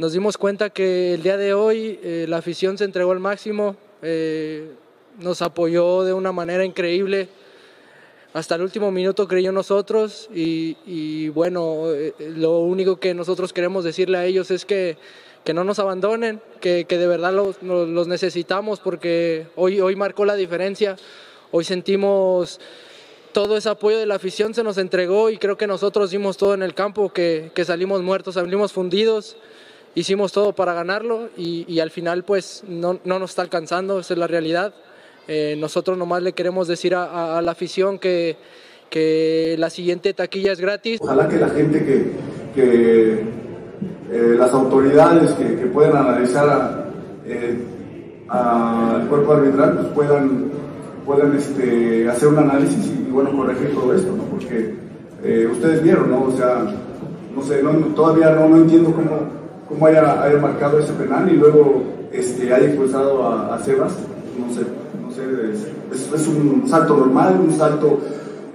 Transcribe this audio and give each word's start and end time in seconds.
nos 0.00 0.14
dimos 0.14 0.38
cuenta 0.38 0.70
que 0.70 1.12
el 1.12 1.22
día 1.22 1.36
de 1.36 1.52
hoy 1.52 2.00
eh, 2.02 2.24
la 2.26 2.38
afición 2.38 2.78
se 2.78 2.84
entregó 2.84 3.12
al 3.12 3.20
máximo, 3.20 3.76
eh, 4.00 4.70
nos 5.18 5.42
apoyó 5.42 6.04
de 6.04 6.14
una 6.14 6.32
manera 6.32 6.64
increíble. 6.64 7.28
Hasta 8.32 8.54
el 8.54 8.62
último 8.62 8.90
minuto 8.90 9.28
creyó 9.28 9.52
nosotros 9.52 10.30
y, 10.32 11.28
bueno, 11.28 11.92
eh, 11.92 12.14
lo 12.34 12.60
único 12.60 12.98
que 12.98 13.12
nosotros 13.12 13.52
queremos 13.52 13.84
decirle 13.84 14.16
a 14.16 14.24
ellos 14.24 14.50
es 14.50 14.64
que, 14.64 14.96
que 15.44 15.52
no 15.52 15.64
nos 15.64 15.78
abandonen, 15.78 16.40
que, 16.62 16.86
que 16.86 16.96
de 16.96 17.06
verdad 17.06 17.34
los, 17.34 17.62
los, 17.62 18.08
necesitamos 18.08 18.80
porque 18.80 19.48
hoy, 19.54 19.82
hoy 19.82 19.96
marcó 19.96 20.24
la 20.24 20.34
diferencia, 20.34 20.96
hoy 21.50 21.64
sentimos 21.64 22.58
todo 23.32 23.54
ese 23.58 23.68
apoyo 23.68 23.98
de 23.98 24.06
la 24.06 24.14
afición 24.14 24.54
se 24.54 24.64
nos 24.64 24.78
entregó 24.78 25.28
y 25.28 25.36
creo 25.36 25.58
que 25.58 25.66
nosotros 25.66 26.10
dimos 26.10 26.38
todo 26.38 26.54
en 26.54 26.62
el 26.62 26.72
campo, 26.72 27.12
que, 27.12 27.52
que 27.54 27.66
salimos 27.66 28.00
muertos, 28.00 28.36
salimos 28.36 28.72
fundidos 28.72 29.36
hicimos 29.94 30.32
todo 30.32 30.52
para 30.52 30.74
ganarlo 30.74 31.28
y, 31.36 31.78
al 31.80 31.90
final 31.90 32.24
pues 32.24 32.64
no, 32.68 33.00
nos 33.04 33.30
está 33.30 33.42
alcanzando, 33.42 34.00
esa 34.00 34.14
es 34.14 34.18
la 34.18 34.26
realidad. 34.26 34.74
Eh, 35.28 35.56
nosotros 35.58 35.96
nomás 35.96 36.22
le 36.22 36.32
queremos 36.32 36.66
decir 36.66 36.94
a, 36.94 37.40
la 37.42 37.50
afición 37.52 37.98
que, 37.98 38.36
que, 38.88 39.56
la 39.58 39.70
siguiente 39.70 40.12
taquilla 40.14 40.52
es 40.52 40.60
gratis. 40.60 41.00
Ojalá 41.02 41.28
que 41.28 41.36
la 41.36 41.48
gente 41.50 41.84
que, 42.54 43.24
eh, 44.12 44.34
las 44.36 44.52
autoridades 44.52 45.32
que, 45.32 45.66
puedan 45.66 45.96
analizar 45.96 46.90
eh, 47.26 47.58
al 48.28 49.06
cuerpo 49.08 49.32
arbitral 49.34 49.74
pues 49.74 49.86
puedan, 49.88 50.50
puedan 51.06 51.36
este, 51.36 52.08
hacer 52.08 52.28
un 52.28 52.38
análisis 52.38 52.86
y, 52.86 53.10
bueno 53.10 53.36
corregir 53.36 53.72
todo 53.72 53.94
esto, 53.94 54.12
¿no? 54.16 54.24
porque 54.24 54.74
ustedes 55.52 55.82
vieron, 55.82 56.10
¿no? 56.10 56.22
O 56.22 56.36
sea, 56.36 56.64
no 57.34 57.42
sé, 57.42 57.62
todavía 57.94 58.30
no, 58.30 58.48
no 58.48 58.56
entiendo 58.56 58.92
cómo 58.92 59.39
cómo 59.70 59.86
haya, 59.86 60.02
marcado 60.42 60.78
ese 60.80 60.92
penal 60.92 61.30
y 61.32 61.36
luego 61.36 61.82
este, 62.12 62.52
haya 62.52 62.66
expulsado 62.66 63.26
a, 63.26 63.58
Sebas. 63.60 63.92
No 64.38 64.52
sé, 64.52 64.62
no 65.00 65.10
sé 65.12 65.22
es, 66.14 66.26
un 66.26 66.68
salto 66.68 66.96
normal, 66.96 67.40
un 67.40 67.52
salto 67.56 67.98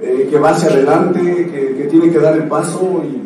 eh, 0.01 0.27
que 0.29 0.37
va 0.37 0.49
hacia 0.49 0.69
adelante, 0.69 1.19
que, 1.19 1.87
tiene 1.89 2.11
que 2.11 2.19
dar 2.19 2.35
el 2.35 2.47
paso 2.47 3.01
y, 3.03 3.21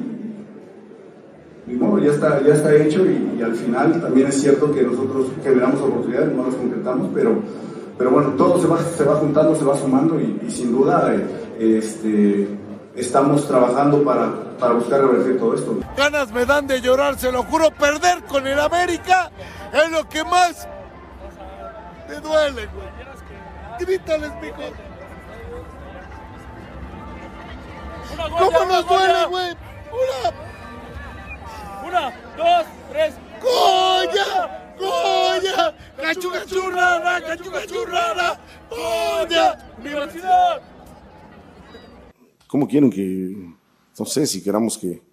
no, 1.73 1.99
ya 1.99 2.11
está, 2.11 2.41
ya 2.43 2.53
está 2.53 2.75
hecho 2.75 3.05
y, 3.05 3.41
al 3.41 3.55
final 3.55 4.01
también 4.01 4.27
es 4.27 4.41
cierto 4.41 4.71
que 4.71 4.83
nosotros 4.83 5.27
generamos 5.43 5.81
oportunidades, 5.81 6.35
no 6.35 6.45
las 6.45 6.55
concretamos, 6.55 7.09
pero, 7.13 7.35
pero 7.97 8.11
bueno, 8.11 8.29
todo 8.37 8.59
se 8.59 8.67
va, 8.67 8.77
se 8.79 9.03
va 9.03 9.15
juntando, 9.15 9.55
se 9.55 9.65
va 9.65 9.77
sumando 9.77 10.19
y, 10.19 10.49
sin 10.49 10.71
duda 10.71 11.15
eh, 11.15 11.77
este, 11.77 12.47
estamos 12.99 13.47
trabajando 13.47 14.03
para, 14.03 14.31
para 14.59 14.73
buscar 14.73 15.01
revertir 15.01 15.39
todo 15.39 15.55
esto. 15.55 15.79
Ganas 15.95 16.31
me 16.31 16.45
dan 16.45 16.67
de 16.67 16.81
llorar, 16.81 17.17
se 17.17 17.31
lo 17.31 17.43
juro, 17.43 17.71
perder 17.71 18.23
con 18.23 18.45
el 18.45 18.59
América 18.59 19.31
es 19.71 19.91
lo 19.91 20.07
que 20.07 20.23
más 20.23 20.67
me 22.07 22.15
duele, 22.15 22.67
güey. 22.67 22.89
Grítales, 23.79 24.31
mijo. 24.41 24.61
¿Cómo 28.37 28.65
nos 28.65 28.87
duele, 28.87 29.25
güey? 29.27 29.57
Una. 29.91 30.49
Una, 31.87 32.13
dos, 32.35 32.65
tres. 32.91 33.13
¡Coña! 33.39 34.75
¡Coña! 34.77 35.73
¡Cachuga 35.97 36.45
churrada! 36.45 37.21
¡Cachuga 37.21 37.65
churrada! 37.65 38.39
¡Viva 39.81 40.07
ciudad! 40.07 40.61
¿Cómo 42.49 42.67
quieren 42.67 42.89
que, 42.89 43.53
no 43.99 44.05
sé, 44.05 44.25
si 44.25 44.41
queramos 44.41 44.75
que 44.75 45.03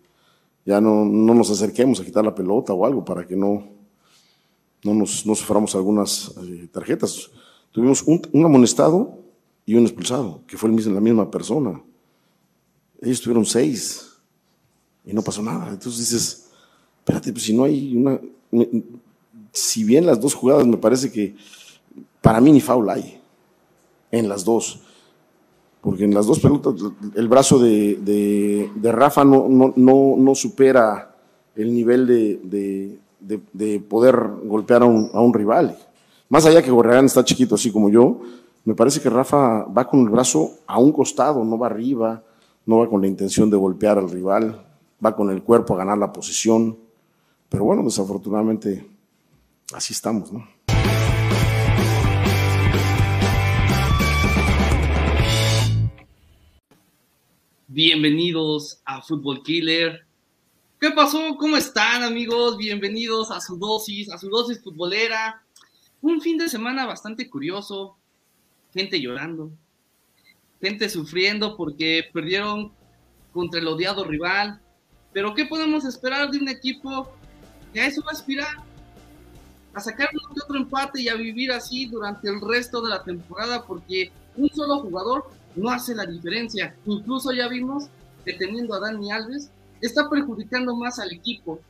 ya 0.64 0.80
no, 0.80 1.04
nos 1.04 1.50
acerquemos 1.50 2.00
a 2.00 2.04
quitar 2.04 2.24
la 2.24 2.34
pelota 2.34 2.72
o 2.72 2.86
algo 2.86 3.04
para 3.04 3.26
que 3.26 3.36
no, 3.36 3.62
no, 4.82 4.94
nos, 4.94 5.26
no 5.26 5.34
suframos 5.34 5.74
algunas 5.74 6.34
eh, 6.42 6.66
tarjetas? 6.72 7.30
Tuvimos 7.72 8.02
un, 8.04 8.22
amonestado 8.42 9.18
y 9.66 9.74
un 9.74 9.84
expulsado, 9.84 10.40
que 10.46 10.56
fue 10.56 10.70
el 10.70 10.76
mismo, 10.76 10.94
la 10.94 11.00
misma 11.02 11.30
persona. 11.30 11.78
Ellos 13.02 13.20
tuvieron 13.20 13.44
seis 13.44 14.16
y 15.04 15.12
no 15.12 15.20
pasó 15.20 15.42
nada. 15.42 15.68
Entonces 15.68 15.98
dices, 15.98 16.48
espérate, 17.00 17.32
pues 17.32 17.44
si 17.44 17.52
no 17.52 17.64
hay 17.64 17.94
una... 17.94 18.18
si 19.52 19.84
bien 19.84 20.06
las 20.06 20.18
dos 20.18 20.32
jugadas 20.32 20.66
me 20.66 20.78
parece 20.78 21.12
que 21.12 21.36
para 22.22 22.40
mí 22.40 22.50
ni 22.50 22.62
foul 22.62 22.88
hay 22.88 23.20
en 24.10 24.26
las 24.26 24.42
dos 24.42 24.85
porque 25.86 26.02
en 26.02 26.12
las 26.12 26.26
dos 26.26 26.40
pelotas 26.40 26.74
el 27.14 27.28
brazo 27.28 27.60
de, 27.60 28.68
Rafa 28.82 29.24
no, 29.24 29.72
no, 29.76 30.34
supera 30.34 31.14
el 31.54 31.72
nivel 31.72 32.08
de, 32.08 33.78
poder 33.88 34.16
golpear 34.46 34.82
a 34.82 34.86
un, 34.86 35.32
rival. 35.32 35.78
Más 36.28 36.44
allá 36.44 36.60
que 36.60 36.72
Gorreán 36.72 37.04
está 37.04 37.24
chiquito 37.24 37.54
así 37.54 37.70
como 37.70 37.88
yo, 37.88 38.20
me 38.64 38.74
parece 38.74 39.00
que 39.00 39.08
Rafa 39.08 39.62
va 39.66 39.86
con 39.86 40.00
el 40.00 40.08
brazo 40.08 40.54
a 40.66 40.80
un 40.80 40.90
costado, 40.90 41.44
no 41.44 41.56
va 41.56 41.68
arriba, 41.68 42.20
no 42.66 42.78
va 42.78 42.90
con 42.90 43.00
la 43.00 43.06
intención 43.06 43.48
de 43.48 43.56
golpear 43.56 43.96
al 43.96 44.10
rival, 44.10 44.66
va 45.04 45.14
con 45.14 45.30
el 45.30 45.44
cuerpo 45.44 45.74
a 45.74 45.78
ganar 45.78 45.98
la 45.98 46.12
posición. 46.12 46.76
Pero 47.48 47.62
bueno, 47.62 47.84
desafortunadamente 47.84 48.84
así 49.72 49.92
estamos, 49.92 50.32
¿no? 50.32 50.55
Bienvenidos 57.68 58.80
a 58.84 59.02
Football 59.02 59.42
Killer. 59.42 60.06
¿Qué 60.80 60.92
pasó? 60.92 61.36
¿Cómo 61.36 61.56
están 61.56 62.04
amigos? 62.04 62.56
Bienvenidos 62.56 63.32
a 63.32 63.40
su 63.40 63.56
dosis, 63.56 64.08
a 64.08 64.18
su 64.18 64.28
dosis 64.28 64.62
futbolera. 64.62 65.42
Un 66.00 66.20
fin 66.20 66.38
de 66.38 66.48
semana 66.48 66.86
bastante 66.86 67.28
curioso. 67.28 67.96
Gente 68.72 69.00
llorando. 69.00 69.50
Gente 70.60 70.88
sufriendo 70.88 71.56
porque 71.56 72.04
perdieron 72.12 72.72
contra 73.32 73.58
el 73.58 73.66
odiado 73.66 74.04
rival. 74.04 74.60
Pero 75.12 75.34
¿qué 75.34 75.44
podemos 75.44 75.84
esperar 75.84 76.30
de 76.30 76.38
un 76.38 76.48
equipo 76.48 77.12
que 77.72 77.80
a 77.80 77.88
eso 77.88 78.00
va 78.02 78.10
a 78.10 78.14
aspirar? 78.14 78.58
A 79.74 79.80
sacar 79.80 80.10
otro 80.40 80.56
empate 80.56 81.02
y 81.02 81.08
a 81.08 81.16
vivir 81.16 81.50
así 81.50 81.86
durante 81.86 82.28
el 82.28 82.40
resto 82.40 82.80
de 82.80 82.90
la 82.90 83.02
temporada 83.02 83.66
porque 83.66 84.12
un 84.36 84.48
solo 84.50 84.78
jugador 84.78 85.28
no 85.56 85.70
hace 85.70 85.94
la 85.94 86.06
diferencia. 86.06 86.76
Incluso 86.86 87.32
ya 87.32 87.48
vimos 87.48 87.88
que 88.24 88.34
teniendo 88.34 88.74
a 88.74 88.80
Dani 88.80 89.10
Alves, 89.10 89.50
está 89.80 90.08
perjudicando 90.08 90.76
más 90.76 90.98
al 90.98 91.12
equipo. 91.12 91.60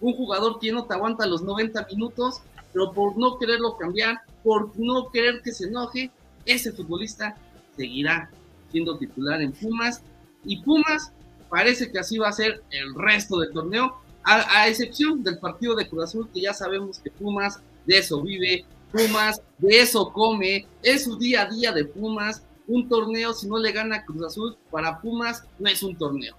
Un 0.00 0.14
jugador 0.14 0.58
que 0.58 0.72
no 0.72 0.84
te 0.84 0.94
aguanta 0.94 1.26
los 1.26 1.42
90 1.42 1.86
minutos, 1.90 2.40
pero 2.72 2.92
por 2.92 3.16
no 3.16 3.38
quererlo 3.38 3.76
cambiar, 3.76 4.20
por 4.42 4.78
no 4.78 5.10
querer 5.10 5.42
que 5.42 5.52
se 5.52 5.66
enoje, 5.66 6.10
ese 6.44 6.72
futbolista 6.72 7.36
seguirá 7.76 8.30
siendo 8.70 8.98
titular 8.98 9.40
en 9.42 9.52
Pumas. 9.52 10.02
Y 10.44 10.62
Pumas 10.62 11.12
parece 11.48 11.90
que 11.90 11.98
así 11.98 12.18
va 12.18 12.28
a 12.28 12.32
ser 12.32 12.62
el 12.70 12.94
resto 12.94 13.38
del 13.38 13.52
torneo, 13.52 13.96
a, 14.24 14.68
excepción 14.68 15.22
del 15.22 15.38
partido 15.38 15.74
de 15.74 15.88
Cruz 15.88 16.04
Azul, 16.04 16.28
que 16.32 16.42
ya 16.42 16.52
sabemos 16.52 16.98
que 16.98 17.10
Pumas 17.10 17.60
de 17.86 17.98
eso 17.98 18.20
vive, 18.20 18.66
Pumas 18.92 19.40
de 19.56 19.80
eso 19.80 20.12
come, 20.12 20.66
es 20.82 21.04
su 21.04 21.16
día 21.18 21.42
a 21.42 21.50
día 21.50 21.72
de 21.72 21.86
Pumas, 21.86 22.42
un 22.68 22.88
torneo, 22.88 23.32
si 23.32 23.48
no 23.48 23.58
le 23.58 23.72
gana 23.72 24.04
Cruz 24.04 24.26
Azul, 24.26 24.56
para 24.70 25.00
Pumas 25.00 25.44
no 25.58 25.68
es 25.68 25.82
un 25.82 25.96
torneo. 25.96 26.36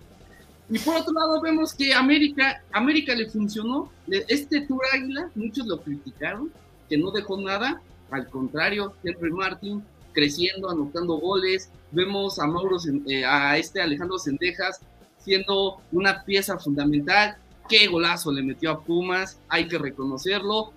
Y 0.69 0.77
por 0.79 0.95
otro 0.95 1.13
lado 1.13 1.41
vemos 1.41 1.73
que 1.73 1.93
América, 1.93 2.63
América 2.71 3.15
le 3.15 3.27
funcionó, 3.27 3.91
este 4.07 4.61
Tour 4.61 4.81
Águila, 4.93 5.31
muchos 5.35 5.65
lo 5.65 5.81
criticaron, 5.81 6.51
que 6.87 6.97
no 6.97 7.11
dejó 7.11 7.41
nada, 7.41 7.81
al 8.11 8.29
contrario, 8.29 8.93
Henry 9.03 9.31
Martin 9.31 9.83
creciendo, 10.13 10.69
anotando 10.69 11.15
goles, 11.15 11.69
vemos 11.91 12.39
a 12.39 12.47
Mauro, 12.47 12.77
eh, 13.07 13.25
a 13.25 13.57
este 13.57 13.81
Alejandro 13.81 14.17
Sendejas 14.17 14.81
siendo 15.17 15.81
una 15.91 16.23
pieza 16.23 16.57
fundamental, 16.57 17.37
qué 17.67 17.87
golazo 17.87 18.31
le 18.31 18.41
metió 18.41 18.71
a 18.71 18.81
Pumas, 18.81 19.39
hay 19.47 19.67
que 19.67 19.77
reconocerlo, 19.77 20.71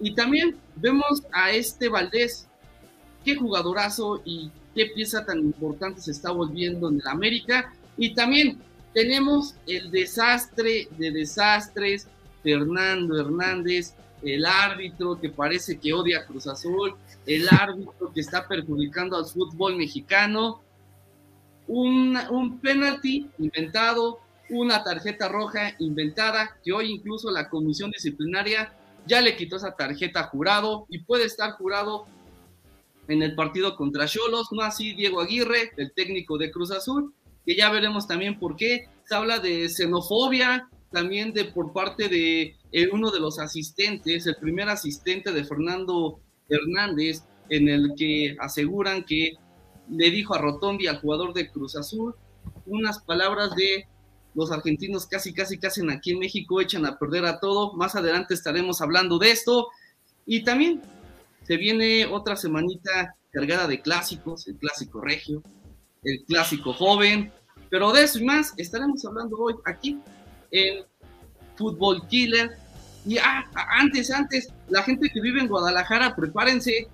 y 0.00 0.14
también 0.14 0.56
vemos 0.76 1.22
a 1.32 1.50
este 1.50 1.88
Valdés, 1.88 2.48
qué 3.24 3.36
jugadorazo 3.36 4.20
y 4.24 4.50
qué 4.78 4.86
pieza 4.86 5.26
tan 5.26 5.40
importante 5.40 6.00
se 6.00 6.12
está 6.12 6.30
volviendo 6.30 6.88
en 6.88 7.00
el 7.00 7.08
América. 7.08 7.74
Y 7.96 8.14
también 8.14 8.60
tenemos 8.94 9.56
el 9.66 9.90
desastre 9.90 10.86
de 10.96 11.10
desastres, 11.10 12.06
Fernando 12.44 13.20
Hernández, 13.20 13.94
el 14.22 14.46
árbitro 14.46 15.20
que 15.20 15.30
parece 15.30 15.80
que 15.80 15.92
odia 15.92 16.20
a 16.20 16.26
Cruz 16.26 16.46
Azul, 16.46 16.94
el 17.26 17.48
árbitro 17.48 18.12
que 18.14 18.20
está 18.20 18.46
perjudicando 18.46 19.16
al 19.16 19.26
fútbol 19.26 19.74
mexicano, 19.76 20.62
un, 21.66 22.16
un 22.30 22.60
penalti 22.60 23.28
inventado, 23.38 24.20
una 24.48 24.84
tarjeta 24.84 25.28
roja 25.28 25.74
inventada, 25.80 26.56
que 26.62 26.72
hoy 26.72 26.92
incluso 26.92 27.32
la 27.32 27.48
comisión 27.48 27.90
disciplinaria 27.90 28.72
ya 29.08 29.20
le 29.20 29.36
quitó 29.36 29.56
esa 29.56 29.72
tarjeta 29.72 30.22
jurado 30.22 30.86
y 30.88 31.00
puede 31.00 31.24
estar 31.24 31.50
jurado 31.54 32.06
en 33.08 33.22
el 33.22 33.34
partido 33.34 33.74
contra 33.74 34.06
Cholos, 34.06 34.48
no 34.52 34.62
así 34.62 34.94
Diego 34.94 35.20
Aguirre, 35.20 35.72
el 35.76 35.92
técnico 35.92 36.38
de 36.38 36.50
Cruz 36.50 36.70
Azul, 36.70 37.14
que 37.44 37.56
ya 37.56 37.70
veremos 37.70 38.06
también 38.06 38.38
por 38.38 38.56
qué. 38.56 38.86
Se 39.04 39.14
habla 39.14 39.38
de 39.38 39.68
xenofobia, 39.68 40.68
también 40.92 41.32
de 41.32 41.46
por 41.46 41.72
parte 41.72 42.08
de 42.08 42.56
eh, 42.72 42.88
uno 42.92 43.10
de 43.10 43.20
los 43.20 43.38
asistentes, 43.38 44.26
el 44.26 44.36
primer 44.36 44.68
asistente 44.68 45.32
de 45.32 45.44
Fernando 45.44 46.20
Hernández, 46.48 47.24
en 47.48 47.68
el 47.68 47.94
que 47.96 48.36
aseguran 48.40 49.04
que 49.04 49.32
le 49.90 50.10
dijo 50.10 50.34
a 50.34 50.38
Rotondi, 50.38 50.86
al 50.86 51.00
jugador 51.00 51.32
de 51.32 51.50
Cruz 51.50 51.76
Azul, 51.76 52.14
unas 52.66 53.00
palabras 53.00 53.54
de 53.56 53.86
los 54.34 54.52
argentinos 54.52 55.06
casi, 55.06 55.32
casi, 55.32 55.58
casi 55.58 55.80
aquí 55.90 56.10
en 56.12 56.18
México 56.18 56.60
echan 56.60 56.84
a 56.84 56.98
perder 56.98 57.24
a 57.24 57.40
todo. 57.40 57.72
Más 57.72 57.96
adelante 57.96 58.34
estaremos 58.34 58.80
hablando 58.82 59.18
de 59.18 59.30
esto. 59.30 59.68
Y 60.26 60.44
también 60.44 60.82
se 61.48 61.56
viene 61.56 62.04
otra 62.04 62.36
semanita 62.36 63.16
cargada 63.30 63.66
de 63.66 63.80
clásicos, 63.80 64.46
el 64.48 64.56
clásico 64.56 65.00
regio, 65.00 65.42
el 66.04 66.22
clásico 66.26 66.74
joven, 66.74 67.32
pero 67.70 67.90
de 67.90 68.02
eso 68.02 68.18
y 68.18 68.24
más 68.26 68.52
estaremos 68.58 69.02
hablando 69.06 69.38
hoy 69.38 69.54
aquí 69.64 69.98
en 70.50 70.84
Fútbol 71.56 72.06
Killer. 72.08 72.50
Y 73.06 73.16
ah, 73.16 73.46
antes, 73.80 74.10
antes, 74.10 74.48
la 74.68 74.82
gente 74.82 75.08
que 75.08 75.22
vive 75.22 75.40
en 75.40 75.48
Guadalajara, 75.48 76.14
prepárense, 76.14 76.86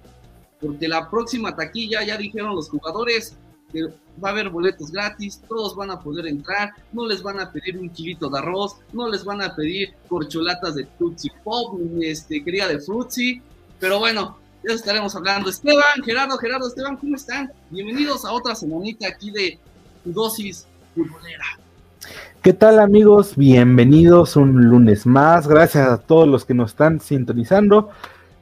porque 0.61 0.87
la 0.87 1.11
próxima 1.11 1.57
taquilla 1.57 2.05
ya 2.05 2.17
dijeron 2.17 2.55
los 2.55 2.71
jugadores 2.71 3.37
que 3.73 3.83
va 4.23 4.29
a 4.29 4.31
haber 4.31 4.51
boletos 4.51 4.93
gratis, 4.93 5.43
todos 5.49 5.75
van 5.75 5.91
a 5.91 5.99
poder 5.99 6.29
entrar, 6.29 6.71
no 6.93 7.09
les 7.09 7.25
van 7.25 7.41
a 7.41 7.51
pedir 7.51 7.77
un 7.77 7.91
kilito 7.91 8.31
de 8.31 8.39
arroz, 8.39 8.77
no 8.93 9.09
les 9.09 9.25
van 9.25 9.43
a 9.43 9.57
pedir 9.57 9.95
corcholatas 10.09 10.77
de 10.77 10.85
Tutsi 10.97 11.29
Pop, 11.43 11.77
este, 12.01 12.45
cría 12.45 12.69
de 12.69 12.79
Frutzi, 12.79 13.43
pero 13.81 13.99
bueno, 13.99 14.44
ya 14.67 14.75
estaremos 14.75 15.15
hablando. 15.15 15.51
Esteban, 15.51 16.03
Gerardo, 16.05 16.39
Gerardo, 16.39 16.69
Esteban, 16.69 16.97
¿cómo 16.97 17.17
están? 17.17 17.53
Bienvenidos 17.71 18.25
a 18.25 18.33
otra 18.33 18.55
semanita 18.55 19.07
aquí 19.09 19.31
de 19.31 19.59
dosis 20.05 20.67
futbolera. 20.95 21.45
¿Qué 22.43 22.53
tal 22.53 22.79
amigos? 22.79 23.37
Bienvenidos 23.37 24.37
un 24.37 24.69
lunes 24.69 25.07
más. 25.07 25.49
Gracias 25.49 25.89
a 25.89 25.99
todos 25.99 26.29
los 26.29 26.45
que 26.45 26.55
nos 26.55 26.71
están 26.73 27.01
sintonizando. 27.01 27.91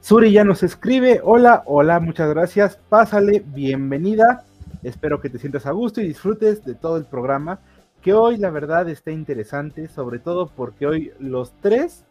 Suri 0.01 0.33
ya 0.33 0.45
nos 0.45 0.63
escribe. 0.63 1.21
Hola, 1.23 1.63
hola, 1.67 2.01
muchas 2.01 2.29
gracias. 2.31 2.79
Pásale, 2.89 3.43
bienvenida. 3.45 4.45
Espero 4.83 5.21
que 5.21 5.31
te 5.31 5.39
sientas 5.39 5.67
a 5.67 5.73
gusto 5.73 6.01
y 6.01 6.09
disfrutes 6.09 6.65
de 6.65 6.75
todo 6.75 6.97
el 6.97 7.05
programa. 7.05 7.61
Que 8.01 8.13
hoy 8.13 8.37
la 8.37 8.51
verdad 8.51 8.89
está 8.89 9.13
interesante, 9.13 9.89
sobre 9.89 10.19
todo 10.19 10.49
porque 10.49 10.87
hoy 10.87 11.13
los 11.21 11.53
tres 11.61 12.05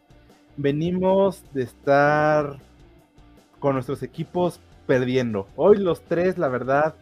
venimos 0.56 1.42
de 1.52 1.62
estar 1.62 2.58
con 3.62 3.74
nuestros 3.74 4.02
equipos 4.02 4.58
perdiendo. 4.88 5.46
Hoy 5.54 5.78
los 5.78 6.02
tres, 6.02 6.36
la 6.36 6.48
verdad, 6.48 6.96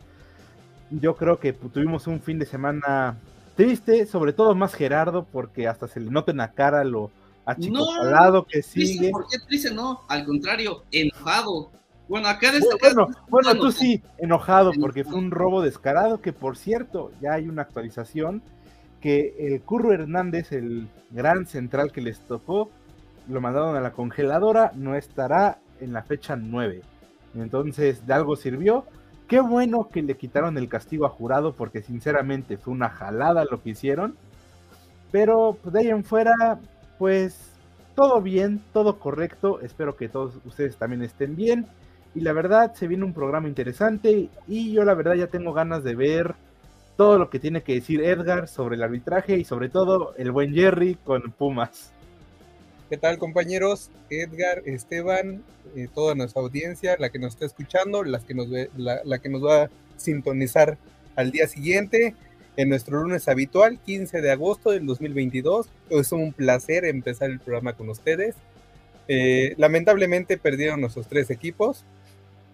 yo 0.91 1.17
creo 1.17 1.41
que 1.41 1.55
tuvimos 1.55 2.07
un 2.07 2.21
fin 2.21 2.39
de 2.39 2.45
semana 2.45 3.17
triste, 3.57 4.05
sobre 4.05 4.35
todo 4.35 4.55
más 4.55 4.75
Gerardo, 4.75 5.25
porque 5.25 5.67
hasta 5.67 5.89
se 5.89 6.01
le 6.01 6.11
nota 6.11 6.33
en 6.33 6.37
la 6.37 6.53
cara 6.53 6.85
lo 6.85 7.11
achicopalado 7.47 8.45
que 8.45 8.61
sigue. 8.61 9.11
¿Por 9.11 9.27
qué 9.27 9.39
triste? 9.49 9.73
No, 9.73 10.03
al 10.07 10.27
contrario, 10.27 10.85
enojado. 10.93 11.71
Bueno, 12.09 12.29
acá 12.29 12.53
Bueno, 12.79 13.09
bueno, 13.31 13.55
tú 13.55 13.73
sí, 13.73 14.03
enojado, 14.19 14.73
porque 14.79 15.03
fue 15.03 15.15
un 15.15 15.31
robo 15.31 15.63
descarado, 15.63 16.21
que 16.21 16.35
por 16.35 16.59
cierto, 16.59 17.11
ya 17.23 17.33
hay 17.33 17.49
una 17.49 17.63
actualización, 17.63 18.43
que 19.01 19.35
el 19.39 19.63
Curro 19.63 19.95
Hernández, 19.95 20.53
el 20.53 20.89
gran 21.11 21.47
central 21.47 21.91
que 21.91 22.03
les 22.03 22.21
tocó, 22.21 22.69
lo 23.29 23.41
mandaron 23.41 23.77
a 23.77 23.81
la 23.81 23.93
congeladora, 23.93 24.73
no 24.75 24.95
estará 24.95 25.59
en 25.81 25.93
la 25.93 26.03
fecha 26.03 26.37
9. 26.37 26.83
Entonces, 27.35 28.07
de 28.07 28.15
algo 28.15 28.37
sirvió. 28.37 28.85
Qué 29.29 29.41
bueno 29.41 29.89
que 29.89 30.03
le 30.03 30.17
quitaron 30.17 30.59
el 30.59 30.69
castigo 30.69 31.07
a 31.07 31.11
jurado 31.11 31.55
porque 31.55 31.83
sinceramente 31.83 32.57
fue 32.57 32.75
una 32.75 32.91
jalada 32.91 33.45
lo 33.45 33.63
que 33.63 33.71
hicieron. 33.71 34.17
Pero 35.13 35.57
pues, 35.63 35.73
de 35.73 35.81
ahí 35.81 35.89
en 35.89 36.05
fuera, 36.05 36.59
pues 36.99 37.53
todo 37.95 38.21
bien, 38.21 38.61
todo 38.73 38.99
correcto. 38.99 39.61
Espero 39.61 39.97
que 39.97 40.09
todos 40.09 40.35
ustedes 40.45 40.77
también 40.77 41.03
estén 41.03 41.37
bien. 41.37 41.67
Y 42.15 42.21
la 42.21 42.33
verdad 42.33 42.75
se 42.75 42.89
viene 42.89 43.05
un 43.05 43.15
programa 43.15 43.47
interesante 43.47 44.29
y 44.49 44.73
yo 44.73 44.85
la 44.85 44.95
verdad 44.95 45.15
ya 45.15 45.29
tengo 45.29 45.53
ganas 45.53 45.85
de 45.85 45.95
ver 45.95 46.35
todo 46.97 47.19
lo 47.19 47.31
que 47.31 47.39
tiene 47.39 47.63
que 47.63 47.75
decir 47.75 48.03
Edgar 48.03 48.49
sobre 48.49 48.77
el 48.77 48.83
arbitraje 48.83 49.39
y 49.39 49.45
sobre 49.45 49.69
todo 49.69 50.13
el 50.17 50.33
buen 50.33 50.53
Jerry 50.53 50.97
con 50.97 51.31
Pumas. 51.31 51.93
¿Qué 52.91 52.97
tal 52.97 53.19
compañeros? 53.19 53.89
Edgar, 54.11 54.63
Esteban, 54.67 55.45
eh, 55.77 55.87
toda 55.95 56.17
nuestra 56.17 56.43
audiencia, 56.43 56.97
la 56.99 57.11
que 57.11 57.21
nos 57.21 57.35
está 57.35 57.47
escuchando, 57.47 58.03
las 58.03 58.25
que 58.25 58.35
nos 58.35 58.49
la, 58.49 59.19
que 59.21 59.29
nos 59.29 59.45
va 59.45 59.63
a 59.63 59.71
sintonizar 59.97 60.77
al 61.15 61.31
día 61.31 61.47
siguiente, 61.47 62.17
en 62.57 62.69
nuestro 62.69 63.01
lunes 63.01 63.29
habitual, 63.29 63.79
15 63.79 64.21
de 64.21 64.33
agosto 64.33 64.73
del 64.73 64.87
2022. 64.87 65.69
Es 65.91 66.11
un 66.11 66.33
placer 66.33 66.85
empezar 66.85 67.31
el 67.31 67.39
programa 67.39 67.75
con 67.75 67.89
ustedes. 67.91 68.35
Eh, 69.07 69.55
lamentablemente 69.57 70.37
perdieron 70.37 70.81
nuestros 70.81 71.07
tres 71.07 71.31
equipos. 71.31 71.85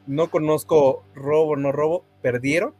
No 0.06 0.28
conozco 0.28 1.02
robo, 1.14 1.56
no 1.56 1.72
robo, 1.72 2.04
perdieron. 2.20 2.74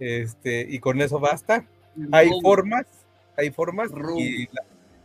Este, 0.00 0.66
y 0.68 0.80
con 0.80 1.00
eso 1.00 1.20
basta. 1.20 1.64
Hay 2.10 2.30
formas, 2.42 2.86
hay 3.36 3.52
formas. 3.52 3.90
Y 4.18 4.48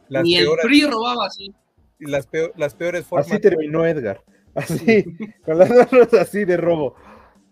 Ni 0.10 0.36
el 0.36 0.48
PRI 0.64 0.86
robaba 0.86 1.28
así 1.28 1.54
las, 2.00 2.28
las 2.56 2.76
peores 2.76 3.06
formas. 3.06 3.28
Así 3.28 3.40
terminó 3.40 3.86
Edgar. 3.86 4.24
Así, 4.56 5.04
con 5.46 5.58
las 5.58 5.70
manos 5.70 6.14
así 6.14 6.46
de 6.46 6.58
robo. 6.58 6.96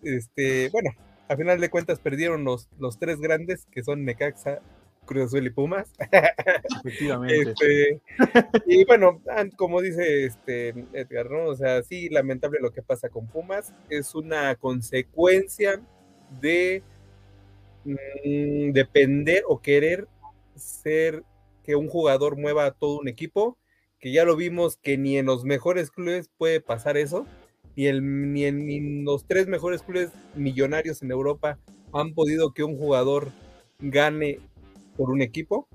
Este, 0.01 0.69
bueno, 0.69 0.92
a 1.27 1.36
final 1.36 1.59
de 1.59 1.69
cuentas 1.69 2.00
perdieron 2.00 2.44
los, 2.44 2.69
los 2.80 2.98
tres 2.98 3.19
grandes, 3.19 3.65
que 3.71 3.83
son 3.83 4.06
Necaxa, 4.06 4.62
Cruz 5.06 5.25
Azul 5.25 5.45
y 5.45 5.50
Pumas. 5.50 5.92
Efectivamente. 6.86 7.51
Este, 7.51 8.01
y 8.65 8.86
bueno, 8.86 9.21
como 9.56 9.81
dice 9.81 10.25
este 10.25 10.69
Edgar, 10.94 11.30
¿no? 11.30 11.45
O 11.45 11.56
sea, 11.56 11.83
sí, 11.83 12.09
lamentable 12.09 12.59
lo 12.62 12.71
que 12.71 12.81
pasa 12.81 13.09
con 13.09 13.27
Pumas. 13.27 13.74
Es 13.89 14.15
una 14.15 14.56
consecuencia 14.56 15.81
de 16.42 16.83
mm, 17.86 18.71
depender 18.71 19.44
o 19.48 19.62
querer 19.62 20.07
ser 20.56 21.24
que 21.68 21.76
un 21.76 21.90
jugador 21.90 22.38
mueva 22.38 22.66
a 22.66 22.71
todo 22.71 22.97
un 22.97 23.09
equipo 23.09 23.57
que 24.00 24.12
ya 24.14 24.24
lo 24.24 24.38
vimos 24.38 24.78
que 24.78 24.97
ni 24.97 25.18
en 25.18 25.26
los 25.26 25.44
mejores 25.44 25.92
clubes 25.92 26.30
puede 26.38 26.62
pasar 26.62 26.97
eso, 26.97 27.26
ni, 27.76 27.88
el, 27.88 28.31
ni, 28.33 28.45
en, 28.45 29.04
los 29.04 29.26
tres 29.28 29.47
mejores 29.47 29.81
clubes 29.81 30.12
millonarios 30.33 31.02
en 31.02 31.12
Europa 31.12 31.59
han 31.94 32.14
podido 32.14 32.54
que 32.54 32.64
un 32.64 32.78
jugador 32.78 33.31
gane 33.80 34.40
por 34.95 35.09
un 35.09 35.21
equipo, 35.21 35.68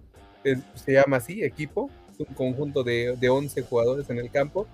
se 0.75 0.93
llama 0.93 1.19
así, 1.19 1.45
equipo, 1.45 1.91
un 2.19 2.35
conjunto 2.35 2.83
de, 2.85 3.17
de 3.17 3.29
11 3.29 3.63
jugadores 3.63 4.09
en 4.09 4.19
el 4.19 4.31
campo, 4.31 4.67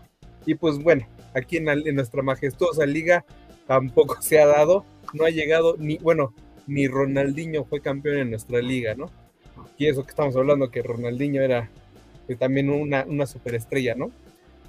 y 0.46 0.54
pues 0.54 0.78
bueno, 0.78 1.06
aquí 1.34 1.56
en 1.56 1.94
nuestra 1.96 2.22
majestuosa 2.22 2.86
liga 2.86 3.24
tampoco 3.66 4.16
se 4.22 4.40
ha 4.40 4.46
dado, 4.46 4.84
no 5.14 5.24
ha 5.24 5.30
llegado 5.30 5.76
ni, 5.78 5.98
bueno, 5.98 6.32
ni 6.66 6.86
Ronaldinho 6.86 7.64
fue 7.64 7.80
campeón 7.80 8.18
en 8.18 8.30
nuestra 8.30 8.60
liga, 8.60 8.94
¿no? 8.94 9.10
Y 9.76 9.86
eso 9.86 10.04
que 10.04 10.10
estamos 10.10 10.36
hablando, 10.36 10.70
que 10.70 10.82
Ronaldinho 10.82 11.42
era 11.42 11.70
también 12.38 12.68
una, 12.70 13.04
una 13.04 13.26
superestrella, 13.26 13.94
¿no? 13.94 14.10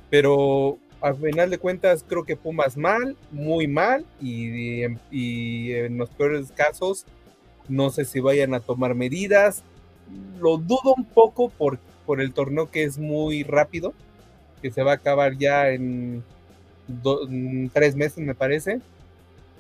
Pero 0.10 0.77
a 1.01 1.13
final 1.13 1.50
de 1.50 1.58
cuentas 1.58 2.05
creo 2.08 2.24
que 2.24 2.36
Pumas 2.36 2.77
mal, 2.77 3.15
muy 3.31 3.67
mal, 3.67 4.05
y, 4.22 4.86
y, 5.12 5.74
en 5.74 5.98
los 5.98 6.10
peores 6.10 6.51
casos 6.51 7.05
no 7.67 7.89
sé 7.89 8.05
si 8.05 8.19
vayan 8.19 8.53
a 8.53 8.60
tomar 8.60 8.96
medidas. 8.96 9.63
Lo 10.39 10.58
dudo 10.58 10.96
un 10.98 11.05
poco 11.05 11.50
por, 11.50 11.77
por 12.05 12.19
el 12.19 12.34
torneo 12.34 12.72
que 12.72 12.84
es 12.84 12.98
muy 12.98 13.43
rápido, 13.43 13.93
que 14.62 14.72
se 14.72 14.84
va 14.84 14.91
a 14.91 14.96
acabar 14.96 15.38
ya 15.38 15.69
en, 15.69 16.24
tres 17.72 17.96
meses 17.96 18.17
me 18.17 18.36
parece. 18.36 18.81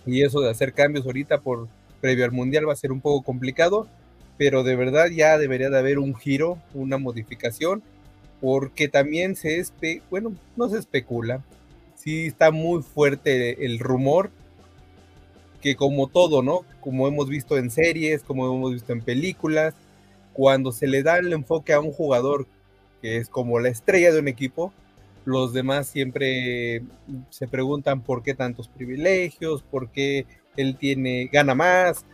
Y 0.05 0.23
eso 0.23 0.41
de 0.41 0.49
hacer 0.49 0.73
cambios 0.73 1.05
ahorita 1.05 1.41
por 1.41 1.67
previo 2.01 2.25
al 2.25 2.31
mundial 2.31 2.67
va 2.67 2.73
a 2.73 2.77
ser 2.77 2.91
un 2.91 3.01
poco 3.01 3.23
complicado 3.23 3.87
pero 4.39 4.63
de 4.63 4.77
verdad 4.77 5.07
ya 5.09 5.37
debería 5.37 5.69
de 5.69 5.77
haber 5.77 5.99
un 5.99 6.15
giro, 6.15 6.57
una 6.73 6.97
modificación, 6.97 7.83
porque 8.39 8.87
también 8.87 9.35
se 9.35 9.59
espe 9.59 10.01
bueno, 10.09 10.33
no 10.55 10.69
se 10.69 10.79
especula, 10.79 11.43
sí 11.93 12.27
está 12.27 12.49
muy 12.49 12.81
fuerte 12.81 13.65
el 13.65 13.79
rumor 13.79 14.31
que 15.61 15.75
como 15.75 16.07
todo, 16.07 16.41
¿no? 16.41 16.61
Como 16.79 17.05
hemos 17.09 17.27
visto 17.27 17.57
en 17.57 17.69
series, 17.69 18.23
como 18.23 18.47
hemos 18.47 18.71
visto 18.71 18.93
en 18.93 19.01
películas, 19.01 19.75
cuando 20.31 20.71
se 20.71 20.87
le 20.87 21.03
da 21.03 21.17
el 21.17 21.33
enfoque 21.33 21.73
a 21.73 21.81
un 21.81 21.91
jugador 21.91 22.47
que 23.01 23.17
es 23.17 23.27
como 23.27 23.59
la 23.59 23.67
estrella 23.67 24.13
de 24.13 24.19
un 24.19 24.29
equipo, 24.29 24.71
los 25.25 25.51
demás 25.51 25.87
siempre 25.87 26.83
se 27.29 27.49
preguntan 27.49 27.99
por 28.03 28.23
qué 28.23 28.35
tantos 28.35 28.69
privilegios, 28.69 29.63
por 29.63 29.91
qué 29.91 30.25
él 30.55 30.77
tiene 30.77 31.29
gana 31.29 31.55
más, 31.55 32.05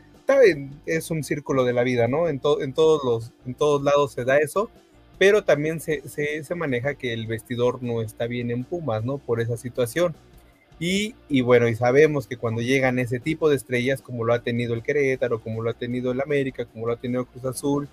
es 0.85 1.11
un 1.11 1.23
círculo 1.23 1.63
de 1.63 1.73
la 1.73 1.83
vida, 1.83 2.07
¿no? 2.07 2.27
En, 2.27 2.41
en, 2.59 2.73
todos, 2.73 3.03
los, 3.03 3.31
en 3.45 3.53
todos 3.53 3.83
lados 3.83 4.13
se 4.13 4.25
da 4.25 4.37
eso, 4.37 4.69
pero 5.17 5.43
también 5.43 5.79
se, 5.79 6.01
se, 6.07 6.55
maneja 6.55 6.95
que 6.95 7.13
el 7.13 7.27
vestidor 7.27 7.81
no 7.81 8.01
está 8.01 8.27
bien 8.27 8.51
en 8.51 8.63
Pumas, 8.63 9.03
¿no? 9.03 9.17
Por 9.17 9.39
esa 9.39 9.57
situación. 9.57 10.15
Y, 10.79 11.15
y, 11.29 11.41
bueno, 11.41 11.69
y 11.69 11.75
sabemos 11.75 12.27
que 12.27 12.37
cuando 12.37 12.61
llegan 12.61 12.99
ese 12.99 13.19
tipo 13.19 13.49
de 13.49 13.55
estrellas, 13.55 14.01
como 14.01 14.25
lo 14.25 14.33
ha 14.33 14.39
tenido 14.39 14.73
el 14.73 14.83
Querétaro, 14.83 15.39
como 15.41 15.61
lo 15.61 15.69
ha 15.69 15.73
tenido 15.73 16.11
el 16.11 16.21
América, 16.21 16.65
como 16.65 16.87
lo 16.87 16.93
ha 16.93 16.97
tenido 16.97 17.25
Cruz 17.25 17.45
Azul, 17.45 17.87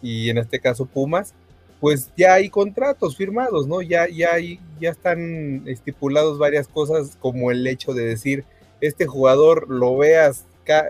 y 0.00 0.30
en 0.30 0.38
este 0.38 0.60
caso 0.60 0.86
Pumas, 0.86 1.34
pues 1.80 2.10
ya 2.16 2.34
hay 2.34 2.50
contratos 2.50 3.16
firmados, 3.16 3.66
¿no? 3.66 3.82
Ya, 3.82 4.06
ya, 4.08 4.34
hay, 4.34 4.60
ya 4.80 4.90
están 4.90 5.62
estipulados 5.66 6.38
varias 6.38 6.68
cosas 6.68 7.16
como 7.18 7.50
el 7.50 7.66
hecho 7.66 7.94
de 7.94 8.04
decir, 8.04 8.44
este 8.80 9.06
jugador 9.06 9.68
lo 9.68 9.96
veas 9.96 10.44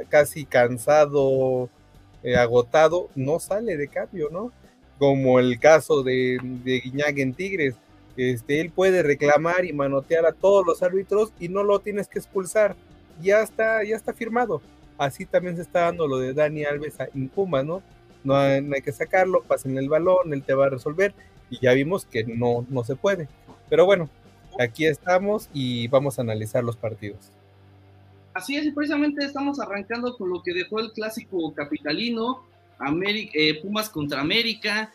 casi 0.08 0.44
cansado, 0.44 1.68
eh, 2.22 2.36
agotado, 2.36 3.08
no 3.14 3.38
sale 3.40 3.76
de 3.76 3.88
cambio, 3.88 4.28
¿no? 4.30 4.52
Como 4.98 5.40
el 5.40 5.58
caso 5.58 6.02
de, 6.02 6.38
de 6.42 6.82
en 7.16 7.34
Tigres. 7.34 7.74
Este, 8.16 8.60
él 8.60 8.70
puede 8.70 9.02
reclamar 9.02 9.64
y 9.64 9.72
manotear 9.72 10.26
a 10.26 10.32
todos 10.32 10.66
los 10.66 10.82
árbitros 10.82 11.32
y 11.38 11.48
no 11.48 11.62
lo 11.62 11.78
tienes 11.78 12.08
que 12.08 12.18
expulsar. 12.18 12.76
Ya 13.22 13.40
está, 13.40 13.82
ya 13.84 13.96
está 13.96 14.12
firmado. 14.12 14.60
Así 14.98 15.24
también 15.24 15.56
se 15.56 15.62
está 15.62 15.80
dando 15.82 16.06
lo 16.06 16.18
de 16.18 16.34
Dani 16.34 16.64
Alves 16.64 16.96
en 17.14 17.28
Pumas, 17.28 17.64
¿no? 17.64 17.82
No 18.22 18.36
hay, 18.36 18.62
que 18.82 18.92
sacarlo, 18.92 19.42
pasen 19.42 19.78
el 19.78 19.88
balón, 19.88 20.34
él 20.34 20.42
te 20.42 20.52
va 20.52 20.66
a 20.66 20.70
resolver. 20.70 21.14
Y 21.48 21.58
ya 21.60 21.72
vimos 21.72 22.04
que 22.04 22.24
no, 22.24 22.66
no 22.68 22.84
se 22.84 22.96
puede. 22.96 23.28
Pero 23.70 23.86
bueno, 23.86 24.10
aquí 24.58 24.84
estamos 24.84 25.48
y 25.54 25.88
vamos 25.88 26.18
a 26.18 26.22
analizar 26.22 26.62
los 26.62 26.76
partidos. 26.76 27.32
Así 28.32 28.56
es, 28.56 28.64
y 28.66 28.70
precisamente 28.70 29.24
estamos 29.24 29.58
arrancando 29.58 30.16
con 30.16 30.30
lo 30.30 30.42
que 30.42 30.54
dejó 30.54 30.78
el 30.78 30.92
clásico 30.92 31.52
capitalino, 31.52 32.44
eh, 32.80 33.60
Pumas 33.60 33.90
contra 33.90 34.20
América, 34.20 34.92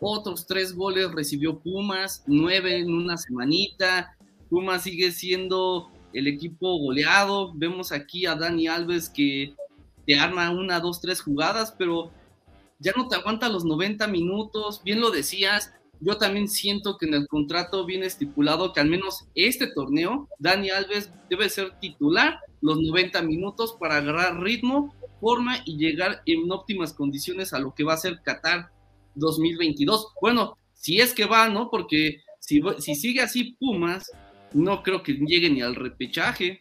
otros 0.00 0.46
tres 0.46 0.74
goles 0.74 1.12
recibió 1.12 1.58
Pumas, 1.58 2.22
nueve 2.26 2.78
en 2.78 2.92
una 2.92 3.16
semanita, 3.16 4.16
Pumas 4.48 4.82
sigue 4.82 5.12
siendo 5.12 5.90
el 6.12 6.26
equipo 6.26 6.78
goleado, 6.78 7.52
vemos 7.54 7.92
aquí 7.92 8.24
a 8.24 8.34
Dani 8.34 8.66
Alves 8.66 9.10
que 9.10 9.54
te 10.06 10.18
arma 10.18 10.50
una, 10.50 10.80
dos, 10.80 11.00
tres 11.00 11.20
jugadas, 11.20 11.74
pero 11.76 12.10
ya 12.78 12.92
no 12.96 13.08
te 13.08 13.16
aguanta 13.16 13.50
los 13.50 13.64
90 13.64 14.06
minutos, 14.06 14.82
bien 14.82 15.00
lo 15.00 15.10
decías, 15.10 15.74
yo 16.00 16.16
también 16.16 16.48
siento 16.48 16.96
que 16.96 17.06
en 17.06 17.14
el 17.14 17.26
contrato 17.26 17.84
viene 17.84 18.06
estipulado 18.06 18.72
que 18.72 18.80
al 18.80 18.88
menos 18.88 19.26
este 19.34 19.66
torneo, 19.66 20.28
Dani 20.38 20.70
Alves 20.70 21.10
debe 21.28 21.48
ser 21.48 21.78
titular 21.80 22.38
los 22.60 22.80
90 22.80 23.22
minutos 23.22 23.76
para 23.78 23.96
agarrar 23.96 24.40
ritmo, 24.40 24.94
forma 25.20 25.58
y 25.64 25.76
llegar 25.76 26.22
en 26.26 26.50
óptimas 26.50 26.92
condiciones 26.92 27.52
a 27.52 27.58
lo 27.58 27.74
que 27.74 27.84
va 27.84 27.94
a 27.94 27.98
ser 27.98 28.20
Qatar 28.22 28.70
2022. 29.14 30.14
Bueno, 30.20 30.56
si 30.74 31.00
es 31.00 31.12
que 31.12 31.24
va, 31.24 31.48
¿no? 31.48 31.70
Porque 31.70 32.22
si, 32.38 32.60
si 32.78 32.94
sigue 32.94 33.20
así 33.20 33.56
Pumas, 33.58 34.10
no 34.52 34.82
creo 34.82 35.02
que 35.02 35.14
llegue 35.14 35.50
ni 35.50 35.60
al 35.60 35.74
repechaje. 35.74 36.60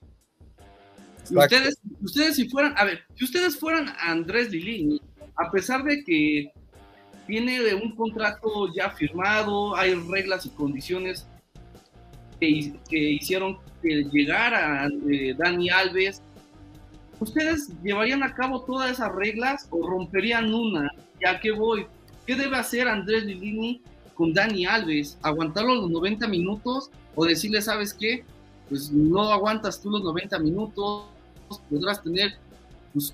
Ustedes, 1.30 1.80
ustedes 2.02 2.36
si 2.36 2.50
fueran, 2.50 2.74
a 2.78 2.86
ver, 2.86 3.04
si 3.16 3.26
ustedes 3.26 3.58
fueran 3.60 3.90
a 3.90 4.12
Andrés 4.12 4.50
Lilini, 4.52 5.02
a 5.36 5.52
pesar 5.52 5.84
de 5.84 6.04
que 6.04 6.52
tiene 7.28 7.76
un 7.76 7.96
contrato 7.96 8.74
ya 8.74 8.90
firmado, 8.90 9.76
hay 9.76 9.94
reglas 9.94 10.46
y 10.46 10.50
condiciones 10.50 11.28
que, 12.40 12.74
hicieron 12.90 13.58
que 13.82 14.06
llegara 14.12 14.88
eh, 15.12 15.36
Dani 15.38 15.70
Alves. 15.70 16.22
¿Ustedes 17.20 17.70
llevarían 17.84 18.24
a 18.24 18.34
cabo 18.34 18.62
todas 18.62 18.92
esas 18.92 19.14
reglas 19.14 19.68
o 19.72 19.86
romperían 19.88 20.54
una? 20.54 20.92
¿Ya 21.22 21.40
qué 21.40 21.52
voy? 21.52 21.86
¿Qué 22.26 22.36
debe 22.36 22.58
hacer 22.58 22.88
Andrés 22.88 23.26
Lilini 23.26 23.82
con 24.16 24.34
Dani 24.34 24.66
Alves? 24.66 25.18
¿Aguantarlo 25.22 25.76
los 25.76 25.90
90 25.90 26.28
minutos 26.28 26.92
o 27.16 27.26
decirle, 27.26 27.62
sabes 27.62 27.94
qué? 27.94 28.24
Pues 28.70 28.92
no 28.92 29.32
aguantas 29.32 29.82
tú 29.82 29.90
los 29.90 30.04
90 30.04 30.40
minutos, 30.40 31.06
podrás 31.70 32.04
tener 32.04 32.38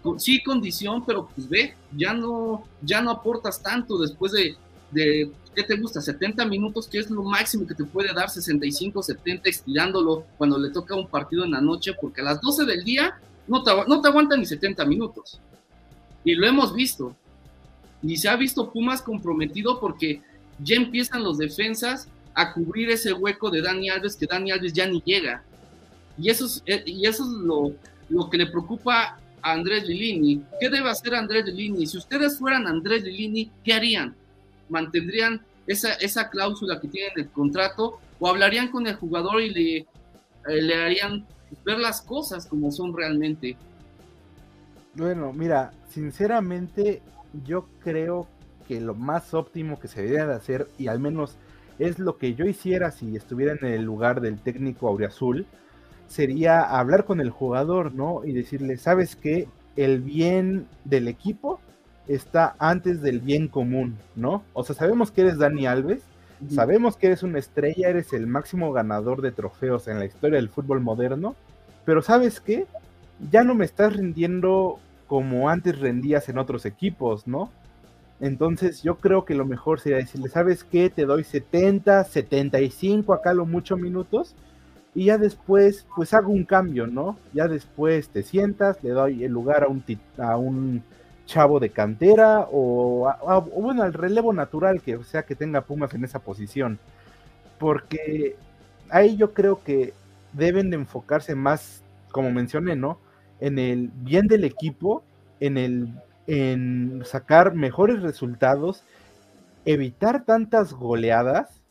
pues, 0.02 0.24
sí 0.24 0.42
condición, 0.44 1.06
pero 1.06 1.28
pues 1.34 1.48
ve, 1.50 1.76
ya 1.96 2.14
no, 2.14 2.64
ya 2.82 3.02
no 3.02 3.12
aportas 3.12 3.62
tanto 3.62 3.98
después 3.98 4.32
de, 4.32 4.56
de, 4.92 5.32
¿qué 5.56 5.64
te 5.64 5.76
gusta? 5.76 6.02
70 6.02 6.46
minutos, 6.46 6.88
que 6.88 7.00
es 7.00 7.10
lo 7.10 7.24
máximo 7.24 7.68
que 7.68 7.76
te 7.76 7.84
puede 7.84 8.14
dar, 8.14 8.30
65, 8.30 9.02
70, 9.02 9.50
estirándolo 9.50 10.26
cuando 10.38 10.58
le 10.58 10.70
toca 10.70 10.96
un 10.96 11.08
partido 11.08 11.44
en 11.44 11.52
la 11.52 11.62
noche, 11.62 11.94
porque 12.00 12.22
a 12.22 12.26
las 12.26 12.42
12 12.42 12.66
del 12.66 12.84
día 12.84 13.20
no 13.48 13.64
te, 13.64 13.72
no 13.88 14.02
te 14.02 14.08
aguantan 14.08 14.40
ni 14.40 14.46
70 14.46 14.86
minutos. 14.86 15.40
Y 16.24 16.36
lo 16.36 16.48
hemos 16.48 16.74
visto. 16.74 17.16
Y 18.02 18.18
se 18.18 18.30
ha 18.30 18.36
visto 18.36 18.72
Pumas 18.72 19.02
comprometido 19.02 19.80
porque 19.80 20.22
ya 20.60 20.76
empiezan 20.76 21.24
los 21.24 21.38
defensas 21.38 22.08
a 22.34 22.54
cubrir 22.54 22.90
ese 22.90 23.14
hueco 23.14 23.50
de 23.50 23.62
Dani 23.62 23.90
Alves 23.90 24.16
que 24.16 24.26
Dani 24.26 24.52
Alves 24.52 24.74
ya 24.74 24.88
ni 24.88 25.02
llega. 25.06 25.44
Y 26.18 26.30
eso 26.30 26.46
es, 26.46 26.64
eh, 26.66 26.84
y 26.86 27.06
eso 27.06 27.24
es 27.24 27.30
lo, 27.30 27.74
lo 28.10 28.30
que 28.30 28.38
le 28.38 28.48
preocupa 28.48 29.20
Andrés 29.44 29.88
Lilini. 29.88 30.44
¿Qué 30.60 30.70
debe 30.70 30.90
hacer 30.90 31.14
Andrés 31.14 31.46
Lilini? 31.46 31.86
Si 31.86 31.98
ustedes 31.98 32.40
fueran 32.40 32.66
Andrés 32.66 33.04
Lilini, 33.04 33.52
¿qué 33.64 33.74
harían? 33.74 34.16
¿Mantendrían 34.70 35.42
esa, 35.68 35.94
esa 35.96 36.30
cláusula 36.30 36.80
que 36.80 36.88
tienen 36.88 37.12
en 37.16 37.24
el 37.26 37.30
contrato 37.30 38.00
o 38.20 38.28
hablarían 38.28 38.72
con 38.72 38.88
el 38.88 38.96
jugador 38.96 39.42
y 39.42 39.50
le, 39.50 39.78
eh, 39.78 39.86
le 40.62 40.76
harían 40.76 41.26
ver 41.66 41.80
las 41.80 42.02
cosas 42.02 42.48
como 42.48 42.72
son 42.72 42.96
realmente? 42.96 43.58
Bueno, 44.96 45.34
mira, 45.34 45.74
sinceramente 45.90 47.02
yo 47.46 47.68
creo 47.84 48.28
que 48.68 48.80
lo 48.80 48.94
más 48.94 49.34
óptimo 49.34 49.80
que 49.80 49.88
se 49.88 50.02
debería 50.02 50.26
de 50.26 50.36
hacer, 50.36 50.68
y 50.78 50.88
al 50.88 51.00
menos 51.00 51.36
es 51.80 52.00
lo 52.00 52.18
que 52.18 52.36
yo 52.36 52.46
hiciera 52.46 52.92
si 52.92 53.16
estuviera 53.16 53.54
en 53.54 53.66
el 53.66 53.84
lugar 53.84 54.22
del 54.22 54.40
técnico 54.40 54.88
Aureazul, 54.88 55.46
sería 56.14 56.62
hablar 56.62 57.06
con 57.06 57.20
el 57.20 57.32
jugador, 57.32 57.94
¿no? 57.94 58.24
Y 58.24 58.34
decirle, 58.34 58.78
¿sabes 58.78 59.16
qué? 59.16 59.48
El 59.76 60.00
bien 60.00 60.68
del 60.86 61.08
equipo 61.08 61.60
está 62.08 62.56
antes 62.60 63.02
del 63.02 63.20
bien 63.20 63.48
común, 63.48 63.98
¿no? 64.16 64.44
O 64.54 64.64
sea, 64.64 64.76
sabemos 64.76 65.10
que 65.10 65.22
eres 65.22 65.40
Dani 65.40 65.66
Alves, 65.66 66.04
sabemos 66.50 66.98
que 66.98 67.08
eres 67.08 67.24
una 67.24 67.40
estrella, 67.40 67.90
eres 67.90 68.14
el 68.14 68.28
máximo 68.28 68.72
ganador 68.72 69.22
de 69.22 69.32
trofeos 69.32 69.88
en 69.88 69.98
la 69.98 70.06
historia 70.06 70.38
del 70.38 70.50
fútbol 70.50 70.82
moderno, 70.82 71.36
pero 71.84 72.04
¿sabes 72.04 72.40
qué? 72.40 72.68
Ya 73.32 73.44
no 73.44 73.56
me 73.56 73.66
estás 73.66 73.96
rindiendo 73.96 74.80
como 75.08 75.50
antes 75.50 75.80
rendías 75.80 76.30
en 76.30 76.38
otros 76.38 76.66
equipos, 76.66 77.26
¿no? 77.26 77.50
Entonces 78.20 78.84
yo 78.84 78.98
creo 78.98 79.26
que 79.26 79.34
lo 79.34 79.46
mejor 79.46 79.80
sería 79.80 79.98
decirle, 79.98 80.30
¿sabes 80.30 80.64
qué? 80.64 80.92
Te 80.92 81.06
doy 81.06 81.24
70, 81.24 82.04
75 82.04 83.14
acá 83.14 83.34
lo 83.34 83.46
mucho 83.46 83.78
minutos 83.78 84.36
y 84.96 85.06
ya 85.06 85.18
después 85.18 85.88
pues 85.96 86.14
hago 86.14 86.32
un 86.32 86.46
cambio, 86.46 86.88
¿no? 86.88 87.18
Ya 87.34 87.48
después 87.48 88.10
te 88.10 88.24
sientas, 88.24 88.84
le 88.84 88.92
doy 88.92 89.24
el 89.24 89.32
lugar 89.32 89.64
a 89.64 89.68
un, 89.68 89.84
a 90.18 90.38
un 90.38 90.84
chavo 91.26 91.60
de 91.60 91.70
cantera 91.70 92.48
o, 92.52 93.12
bueno, 93.56 93.84
al 93.84 93.94
relevo 93.94 94.34
natural 94.34 94.82
que 94.82 94.96
o 94.96 95.04
sea 95.04 95.24
que 95.24 95.36
tenga 95.36 95.62
Pumas 95.62 95.94
en 95.94 96.04
esa 96.04 96.20
posición. 96.20 96.80
Porque 97.60 98.36
ahí 98.90 99.16
yo 99.18 99.34
creo 99.34 99.64
que 99.64 99.94
deben 100.34 100.70
de 100.70 100.78
enfocarse 100.78 101.36
más, 101.36 101.84
como 102.12 102.32
mencioné, 102.32 102.76
¿no? 102.76 103.00
En 103.40 103.60
el 103.60 103.90
bien 103.94 104.28
del 104.28 104.44
equipo, 104.44 105.04
en 105.40 105.58
el 105.58 105.94
en 106.28 107.02
sacar 107.06 107.54
mejores 107.54 108.02
resultados, 108.02 108.84
evitar 109.66 110.24
tantas 110.24 110.74
goleadas 110.74 111.62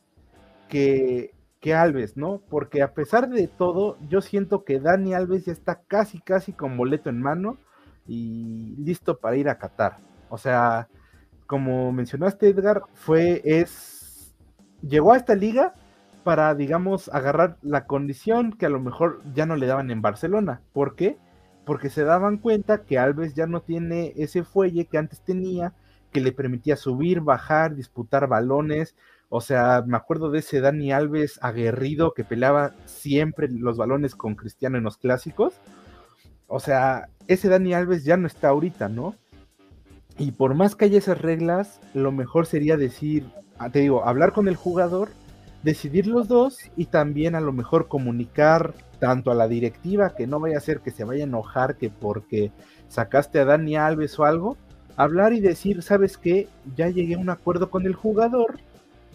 que 0.68 1.32
que 1.62 1.74
Alves, 1.74 2.16
¿no? 2.16 2.42
Porque 2.50 2.82
a 2.82 2.92
pesar 2.92 3.30
de 3.30 3.46
todo, 3.46 3.96
yo 4.08 4.20
siento 4.20 4.64
que 4.64 4.80
Dani 4.80 5.14
Alves 5.14 5.46
ya 5.46 5.52
está 5.52 5.80
casi, 5.86 6.20
casi 6.20 6.52
con 6.52 6.76
boleto 6.76 7.08
en 7.08 7.22
mano 7.22 7.56
y 8.04 8.74
listo 8.78 9.18
para 9.18 9.36
ir 9.36 9.48
a 9.48 9.58
Qatar. 9.58 9.98
O 10.28 10.38
sea, 10.38 10.88
como 11.46 11.92
mencionaste, 11.92 12.48
Edgar, 12.48 12.82
fue, 12.94 13.42
es, 13.44 14.34
llegó 14.82 15.12
a 15.12 15.16
esta 15.16 15.36
liga 15.36 15.74
para, 16.24 16.52
digamos, 16.56 17.08
agarrar 17.10 17.58
la 17.62 17.86
condición 17.86 18.52
que 18.52 18.66
a 18.66 18.70
lo 18.70 18.80
mejor 18.80 19.22
ya 19.32 19.46
no 19.46 19.54
le 19.54 19.66
daban 19.66 19.92
en 19.92 20.02
Barcelona. 20.02 20.62
¿Por 20.72 20.96
qué? 20.96 21.16
Porque 21.64 21.90
se 21.90 22.02
daban 22.02 22.38
cuenta 22.38 22.82
que 22.82 22.98
Alves 22.98 23.34
ya 23.34 23.46
no 23.46 23.62
tiene 23.62 24.14
ese 24.16 24.42
fuelle 24.42 24.86
que 24.86 24.98
antes 24.98 25.20
tenía, 25.20 25.74
que 26.10 26.20
le 26.20 26.32
permitía 26.32 26.74
subir, 26.74 27.20
bajar, 27.20 27.76
disputar 27.76 28.26
balones, 28.26 28.96
o 29.34 29.40
sea, 29.40 29.82
me 29.86 29.96
acuerdo 29.96 30.30
de 30.30 30.40
ese 30.40 30.60
Dani 30.60 30.92
Alves 30.92 31.38
aguerrido 31.40 32.12
que 32.12 32.22
peleaba 32.22 32.74
siempre 32.84 33.48
los 33.50 33.78
balones 33.78 34.14
con 34.14 34.34
Cristiano 34.34 34.76
en 34.76 34.84
los 34.84 34.98
clásicos. 34.98 35.54
O 36.48 36.60
sea, 36.60 37.08
ese 37.28 37.48
Dani 37.48 37.72
Alves 37.72 38.04
ya 38.04 38.18
no 38.18 38.26
está 38.26 38.50
ahorita, 38.50 38.90
¿no? 38.90 39.16
Y 40.18 40.32
por 40.32 40.52
más 40.52 40.76
que 40.76 40.84
haya 40.84 40.98
esas 40.98 41.22
reglas, 41.22 41.80
lo 41.94 42.12
mejor 42.12 42.44
sería 42.44 42.76
decir, 42.76 43.24
ah, 43.56 43.70
te 43.70 43.78
digo, 43.78 44.04
hablar 44.04 44.34
con 44.34 44.48
el 44.48 44.56
jugador, 44.56 45.08
decidir 45.62 46.08
los 46.08 46.28
dos 46.28 46.58
y 46.76 46.84
también 46.84 47.34
a 47.34 47.40
lo 47.40 47.54
mejor 47.54 47.88
comunicar 47.88 48.74
tanto 48.98 49.30
a 49.30 49.34
la 49.34 49.48
directiva 49.48 50.14
que 50.14 50.26
no 50.26 50.40
vaya 50.40 50.58
a 50.58 50.60
ser 50.60 50.80
que 50.80 50.90
se 50.90 51.04
vaya 51.04 51.24
a 51.24 51.26
enojar 51.26 51.78
que 51.78 51.88
porque 51.88 52.52
sacaste 52.88 53.40
a 53.40 53.46
Dani 53.46 53.76
Alves 53.76 54.18
o 54.18 54.26
algo, 54.26 54.58
hablar 54.98 55.32
y 55.32 55.40
decir, 55.40 55.82
¿sabes 55.82 56.18
qué? 56.18 56.48
Ya 56.76 56.90
llegué 56.90 57.14
a 57.14 57.18
un 57.18 57.30
acuerdo 57.30 57.70
con 57.70 57.86
el 57.86 57.94
jugador, 57.94 58.60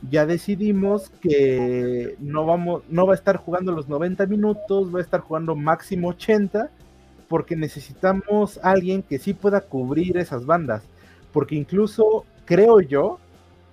ya 0.09 0.25
decidimos 0.25 1.09
que 1.21 2.15
no, 2.19 2.45
vamos, 2.45 2.83
no 2.89 3.07
va 3.07 3.13
a 3.13 3.15
estar 3.15 3.37
jugando 3.37 3.71
los 3.71 3.87
90 3.87 4.25
minutos, 4.27 4.93
va 4.93 4.99
a 4.99 5.01
estar 5.01 5.21
jugando 5.21 5.55
máximo 5.55 6.09
80, 6.09 6.69
porque 7.27 7.55
necesitamos 7.55 8.59
alguien 8.63 9.01
que 9.03 9.19
sí 9.19 9.33
pueda 9.33 9.61
cubrir 9.61 10.17
esas 10.17 10.45
bandas. 10.45 10.83
Porque 11.31 11.55
incluso 11.55 12.25
creo 12.45 12.79
yo 12.79 13.19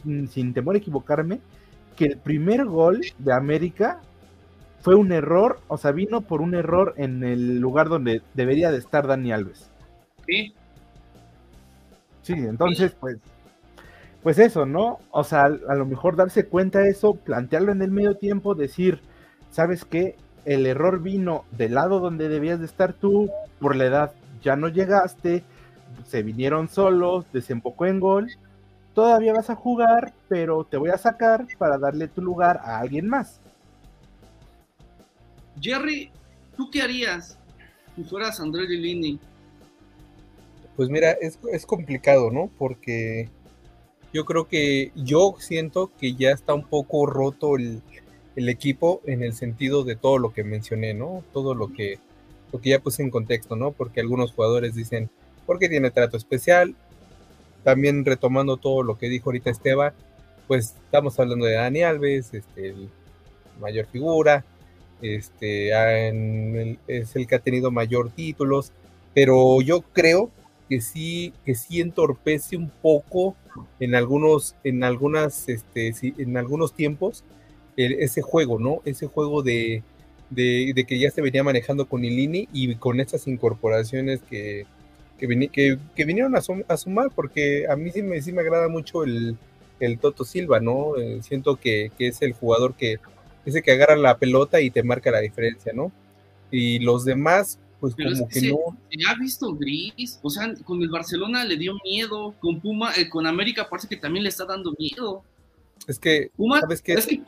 mm, 0.04 0.26
sin 0.26 0.54
temor 0.54 0.74
a 0.74 0.78
equivocarme, 0.78 1.40
que 1.96 2.06
el 2.06 2.18
primer 2.18 2.64
gol 2.64 3.00
de 3.18 3.32
América 3.32 4.00
fue 4.80 4.96
un 4.96 5.12
error, 5.12 5.60
o 5.68 5.78
sea, 5.78 5.92
vino 5.92 6.20
por 6.22 6.42
un 6.42 6.54
error 6.54 6.94
en 6.96 7.22
el 7.22 7.58
lugar 7.60 7.88
donde 7.88 8.22
debería 8.34 8.70
de 8.70 8.78
estar 8.78 9.06
Dani 9.06 9.32
Alves. 9.32 9.70
Sí. 10.26 10.54
Sí, 12.22 12.32
entonces, 12.32 12.94
pues, 12.98 13.18
pues 14.24 14.38
eso, 14.38 14.64
¿no? 14.64 15.00
O 15.10 15.22
sea, 15.22 15.44
a 15.44 15.74
lo 15.74 15.84
mejor 15.84 16.16
darse 16.16 16.46
cuenta 16.46 16.78
de 16.78 16.88
eso, 16.88 17.14
plantearlo 17.14 17.72
en 17.72 17.82
el 17.82 17.90
medio 17.90 18.16
tiempo, 18.16 18.54
decir, 18.54 19.02
¿sabes 19.50 19.84
qué? 19.84 20.16
El 20.46 20.64
error 20.64 21.02
vino 21.02 21.44
del 21.50 21.74
lado 21.74 22.00
donde 22.00 22.30
debías 22.30 22.58
de 22.58 22.64
estar 22.64 22.94
tú, 22.94 23.30
por 23.60 23.76
la 23.76 23.84
edad 23.84 24.12
ya 24.42 24.56
no 24.56 24.68
llegaste, 24.68 25.44
se 26.06 26.22
vinieron 26.22 26.68
solos, 26.68 27.26
desembocó 27.34 27.84
en 27.84 28.00
gol, 28.00 28.30
todavía 28.94 29.34
vas 29.34 29.50
a 29.50 29.56
jugar, 29.56 30.14
pero 30.26 30.64
te 30.64 30.78
voy 30.78 30.88
a 30.88 30.96
sacar 30.96 31.46
para 31.58 31.76
darle 31.76 32.08
tu 32.08 32.22
lugar 32.22 32.62
a 32.64 32.78
alguien 32.78 33.06
más. 33.06 33.42
Jerry, 35.60 36.10
¿tú 36.56 36.70
qué 36.70 36.80
harías 36.80 37.38
si 37.94 38.04
fueras 38.04 38.40
André 38.40 38.66
Lini? 38.68 39.20
Pues 40.76 40.88
mira, 40.88 41.10
es, 41.12 41.38
es 41.52 41.66
complicado, 41.66 42.30
¿no? 42.30 42.48
Porque 42.58 43.28
yo 44.14 44.24
creo 44.24 44.46
que 44.46 44.92
yo 44.94 45.34
siento 45.40 45.90
que 46.00 46.14
ya 46.14 46.30
está 46.30 46.54
un 46.54 46.64
poco 46.64 47.04
roto 47.04 47.56
el, 47.56 47.82
el 48.36 48.48
equipo 48.48 49.02
en 49.06 49.24
el 49.24 49.34
sentido 49.34 49.82
de 49.82 49.96
todo 49.96 50.18
lo 50.18 50.32
que 50.32 50.44
mencioné, 50.44 50.94
¿no? 50.94 51.24
Todo 51.32 51.54
lo 51.56 51.72
que, 51.72 51.98
lo 52.52 52.60
que 52.60 52.70
ya 52.70 52.78
puse 52.78 53.02
en 53.02 53.10
contexto, 53.10 53.56
¿no? 53.56 53.72
Porque 53.72 54.00
algunos 54.00 54.32
jugadores 54.32 54.76
dicen, 54.76 55.10
porque 55.46 55.68
tiene 55.68 55.90
trato 55.90 56.16
especial. 56.16 56.76
También 57.64 58.04
retomando 58.04 58.56
todo 58.56 58.84
lo 58.84 58.98
que 58.98 59.08
dijo 59.08 59.30
ahorita 59.30 59.50
Esteban, 59.50 59.92
pues 60.46 60.76
estamos 60.84 61.18
hablando 61.18 61.46
de 61.46 61.54
Dani 61.54 61.82
Alves, 61.82 62.34
este, 62.34 62.68
el 62.68 62.88
mayor 63.58 63.86
figura, 63.86 64.44
este, 65.02 65.70
es 66.86 67.16
el 67.16 67.26
que 67.26 67.34
ha 67.34 67.38
tenido 67.40 67.72
mayor 67.72 68.10
títulos, 68.10 68.70
pero 69.12 69.60
yo 69.60 69.80
creo 69.80 70.30
que 70.68 70.80
sí, 70.80 71.32
que 71.44 71.54
sí 71.54 71.80
entorpece 71.80 72.56
un 72.56 72.70
poco 72.70 73.36
en 73.80 73.94
algunos, 73.94 74.56
en 74.64 74.84
algunas, 74.84 75.48
este, 75.48 75.94
en 76.18 76.36
algunos 76.36 76.74
tiempos 76.74 77.24
ese 77.76 78.22
juego, 78.22 78.58
¿no? 78.58 78.80
Ese 78.84 79.06
juego 79.06 79.42
de, 79.42 79.82
de, 80.30 80.84
que 80.86 80.98
ya 80.98 81.10
se 81.10 81.22
venía 81.22 81.42
manejando 81.42 81.86
con 81.86 82.04
Ilini 82.04 82.48
y 82.52 82.74
con 82.76 83.00
estas 83.00 83.26
incorporaciones 83.26 84.20
que, 84.22 84.66
que, 85.18 85.78
que, 85.94 86.04
vinieron 86.04 86.36
a, 86.36 86.76
sumar, 86.76 87.10
porque 87.14 87.66
a 87.68 87.76
mí 87.76 87.90
sí 87.90 88.02
me, 88.02 88.20
sí 88.22 88.32
me 88.32 88.42
agrada 88.42 88.68
mucho 88.68 89.04
el, 89.04 89.36
el 89.80 89.98
Toto 89.98 90.24
Silva, 90.24 90.60
¿no? 90.60 90.96
Eh, 90.96 91.20
siento 91.22 91.56
que, 91.56 91.90
que, 91.98 92.08
es 92.08 92.22
el 92.22 92.32
jugador 92.32 92.74
que 92.74 92.98
ese 93.44 93.62
que 93.62 93.72
agarra 93.72 93.96
la 93.96 94.18
pelota 94.18 94.60
y 94.60 94.70
te 94.70 94.82
marca 94.82 95.10
la 95.10 95.20
diferencia, 95.20 95.72
¿no? 95.74 95.92
Y 96.50 96.78
los 96.78 97.04
demás, 97.04 97.58
pues 97.92 98.16
como 98.16 98.28
que, 98.28 98.40
no. 98.48 98.58
Se 98.90 99.06
ha 99.06 99.14
visto 99.14 99.54
gris, 99.54 100.18
o 100.22 100.30
sea, 100.30 100.54
con 100.64 100.80
el 100.80 100.88
Barcelona 100.88 101.44
le 101.44 101.56
dio 101.56 101.74
miedo, 101.84 102.34
con 102.40 102.60
Puma, 102.60 102.92
eh, 102.96 103.08
con 103.08 103.26
América 103.26 103.68
parece 103.68 103.88
que 103.88 103.96
también 103.96 104.22
le 104.22 104.30
está 104.30 104.44
dando 104.44 104.74
miedo. 104.78 105.22
Es 105.86 105.98
que, 105.98 106.30
Puma, 106.36 106.60
¿sabes 106.60 106.80
qué? 106.80 106.94
Es 106.94 107.06
que 107.06 107.22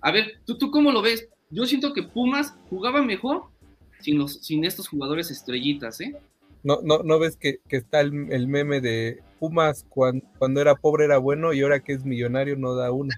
a 0.00 0.10
ver, 0.10 0.40
¿tú, 0.44 0.58
¿tú 0.58 0.70
cómo 0.70 0.90
lo 0.90 1.00
ves? 1.00 1.28
Yo 1.50 1.64
siento 1.66 1.92
que 1.92 2.02
Pumas 2.02 2.54
jugaba 2.70 3.02
mejor 3.02 3.44
sin, 4.00 4.18
los, 4.18 4.34
sin 4.34 4.64
estos 4.64 4.88
jugadores 4.88 5.30
estrellitas, 5.30 6.00
¿eh? 6.00 6.16
No, 6.64 6.80
no, 6.82 7.02
no 7.02 7.18
ves 7.18 7.36
que, 7.36 7.60
está 7.68 8.00
el, 8.00 8.12
meme 8.12 8.80
de 8.80 9.20
Pumas 9.38 9.84
cuando, 9.88 10.24
cuando, 10.38 10.60
era 10.60 10.76
pobre 10.76 11.04
era 11.04 11.18
bueno 11.18 11.52
y 11.52 11.62
ahora 11.62 11.80
que 11.80 11.92
es 11.92 12.04
millonario 12.04 12.56
no 12.56 12.74
da 12.74 12.92
uno. 12.92 13.10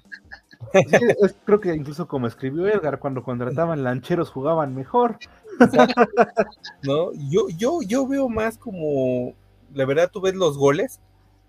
creo 1.45 1.61
que 1.61 1.75
incluso 1.75 2.09
como 2.09 2.27
escribió 2.27 2.67
Edgar, 2.67 2.99
cuando 2.99 3.23
contrataban 3.23 3.85
lancheros 3.85 4.31
jugaban 4.31 4.75
mejor. 4.75 5.19
No, 6.83 7.13
yo, 7.31 7.49
yo, 7.57 7.81
yo 7.83 8.07
veo 8.07 8.29
más 8.29 8.59
como, 8.59 9.35
la 9.73 9.85
verdad, 9.85 10.11
tú 10.13 10.21
ves 10.21 10.35
los 10.35 10.59
goles. 10.59 11.01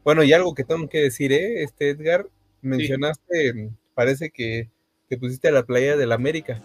Bueno, 0.04 0.24
y 0.24 0.34
algo 0.34 0.54
que 0.54 0.64
tengo 0.64 0.88
que 0.88 1.02
decir, 1.02 1.34
¿eh? 1.34 1.64
Este 1.64 1.90
Edgar, 1.90 2.28
mencionaste, 2.62 3.72
parece 3.94 4.30
que 4.30 4.70
te 5.10 5.18
pusiste 5.18 5.48
a 5.48 5.52
la 5.52 5.64
playa 5.64 5.98
del 5.98 6.12
América 6.12 6.62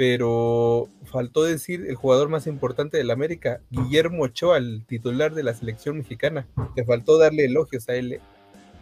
pero 0.00 0.88
faltó 1.04 1.44
decir 1.44 1.84
el 1.86 1.94
jugador 1.94 2.30
más 2.30 2.46
importante 2.46 2.96
del 2.96 3.10
América, 3.10 3.60
Guillermo 3.68 4.22
Ochoa, 4.22 4.56
el 4.56 4.86
titular 4.86 5.34
de 5.34 5.42
la 5.42 5.52
selección 5.52 5.98
mexicana. 5.98 6.46
Te 6.74 6.86
faltó 6.86 7.18
darle 7.18 7.44
elogios 7.44 7.86
a 7.90 7.96
él. 7.96 8.14
Eh. 8.14 8.20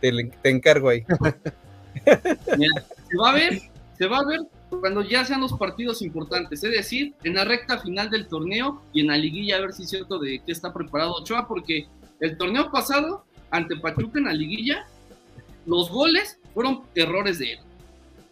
Te, 0.00 0.48
encargo 0.48 0.90
ahí. 0.90 1.04
se 2.04 3.16
va 3.20 3.30
a 3.30 3.34
ver, 3.34 3.60
se 3.98 4.06
va 4.06 4.18
a 4.18 4.26
ver 4.26 4.42
cuando 4.70 5.02
ya 5.02 5.24
sean 5.24 5.40
los 5.40 5.52
partidos 5.54 6.02
importantes, 6.02 6.62
es 6.62 6.70
decir, 6.70 7.14
en 7.24 7.34
la 7.34 7.44
recta 7.44 7.78
final 7.78 8.10
del 8.10 8.28
torneo 8.28 8.82
y 8.92 9.00
en 9.00 9.08
la 9.08 9.16
liguilla 9.16 9.56
a 9.56 9.60
ver 9.60 9.72
si 9.72 9.84
es 9.84 9.90
cierto 9.90 10.18
de 10.18 10.40
qué 10.44 10.52
está 10.52 10.72
preparado 10.72 11.14
Ochoa, 11.14 11.48
porque 11.48 11.86
el 12.20 12.36
torneo 12.36 12.70
pasado 12.70 13.24
ante 13.50 13.76
Pachuca 13.76 14.18
en 14.18 14.26
la 14.26 14.32
liguilla, 14.32 14.86
los 15.66 15.90
goles 15.90 16.38
fueron 16.54 16.82
errores 16.94 17.38
de 17.38 17.52
él. 17.52 17.58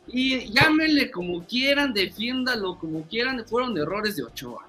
Y 0.09 0.53
llámenle 0.53 1.11
como 1.11 1.45
quieran, 1.45 1.93
defiéndalo 1.93 2.79
como 2.79 3.03
quieran, 3.03 3.45
fueron 3.47 3.77
errores 3.77 4.17
de 4.17 4.25
Ochoa. 4.25 4.65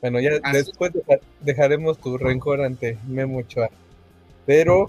Bueno, 0.00 0.18
ya 0.20 0.40
después 0.52 0.92
dejaremos 1.40 1.98
tu 1.98 2.16
rencor 2.16 2.62
ante 2.62 2.98
Memo 3.06 3.38
Ochoa. 3.38 3.70
Pero 4.46 4.88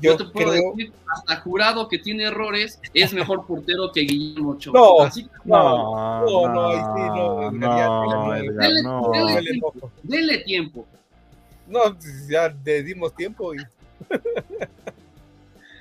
yo, 0.00 0.16
te 0.16 0.24
puedo 0.24 0.52
decir, 0.52 0.92
hasta 1.06 1.36
jurado 1.40 1.88
que 1.88 1.98
tiene 1.98 2.24
errores, 2.24 2.80
es 2.92 3.12
mejor 3.12 3.46
portero 3.46 3.90
que 3.92 4.00
Guillermo 4.00 4.50
Ochoa. 4.50 4.72
No, 4.74 5.02
Así, 5.02 5.28
no, 5.44 6.24
no, 6.24 6.48
no, 6.48 7.50
no, 7.50 7.50
no, 7.50 9.12
dele, 9.12 9.42
tiempo, 9.42 9.92
dele 10.02 10.38
tiempo. 10.38 10.86
No, 11.66 11.96
ya 12.28 12.54
le 12.64 12.82
dimos 12.82 13.14
tiempo 13.14 13.54
y 13.54 13.58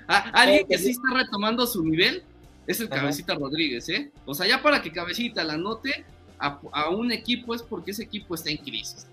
Ah, 0.07 0.29
alguien 0.33 0.67
que 0.67 0.77
sí 0.77 0.91
está 0.91 1.07
retomando 1.13 1.65
su 1.65 1.83
nivel 1.83 2.23
es 2.67 2.79
el 2.79 2.89
Cabecita 2.89 3.35
Rodríguez, 3.35 3.89
¿eh? 3.89 4.11
O 4.25 4.33
sea, 4.33 4.47
ya 4.47 4.61
para 4.61 4.81
que 4.81 4.91
Cabecita 4.91 5.43
la 5.43 5.57
note 5.57 6.05
a, 6.37 6.89
un 6.89 7.11
equipo 7.11 7.55
es 7.55 7.63
porque 7.63 7.91
ese 7.91 8.03
equipo 8.03 8.35
está 8.35 8.49
en 8.49 8.57
crisis. 8.57 9.07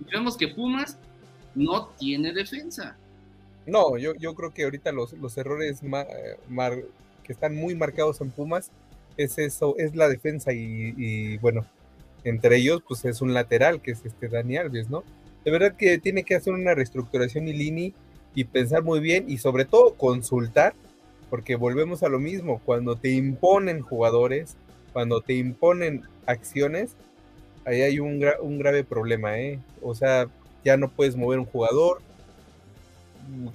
Y 0.00 0.04
vemos 0.12 0.36
que 0.36 0.48
Pumas 0.48 0.96
no 1.54 1.88
tiene 1.98 2.32
defensa. 2.32 2.96
No, 3.68 3.98
yo, 3.98 4.14
yo 4.14 4.34
creo 4.34 4.52
que 4.52 4.64
ahorita 4.64 4.92
los, 4.92 5.12
los 5.12 5.36
errores 5.36 5.80
que 5.80 7.32
están 7.32 7.54
muy 7.54 7.74
marcados 7.74 8.20
en 8.22 8.30
Pumas 8.30 8.70
es 9.18 9.36
eso, 9.38 9.76
es 9.76 9.94
la 9.94 10.08
defensa 10.08 10.52
y, 10.52 11.36
bueno, 11.38 11.66
entre 12.24 12.56
ellos 12.56 12.82
pues 12.86 13.04
es 13.04 13.20
un 13.20 13.34
lateral 13.34 13.82
que 13.82 13.90
es 13.90 14.04
este 14.04 14.28
Dani 14.28 14.56
Alves, 14.56 14.88
¿no? 14.88 15.04
De 15.44 15.50
verdad 15.50 15.76
que 15.76 15.98
tiene 15.98 16.24
que 16.24 16.34
hacer 16.34 16.54
una 16.54 16.74
reestructuración 16.74 17.48
y 17.48 17.52
Lini 17.52 17.94
y 18.34 18.44
pensar 18.44 18.82
muy 18.82 19.00
bien 19.00 19.24
y 19.28 19.38
sobre 19.38 19.64
todo 19.64 19.94
consultar, 19.94 20.74
porque 21.28 21.56
volvemos 21.56 22.02
a 22.02 22.08
lo 22.08 22.18
mismo, 22.18 22.60
cuando 22.64 22.96
te 22.96 23.10
imponen 23.10 23.82
jugadores, 23.82 24.56
cuando 24.92 25.20
te 25.20 25.34
imponen 25.34 26.02
acciones, 26.26 26.92
ahí 27.64 27.82
hay 27.82 28.00
un, 28.00 28.24
un 28.40 28.58
grave 28.58 28.84
problema, 28.84 29.38
¿eh? 29.38 29.58
O 29.82 29.94
sea, 29.94 30.28
ya 30.64 30.76
no 30.76 30.88
puedes 30.88 31.16
mover 31.16 31.38
un 31.38 31.46
jugador, 31.46 32.00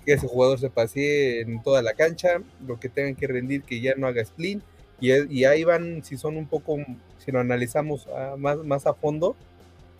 que 0.05 0.13
ese 0.13 0.27
jugador 0.27 0.59
se 0.59 0.69
pase 0.69 1.41
en 1.41 1.61
toda 1.63 1.81
la 1.81 1.93
cancha, 1.93 2.41
lo 2.67 2.79
que 2.79 2.89
tengan 2.89 3.15
que 3.15 3.27
rendir, 3.27 3.63
que 3.63 3.81
ya 3.81 3.95
no 3.95 4.07
haga 4.07 4.21
split, 4.21 4.61
y, 4.99 5.11
y 5.33 5.45
ahí 5.45 5.63
van, 5.63 6.03
si 6.03 6.17
son 6.17 6.37
un 6.37 6.47
poco, 6.47 6.77
si 7.17 7.31
lo 7.31 7.39
analizamos 7.39 8.07
más, 8.37 8.57
más 8.59 8.85
a 8.87 8.93
fondo, 8.93 9.35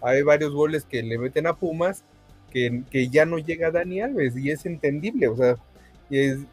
hay 0.02 0.22
varios 0.22 0.54
goles 0.54 0.86
que 0.86 1.02
le 1.02 1.18
meten 1.18 1.48
a 1.48 1.56
Pumas 1.56 2.04
que, 2.54 3.10
ya 3.10 3.26
no 3.26 3.40
llega 3.40 3.72
Dani 3.72 4.02
Alves 4.02 4.38
y 4.38 4.52
es 4.52 4.66
entendible, 4.66 5.28
o 5.28 5.36
sea, 5.36 5.58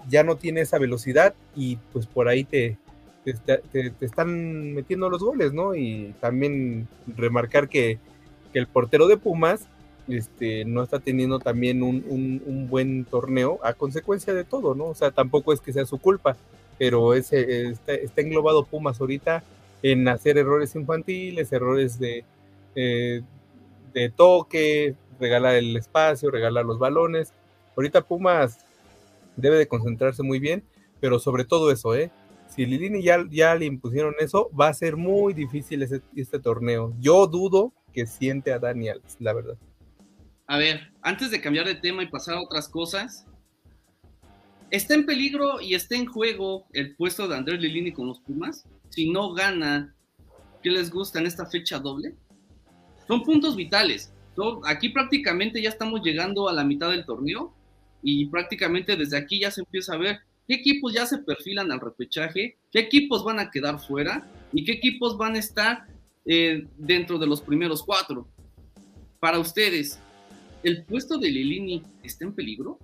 ya 0.08 0.24
no 0.24 0.36
tiene 0.36 0.62
esa 0.62 0.78
velocidad 0.78 1.34
y 1.54 1.76
pues 1.92 2.06
por 2.06 2.28
ahí 2.28 2.44
te, 2.44 2.78
te, 3.24 3.92
están 4.00 4.72
metiendo 4.72 5.10
los 5.10 5.22
goles, 5.22 5.52
¿no? 5.52 5.74
Y 5.74 6.14
también 6.20 6.88
remarcar 7.06 7.68
que, 7.68 7.98
el 8.52 8.66
portero 8.66 9.06
de 9.06 9.16
Pumas 9.16 9.68
este, 10.10 10.64
no 10.64 10.82
está 10.82 11.00
teniendo 11.00 11.38
también 11.38 11.82
un, 11.82 12.66
buen 12.68 13.04
torneo 13.04 13.58
a 13.62 13.74
consecuencia 13.74 14.34
de 14.34 14.44
todo, 14.44 14.74
¿no? 14.74 14.86
O 14.86 14.94
sea, 14.94 15.10
tampoco 15.10 15.52
es 15.52 15.60
que 15.60 15.72
sea 15.72 15.86
su 15.86 15.98
culpa, 15.98 16.36
pero 16.78 17.14
ese, 17.14 17.68
está, 17.68 17.94
englobado 18.16 18.64
Pumas 18.64 19.00
ahorita 19.00 19.42
en 19.82 20.08
hacer 20.08 20.38
errores 20.38 20.74
infantiles, 20.74 21.52
errores 21.52 21.98
de, 21.98 22.24
eh, 22.74 23.22
de 23.92 24.10
toque, 24.10 24.94
regalar 25.18 25.56
el 25.56 25.76
espacio, 25.76 26.30
regalar 26.30 26.64
los 26.64 26.78
balones. 26.78 27.32
Ahorita 27.76 28.02
Pumas 28.02 28.58
debe 29.36 29.56
de 29.56 29.68
concentrarse 29.68 30.22
muy 30.22 30.38
bien, 30.38 30.62
pero 31.00 31.18
sobre 31.18 31.44
todo 31.44 31.70
eso, 31.70 31.94
¿eh? 31.94 32.10
Si 32.48 32.66
Lilini 32.66 33.02
ya, 33.02 33.54
le 33.54 33.64
impusieron 33.64 34.14
eso, 34.18 34.50
va 34.58 34.68
a 34.68 34.74
ser 34.74 34.96
muy 34.96 35.34
difícil 35.34 35.86
este 36.16 36.38
torneo. 36.40 36.92
Yo 36.98 37.26
dudo 37.28 37.72
que 37.92 38.06
siente 38.06 38.52
a 38.52 38.58
Daniel, 38.58 39.00
la 39.20 39.32
verdad. 39.32 39.56
A 40.50 40.58
ver, 40.58 40.92
antes 41.00 41.30
de 41.30 41.40
cambiar 41.40 41.64
de 41.64 41.76
tema 41.76 42.02
y 42.02 42.08
pasar 42.08 42.34
a 42.34 42.42
otras 42.42 42.68
cosas, 42.68 43.24
¿Está 44.72 44.94
en 44.94 45.06
peligro 45.06 45.60
y 45.60 45.74
está 45.74 45.96
en 45.96 46.06
juego 46.06 46.66
el 46.72 46.94
puesto 46.94 47.26
de 47.26 47.36
Andrés 47.36 47.60
Lilini 47.60 47.92
con 47.92 48.06
los 48.06 48.20
Pumas? 48.20 48.64
Si 48.88 49.10
no 49.10 49.32
gana, 49.32 49.94
¿qué 50.62 50.70
les 50.70 50.90
gusta 50.90 51.18
en 51.18 51.26
esta 51.26 51.46
fecha 51.46 51.80
doble? 51.80 52.14
Son 53.08 53.22
puntos 53.24 53.56
vitales. 53.56 54.12
aquí 54.64 54.90
prácticamente 54.90 55.60
ya 55.60 55.70
estamos 55.70 56.02
llegando 56.02 56.48
a 56.48 56.52
la 56.52 56.62
mitad 56.62 56.90
del 56.90 57.04
torneo 57.04 57.52
y 58.02 58.26
prácticamente 58.26 58.96
desde 58.96 59.16
aquí 59.18 59.40
ya 59.40 59.50
se 59.50 59.62
empieza 59.62 59.94
a 59.94 59.98
ver 59.98 60.20
qué 60.46 60.54
equipos 60.54 60.92
ya 60.92 61.04
se 61.04 61.18
perfilan 61.18 61.72
al 61.72 61.80
repechaje, 61.80 62.58
qué 62.70 62.78
equipos 62.78 63.24
van 63.24 63.40
a 63.40 63.50
quedar 63.50 63.80
fuera 63.80 64.28
y 64.52 64.64
qué 64.64 64.72
equipos 64.72 65.16
van 65.16 65.34
a 65.34 65.40
estar 65.40 65.86
eh, 66.26 66.64
dentro 66.76 67.18
de 67.18 67.26
los 67.26 67.40
primeros 67.40 67.82
cuatro. 67.82 68.28
Para 69.18 69.40
ustedes, 69.40 69.98
¿el 70.62 70.84
puesto 70.84 71.18
de 71.18 71.30
Lilini 71.30 71.82
está 72.02 72.24
en 72.24 72.32
peligro? 72.32 72.78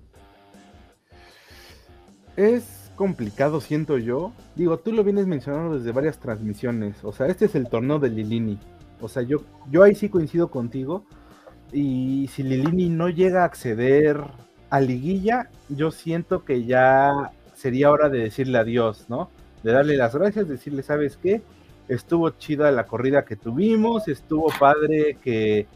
Es 2.36 2.90
complicado, 2.96 3.60
siento 3.60 3.98
yo. 3.98 4.32
Digo, 4.54 4.78
tú 4.78 4.92
lo 4.92 5.04
vienes 5.04 5.26
mencionando 5.26 5.78
desde 5.78 5.92
varias 5.92 6.18
transmisiones. 6.18 7.04
O 7.04 7.12
sea, 7.12 7.26
este 7.26 7.46
es 7.46 7.54
el 7.54 7.68
torneo 7.68 7.98
de 7.98 8.10
Lilini. 8.10 8.58
O 9.00 9.08
sea, 9.08 9.22
yo, 9.22 9.42
yo 9.70 9.82
ahí 9.82 9.94
sí 9.94 10.08
coincido 10.08 10.50
contigo. 10.50 11.04
Y 11.72 12.28
si 12.32 12.42
Lilini 12.42 12.88
no 12.88 13.08
llega 13.08 13.42
a 13.42 13.46
acceder 13.46 14.20
a 14.70 14.80
liguilla, 14.80 15.50
yo 15.68 15.90
siento 15.90 16.44
que 16.44 16.64
ya 16.64 17.32
sería 17.54 17.90
hora 17.90 18.08
de 18.08 18.18
decirle 18.18 18.58
adiós, 18.58 19.06
¿no? 19.08 19.30
De 19.62 19.72
darle 19.72 19.96
las 19.96 20.14
gracias, 20.14 20.48
decirle, 20.48 20.82
¿sabes 20.82 21.16
qué? 21.16 21.42
Estuvo 21.88 22.30
chida 22.30 22.70
la 22.70 22.86
corrida 22.86 23.24
que 23.24 23.36
tuvimos, 23.36 24.08
estuvo 24.08 24.46
padre 24.58 25.18
que, 25.22 25.66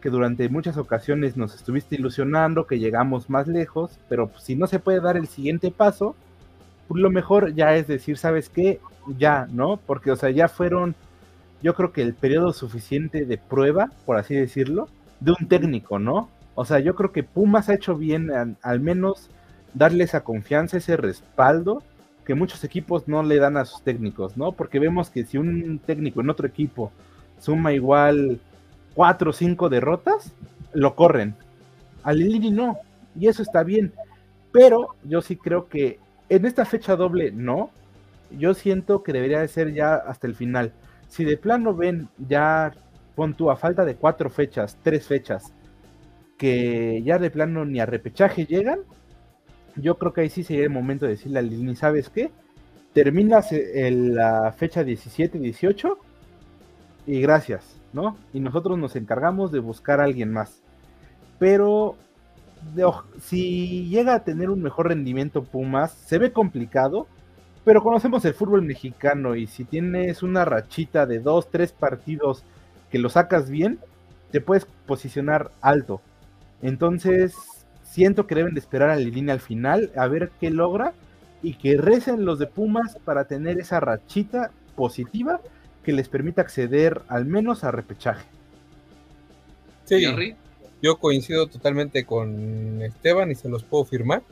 que 0.00 0.10
durante 0.10 0.48
muchas 0.48 0.76
ocasiones 0.76 1.36
nos 1.36 1.54
estuviste 1.54 1.94
ilusionando, 1.94 2.66
que 2.66 2.78
llegamos 2.78 3.30
más 3.30 3.46
lejos, 3.46 3.98
pero 4.08 4.28
pues, 4.28 4.42
si 4.42 4.56
no 4.56 4.66
se 4.66 4.78
puede 4.78 5.00
dar 5.00 5.16
el 5.16 5.28
siguiente 5.28 5.70
paso, 5.70 6.16
pues 6.88 7.00
lo 7.00 7.10
mejor 7.10 7.54
ya 7.54 7.74
es 7.76 7.86
decir, 7.86 8.18
¿sabes 8.18 8.48
qué? 8.48 8.80
Ya, 9.18 9.46
¿no? 9.50 9.78
Porque, 9.78 10.10
o 10.10 10.16
sea, 10.16 10.30
ya 10.30 10.48
fueron, 10.48 10.94
yo 11.62 11.74
creo 11.74 11.92
que 11.92 12.02
el 12.02 12.14
periodo 12.14 12.52
suficiente 12.52 13.24
de 13.24 13.38
prueba, 13.38 13.90
por 14.04 14.16
así 14.18 14.34
decirlo, 14.34 14.88
de 15.20 15.32
un 15.32 15.48
técnico, 15.48 15.98
¿no? 15.98 16.28
O 16.54 16.64
sea, 16.64 16.80
yo 16.80 16.94
creo 16.94 17.12
que 17.12 17.22
Pumas 17.22 17.68
ha 17.68 17.74
hecho 17.74 17.96
bien 17.96 18.30
al, 18.62 18.80
menos 18.80 19.30
darle 19.72 20.04
esa 20.04 20.22
confianza, 20.22 20.76
ese 20.76 20.96
respaldo 20.96 21.82
que 22.26 22.34
muchos 22.34 22.62
equipos 22.62 23.08
no 23.08 23.22
le 23.22 23.38
dan 23.38 23.56
a 23.56 23.64
sus 23.64 23.82
técnicos, 23.82 24.36
¿no? 24.36 24.52
Porque 24.52 24.78
vemos 24.78 25.10
que 25.10 25.24
si 25.24 25.38
un 25.38 25.80
técnico 25.84 26.20
en 26.20 26.30
otro 26.30 26.46
equipo 26.46 26.92
suma 27.40 27.72
igual 27.72 28.40
cuatro 28.94 29.30
o 29.30 29.32
cinco 29.32 29.68
derrotas, 29.68 30.32
lo 30.72 30.94
corren. 30.94 31.34
A 32.02 32.12
Lilini 32.12 32.50
no, 32.50 32.78
y 33.18 33.28
eso 33.28 33.42
está 33.42 33.62
bien. 33.62 33.92
Pero 34.52 34.96
yo 35.04 35.22
sí 35.22 35.36
creo 35.36 35.68
que 35.68 35.98
en 36.28 36.46
esta 36.46 36.64
fecha 36.64 36.96
doble 36.96 37.32
no. 37.32 37.70
Yo 38.38 38.54
siento 38.54 39.02
que 39.02 39.12
debería 39.12 39.40
de 39.40 39.48
ser 39.48 39.74
ya 39.74 39.94
hasta 39.94 40.26
el 40.26 40.34
final. 40.34 40.72
Si 41.08 41.24
de 41.24 41.36
plano 41.36 41.74
ven 41.74 42.08
ya, 42.16 42.72
pon 43.14 43.36
a 43.50 43.56
falta 43.56 43.84
de 43.84 43.96
cuatro 43.96 44.30
fechas, 44.30 44.78
tres 44.82 45.06
fechas, 45.06 45.52
que 46.38 47.02
ya 47.04 47.18
de 47.18 47.30
plano 47.30 47.66
ni 47.66 47.80
a 47.80 47.86
repechaje 47.86 48.46
llegan, 48.46 48.80
yo 49.76 49.98
creo 49.98 50.14
que 50.14 50.22
ahí 50.22 50.30
sí 50.30 50.42
sería 50.42 50.64
el 50.64 50.70
momento 50.70 51.04
de 51.04 51.12
decirle 51.12 51.38
a 51.38 51.42
Lini, 51.42 51.76
¿sabes 51.76 52.08
qué? 52.08 52.30
Terminas 52.94 53.52
en 53.52 54.14
la 54.14 54.52
fecha 54.52 54.82
17-18 54.82 55.96
y 57.06 57.20
gracias, 57.20 57.76
¿no? 57.92 58.16
Y 58.32 58.40
nosotros 58.40 58.78
nos 58.78 58.96
encargamos 58.96 59.52
de 59.52 59.60
buscar 59.60 60.00
a 60.00 60.04
alguien 60.04 60.32
más. 60.32 60.60
Pero 61.38 61.96
si 63.20 63.88
llega 63.88 64.14
a 64.14 64.24
tener 64.24 64.50
un 64.50 64.62
mejor 64.62 64.88
rendimiento 64.88 65.42
Pumas, 65.42 65.92
se 65.92 66.18
ve 66.18 66.32
complicado, 66.32 67.06
pero 67.64 67.82
conocemos 67.82 68.24
el 68.24 68.34
fútbol 68.34 68.62
mexicano 68.62 69.34
y 69.34 69.46
si 69.46 69.64
tienes 69.64 70.22
una 70.22 70.44
rachita 70.44 71.06
de 71.06 71.20
dos, 71.20 71.50
tres 71.50 71.72
partidos 71.72 72.44
que 72.90 72.98
lo 72.98 73.08
sacas 73.08 73.50
bien, 73.50 73.78
te 74.30 74.40
puedes 74.40 74.66
posicionar 74.86 75.50
alto. 75.60 76.00
Entonces, 76.60 77.34
siento 77.82 78.26
que 78.26 78.34
deben 78.34 78.54
de 78.54 78.60
esperar 78.60 78.90
a 78.90 78.96
Lilini 78.96 79.30
al 79.30 79.40
final, 79.40 79.90
a 79.96 80.06
ver 80.06 80.30
qué 80.40 80.50
logra 80.50 80.92
y 81.42 81.54
que 81.54 81.76
recen 81.76 82.24
los 82.24 82.38
de 82.38 82.46
Pumas 82.46 82.96
para 83.04 83.24
tener 83.24 83.58
esa 83.58 83.80
rachita 83.80 84.50
positiva 84.76 85.40
que 85.84 85.92
les 85.92 86.08
permita 86.08 86.42
acceder 86.42 87.02
al 87.08 87.26
menos 87.26 87.64
a 87.64 87.70
repechaje. 87.70 88.26
Sí, 89.84 90.04
yo 90.80 90.98
coincido 90.98 91.46
totalmente 91.46 92.04
con 92.04 92.82
Esteban 92.82 93.30
y 93.30 93.34
se 93.34 93.48
los 93.48 93.64
puedo 93.64 93.84
firmar. 93.84 94.22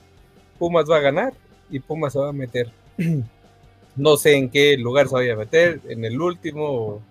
Pumas 0.59 0.91
va 0.91 0.97
a 0.97 1.01
ganar 1.01 1.33
y 1.71 1.81
Pumas 1.81 2.13
se 2.13 2.19
va 2.19 2.29
a 2.29 2.33
meter. 2.33 2.71
No 3.97 4.17
sé 4.17 4.37
en 4.37 4.51
qué 4.51 4.79
lugar 4.79 5.09
se 5.09 5.15
vaya 5.15 5.33
a 5.33 5.37
meter, 5.37 5.81
en 5.89 6.05
el 6.05 6.21
último, 6.21 7.03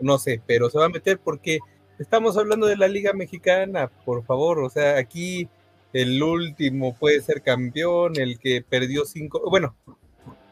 no 0.00 0.18
sé, 0.18 0.40
pero 0.46 0.70
se 0.70 0.78
va 0.78 0.86
a 0.86 0.88
meter 0.88 1.18
porque 1.18 1.58
Estamos 1.98 2.36
hablando 2.36 2.66
de 2.66 2.76
la 2.76 2.88
Liga 2.88 3.14
Mexicana, 3.14 3.90
por 4.04 4.22
favor. 4.24 4.58
O 4.58 4.68
sea, 4.68 4.98
aquí 4.98 5.48
el 5.94 6.22
último 6.22 6.94
puede 6.94 7.22
ser 7.22 7.40
campeón, 7.40 8.20
el 8.20 8.38
que 8.38 8.62
perdió 8.62 9.06
cinco. 9.06 9.48
Bueno, 9.48 9.74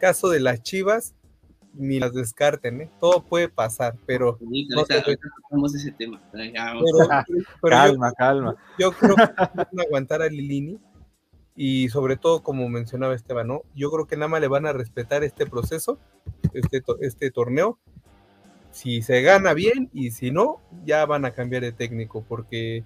caso 0.01 0.31
de 0.31 0.41
las 0.41 0.63
Chivas, 0.63 1.15
ni 1.75 1.99
las 1.99 2.13
descarten, 2.13 2.83
¿eh? 2.83 2.91
Todo 3.01 3.23
puede 3.23 3.49
pasar, 3.49 3.97
pero. 4.07 4.39
ese 5.75 5.93
tema. 5.93 6.21
calma, 7.63 8.13
calma. 8.13 8.57
Yo 8.79 8.93
creo 8.93 9.17
que 9.17 9.23
van 9.23 9.51
a 9.59 9.83
aguantar 9.83 10.23
a 10.23 10.29
Lilini 10.29 10.79
y 11.57 11.89
sobre 11.89 12.17
todo, 12.17 12.43
como 12.43 12.69
mencionaba 12.69 13.15
Esteban, 13.15 13.49
¿no? 13.49 13.63
Yo 13.75 13.91
creo 13.91 14.07
que 14.07 14.17
nada 14.17 14.29
más 14.29 14.41
le 14.41 14.49
van 14.49 14.67
a 14.67 14.73
respetar 14.73 15.23
este 15.23 15.47
proceso, 15.47 15.99
este, 16.53 16.83
este 17.01 17.31
torneo, 17.31 17.79
si 18.73 19.03
se 19.03 19.23
gana 19.23 19.55
bien 19.55 19.89
y 19.93 20.11
si 20.11 20.33
no, 20.33 20.61
ya 20.85 21.07
van 21.07 21.25
a 21.25 21.33
cambiar 21.33 21.63
de 21.63 21.73
técnico 21.73 22.25
porque 22.29 22.85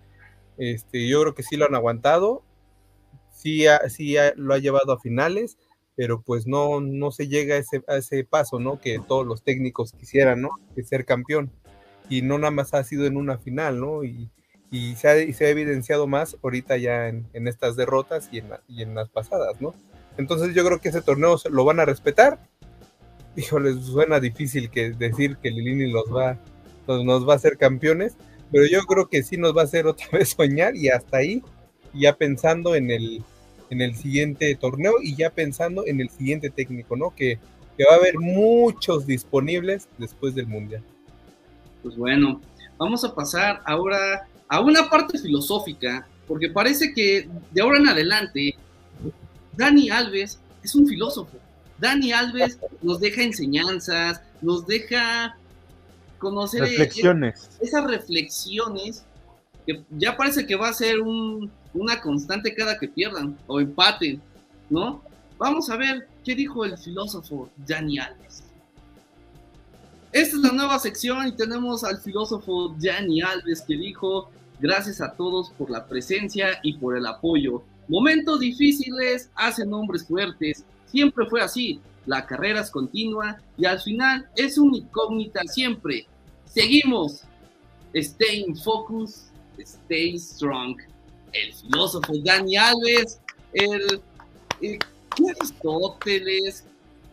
este, 0.58 1.08
yo 1.08 1.22
creo 1.22 1.34
que 1.34 1.42
sí 1.42 1.56
lo 1.56 1.64
han 1.64 1.74
aguantado, 1.74 2.42
sí, 3.32 3.64
sí 3.88 4.16
lo 4.36 4.52
ha 4.52 4.58
llevado 4.58 4.92
a 4.92 5.00
finales, 5.00 5.56
pero 5.98 6.22
pues 6.22 6.46
no, 6.46 6.80
no 6.80 7.10
se 7.10 7.26
llega 7.26 7.56
a 7.56 7.58
ese, 7.58 7.82
a 7.88 7.96
ese 7.96 8.22
paso, 8.22 8.60
¿no? 8.60 8.80
Que 8.80 9.00
todos 9.00 9.26
los 9.26 9.42
técnicos 9.42 9.92
quisieran, 9.92 10.40
¿no? 10.40 10.50
Que 10.76 10.84
ser 10.84 11.04
campeón. 11.04 11.50
Y 12.08 12.22
no 12.22 12.38
nada 12.38 12.52
más 12.52 12.72
ha 12.72 12.84
sido 12.84 13.04
en 13.04 13.16
una 13.16 13.36
final, 13.36 13.80
¿no? 13.80 14.04
Y, 14.04 14.30
y, 14.70 14.94
se, 14.94 15.08
ha, 15.08 15.32
se, 15.34 15.46
ha, 15.46 15.48
evidenciado 15.48 16.06
más 16.06 16.36
ahorita 16.42 16.76
ya 16.76 17.08
en, 17.08 17.26
en 17.32 17.48
estas 17.48 17.74
derrotas 17.74 18.28
y 18.30 18.38
en, 18.38 18.46
y 18.68 18.82
en 18.82 18.94
las 18.94 19.08
pasadas, 19.08 19.60
¿no? 19.60 19.74
Entonces 20.16 20.54
yo 20.54 20.64
creo 20.64 20.80
que 20.80 20.90
ese 20.90 21.02
torneo 21.02 21.36
lo 21.50 21.64
van 21.64 21.80
a 21.80 21.84
respetar 21.84 22.38
híjole, 23.38 23.72
suena 23.80 24.18
difícil 24.18 24.68
que 24.68 24.90
decir 24.90 25.36
que 25.36 25.50
Lilini 25.50 25.90
los 25.90 26.04
va, 26.14 26.38
nos 26.86 27.26
va 27.26 27.34
a 27.34 27.36
hacer 27.36 27.56
campeones, 27.56 28.16
pero 28.50 28.66
yo 28.66 28.82
creo 28.82 29.08
que 29.08 29.22
sí 29.22 29.36
nos 29.36 29.56
va 29.56 29.62
a 29.62 29.64
hacer 29.64 29.86
otra 29.86 30.06
vez 30.12 30.30
soñar 30.30 30.76
y 30.76 30.88
hasta 30.88 31.18
ahí, 31.18 31.42
ya 31.94 32.16
pensando 32.16 32.74
en 32.74 32.90
el, 32.90 33.24
en 33.70 33.80
el 33.80 33.94
siguiente 33.94 34.54
torneo 34.54 34.94
y 35.02 35.14
ya 35.14 35.30
pensando 35.30 35.86
en 35.86 36.00
el 36.00 36.10
siguiente 36.10 36.50
técnico, 36.50 36.96
¿no? 36.96 37.14
Que, 37.14 37.38
que 37.76 37.84
va 37.84 37.94
a 37.94 37.98
haber 37.98 38.18
muchos 38.18 39.06
disponibles 39.06 39.88
después 39.98 40.34
del 40.34 40.46
Mundial. 40.46 40.82
Pues 41.82 41.96
bueno, 41.96 42.40
vamos 42.76 43.04
a 43.04 43.14
pasar 43.14 43.62
ahora 43.64 44.26
a 44.48 44.60
una 44.60 44.88
parte 44.88 45.18
filosófica, 45.18 46.06
porque 46.26 46.48
parece 46.48 46.92
que 46.92 47.28
de 47.50 47.60
ahora 47.60 47.78
en 47.78 47.88
adelante, 47.88 48.56
Dani 49.56 49.90
Alves 49.90 50.40
es 50.62 50.74
un 50.74 50.86
filósofo. 50.86 51.36
Dani 51.78 52.12
Alves 52.12 52.58
nos 52.82 53.00
deja 53.00 53.22
enseñanzas, 53.22 54.20
nos 54.42 54.66
deja 54.66 55.36
conocer 56.18 56.62
reflexiones. 56.62 57.50
esas 57.60 57.84
reflexiones 57.84 59.04
que 59.66 59.84
ya 59.90 60.16
parece 60.16 60.46
que 60.46 60.56
va 60.56 60.68
a 60.68 60.72
ser 60.72 61.00
una 61.74 62.00
constante 62.00 62.54
cada 62.54 62.78
que 62.78 62.88
pierdan 62.88 63.36
o 63.46 63.60
empaten, 63.60 64.20
¿no? 64.70 65.02
Vamos 65.38 65.70
a 65.70 65.76
ver 65.76 66.08
qué 66.24 66.34
dijo 66.34 66.64
el 66.64 66.76
filósofo 66.76 67.48
Dani 67.66 67.98
Alves. 67.98 68.42
Esta 70.12 70.36
es 70.36 70.42
la 70.42 70.52
nueva 70.52 70.78
sección 70.78 71.28
y 71.28 71.32
tenemos 71.32 71.84
al 71.84 72.00
filósofo 72.00 72.74
Dani 72.78 73.22
Alves 73.22 73.62
que 73.62 73.76
dijo, 73.76 74.30
gracias 74.58 75.00
a 75.00 75.12
todos 75.12 75.50
por 75.50 75.70
la 75.70 75.86
presencia 75.86 76.58
y 76.62 76.74
por 76.74 76.96
el 76.96 77.06
apoyo. 77.06 77.62
Momentos 77.88 78.40
difíciles 78.40 79.30
hacen 79.34 79.72
hombres 79.72 80.06
fuertes 80.06 80.64
Siempre 80.90 81.26
fue 81.26 81.42
así. 81.42 81.80
La 82.06 82.24
carrera 82.26 82.60
es 82.60 82.70
continua 82.70 83.38
y 83.56 83.66
al 83.66 83.80
final 83.80 84.28
es 84.36 84.58
una 84.58 84.78
incógnita 84.78 85.42
siempre. 85.44 86.06
Seguimos. 86.46 87.22
Stay 87.94 88.44
in 88.46 88.56
focus, 88.56 89.30
stay 89.58 90.18
strong. 90.18 90.76
El 91.32 91.52
filósofo 91.54 92.12
Dani 92.24 92.56
Alves, 92.56 93.20
el, 93.52 94.00
Aristóteles, 95.40 96.64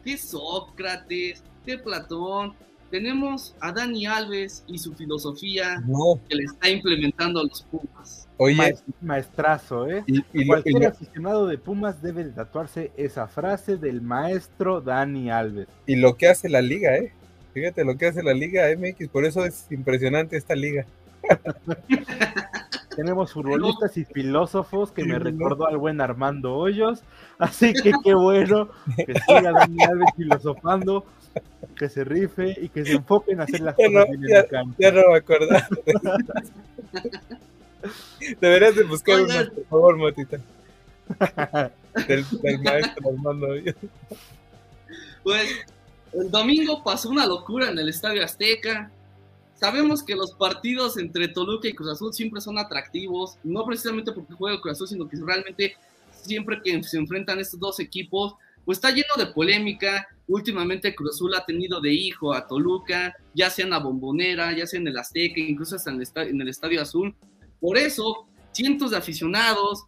que 0.04 0.18
Sócrates, 0.18 1.44
que 1.66 1.78
Platón, 1.78 2.54
tenemos 2.92 3.56
a 3.60 3.72
Dani 3.72 4.06
Alves 4.06 4.64
y 4.68 4.78
su 4.78 4.94
filosofía 4.94 5.82
No, 5.88 6.20
que 6.30 6.36
le 6.36 6.44
está 6.44 6.70
implementando 6.70 7.40
a 7.40 7.44
los 7.44 7.64
Pumas. 7.64 8.28
oye, 8.38 8.56
Maes- 8.56 8.84
maestrazo, 9.02 9.90
¿eh? 9.90 10.04
y, 10.06 10.18
y 10.18 10.22
lo- 10.22 10.44
y 10.44 10.48
Cualquier 10.48 10.86
aficionado 10.88 11.48
de 11.48 11.58
Pumas 11.58 12.02
debe 12.02 12.24
de 12.24 12.32
tatuarse 12.32 12.92
esa 12.96 13.28
frase 13.28 13.78
del 13.78 14.02
maestro 14.02 14.82
Dani 14.82 15.32
Alves. 15.32 15.68
y 15.88 15.96
lo 15.96 16.16
que 16.16 16.28
hace 16.28 16.48
la 16.50 16.62
liga, 16.62 16.96
¿eh? 16.98 17.12
Fíjate 17.54 17.84
lo 17.86 17.98
que 17.98 18.08
hace 18.08 18.22
la 18.22 18.34
liga 18.34 18.70
MX, 18.78 19.08
por 19.10 19.26
eso 19.26 19.46
es 19.46 19.66
impresionante 19.72 20.38
esta 20.38 20.56
liga. 20.56 20.86
Tenemos 22.96 23.34
futbolistas 23.34 23.98
y 23.98 24.06
filósofos 24.06 24.92
que 24.92 25.04
me 25.04 25.20
recordó 25.20 25.68
al 25.68 25.78
buen 25.78 26.02
Armando 26.02 26.56
Hoyos. 26.56 27.04
Así 27.38 27.74
que 27.74 27.92
qué 28.04 28.14
bueno 28.14 28.70
que 28.96 29.14
siga 29.28 29.52
Dani 29.52 29.84
Alves 29.84 30.10
filosofando, 30.16 31.06
que 31.76 31.90
se 31.90 32.04
rife 32.04 32.56
y 32.62 32.70
que 32.70 32.86
se 32.86 32.94
enfoque 32.94 33.34
en 33.34 33.42
hacer 33.42 33.62
las 33.62 33.76
Ya 33.78 33.88
cosas 33.88 33.94
no, 33.94 34.06
bien 34.08 34.24
en 34.24 34.30
ya, 34.30 34.38
la 34.38 34.48
cancha. 34.48 34.76
ya 34.80 34.92
no 34.92 35.02
me 35.12 35.18
acordaba. 35.18 35.68
Deberías 38.42 38.76
de 38.76 38.84
buscar 38.84 39.20
Oigan. 39.20 39.38
una, 39.42 39.52
por 39.52 39.66
favor, 39.66 39.98
Matita. 39.98 40.40
Del, 42.08 42.26
del 42.42 42.62
maestro 42.64 43.10
Armando. 43.10 43.48
Hoyos. 43.48 43.76
Pues 45.24 45.50
el 46.14 46.32
domingo 46.32 46.84
pasó 46.84 47.10
una 47.10 47.26
locura 47.26 47.70
en 47.70 47.78
el 47.78 47.90
Estadio 47.90 48.24
Azteca. 48.24 48.90
Sabemos 49.56 50.04
que 50.04 50.16
los 50.16 50.34
partidos 50.34 50.98
entre 50.98 51.30
Toluca 51.30 51.68
y 51.68 51.74
Cruz 51.74 51.90
Azul 51.90 52.14
siempre 52.14 52.42
son 52.42 52.58
atractivos, 52.58 53.38
no 53.44 53.66
precisamente 53.66 54.12
porque 54.12 54.34
juega 54.34 54.56
el 54.56 54.62
Cruz 54.62 54.74
Azul, 54.74 54.88
sino 54.90 55.08
que 55.08 55.18
realmente 55.18 55.76
siempre 56.12 56.62
que 56.64 56.84
se 56.84 56.98
enfrentan 56.98 57.40
estos 57.40 57.60
dos 57.60 57.80
equipos, 57.80 58.36
pues 58.66 58.80
está 58.80 58.90
lleno 58.90 59.16
de 59.18 59.28
polémica. 59.28 60.08
Últimamente 60.28 60.94
Cruz 60.96 61.16
Azul 61.16 61.34
ha 61.36 61.46
tenido 61.46 61.80
de 61.80 61.94
hijo 61.94 62.34
a 62.34 62.48
Toluca, 62.48 63.16
ya 63.34 63.50
sea 63.50 63.64
en 63.66 63.72
la 63.72 63.80
Bombonera, 63.80 64.56
ya 64.58 64.66
sea 64.66 64.80
en 64.80 64.88
el 64.88 64.98
Azteca, 64.98 65.40
incluso 65.40 65.76
hasta 65.76 65.90
en 65.92 65.98
el, 65.98 66.02
esta- 66.04 66.24
en 66.24 66.42
el 66.42 66.50
Estadio 66.50 66.82
Azul. 66.82 67.16
Por 67.62 67.78
eso, 67.78 68.26
cientos 68.52 68.92
de 68.92 68.98
aficionados 68.98 69.86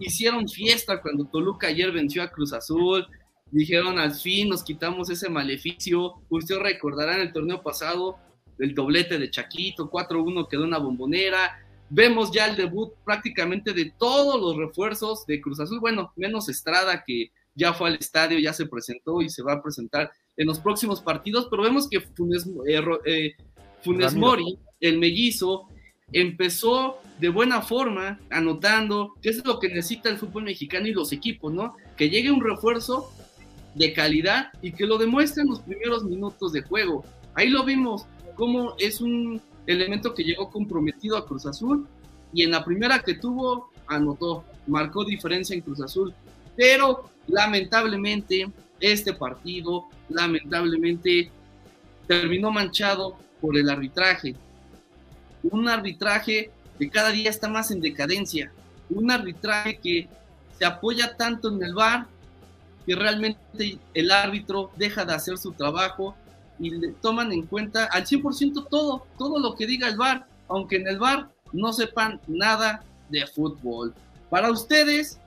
hicieron 0.00 0.48
fiesta 0.48 1.00
cuando 1.00 1.26
Toluca 1.26 1.68
ayer 1.68 1.92
venció 1.92 2.22
a 2.22 2.28
Cruz 2.28 2.52
Azul. 2.52 3.06
Dijeron, 3.52 3.98
al 3.98 4.12
fin 4.12 4.48
nos 4.48 4.64
quitamos 4.64 5.10
ese 5.10 5.28
maleficio. 5.28 6.14
Usted 6.30 6.58
recordará 6.58 7.14
en 7.16 7.20
el 7.20 7.32
torneo 7.32 7.62
pasado 7.62 8.16
el 8.58 8.74
doblete 8.74 9.18
de 9.18 9.30
Chaquito, 9.30 9.90
4-1 9.90 10.48
quedó 10.48 10.64
una 10.64 10.78
bombonera. 10.78 11.62
Vemos 11.88 12.32
ya 12.32 12.46
el 12.46 12.56
debut 12.56 12.92
prácticamente 13.04 13.72
de 13.72 13.92
todos 13.98 14.40
los 14.40 14.56
refuerzos 14.56 15.26
de 15.26 15.40
Cruz 15.40 15.60
Azul. 15.60 15.80
Bueno, 15.80 16.12
menos 16.16 16.48
Estrada, 16.48 17.04
que 17.06 17.30
ya 17.54 17.72
fue 17.72 17.88
al 17.88 17.96
estadio, 17.96 18.38
ya 18.38 18.52
se 18.52 18.66
presentó 18.66 19.22
y 19.22 19.28
se 19.30 19.42
va 19.42 19.54
a 19.54 19.62
presentar 19.62 20.10
en 20.36 20.46
los 20.46 20.58
próximos 20.58 21.00
partidos. 21.00 21.48
Pero 21.50 21.62
vemos 21.62 21.88
que 21.88 22.00
Funes, 22.00 22.46
eh, 22.66 22.82
eh, 23.04 23.34
Funes. 23.82 24.14
Mori, 24.14 24.58
el 24.80 24.98
mellizo, 24.98 25.68
empezó 26.12 26.98
de 27.18 27.28
buena 27.28 27.62
forma, 27.62 28.20
anotando, 28.30 29.14
que 29.22 29.30
es 29.30 29.44
lo 29.44 29.58
que 29.58 29.68
necesita 29.68 30.08
el 30.08 30.18
fútbol 30.18 30.44
mexicano 30.44 30.86
y 30.86 30.92
los 30.92 31.12
equipos, 31.12 31.52
¿no? 31.52 31.76
Que 31.96 32.10
llegue 32.10 32.30
un 32.30 32.42
refuerzo 32.44 33.10
de 33.74 33.92
calidad 33.92 34.50
y 34.62 34.72
que 34.72 34.86
lo 34.86 34.98
demuestre 34.98 35.42
en 35.42 35.50
los 35.50 35.60
primeros 35.60 36.04
minutos 36.04 36.52
de 36.52 36.62
juego. 36.62 37.04
Ahí 37.34 37.48
lo 37.48 37.64
vimos, 37.64 38.06
cómo 38.36 38.74
es 38.78 39.00
un 39.00 39.40
elemento 39.66 40.14
que 40.14 40.22
llegó 40.22 40.50
comprometido 40.50 41.16
a 41.16 41.26
Cruz 41.26 41.46
Azul 41.46 41.86
y 42.32 42.42
en 42.42 42.50
la 42.50 42.64
primera 42.64 43.00
que 43.00 43.14
tuvo 43.14 43.70
anotó, 43.86 44.44
marcó 44.66 45.04
diferencia 45.04 45.54
en 45.54 45.62
Cruz 45.62 45.80
Azul. 45.80 46.14
Pero 46.56 47.10
lamentablemente 47.26 48.50
este 48.80 49.12
partido, 49.12 49.86
lamentablemente 50.08 51.30
terminó 52.06 52.50
manchado 52.50 53.16
por 53.40 53.56
el 53.56 53.68
arbitraje. 53.68 54.34
Un 55.42 55.68
arbitraje 55.68 56.50
que 56.78 56.90
cada 56.90 57.10
día 57.10 57.30
está 57.30 57.48
más 57.48 57.70
en 57.70 57.80
decadencia. 57.80 58.52
Un 58.90 59.10
arbitraje 59.10 59.78
que 59.78 60.08
se 60.58 60.64
apoya 60.64 61.16
tanto 61.16 61.48
en 61.48 61.62
el 61.62 61.74
VAR 61.74 62.06
que 62.86 62.94
realmente 62.94 63.78
el 63.94 64.10
árbitro 64.10 64.70
deja 64.76 65.04
de 65.04 65.14
hacer 65.14 65.38
su 65.38 65.52
trabajo 65.52 66.14
y 66.58 66.70
le 66.70 66.88
toman 66.88 67.32
en 67.32 67.42
cuenta 67.46 67.86
al 67.86 68.04
100% 68.04 68.66
todo, 68.68 69.06
todo 69.18 69.38
lo 69.38 69.54
que 69.54 69.66
diga 69.66 69.88
el 69.88 69.96
VAR, 69.96 70.26
aunque 70.48 70.76
en 70.76 70.88
el 70.88 70.98
VAR 70.98 71.30
no 71.52 71.72
sepan 71.72 72.20
nada 72.26 72.82
de 73.08 73.26
fútbol. 73.26 73.94
Para 74.30 74.50
ustedes, 74.50 75.18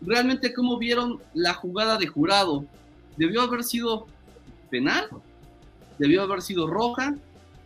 realmente 0.00 0.52
cómo 0.52 0.78
vieron 0.78 1.20
la 1.34 1.54
jugada 1.54 1.96
de 1.96 2.06
jurado? 2.06 2.64
¿Debió 3.16 3.42
haber 3.42 3.64
sido 3.64 4.06
penal? 4.70 5.08
¿Debió 5.98 6.22
haber 6.22 6.42
sido 6.42 6.66
roja? 6.66 7.14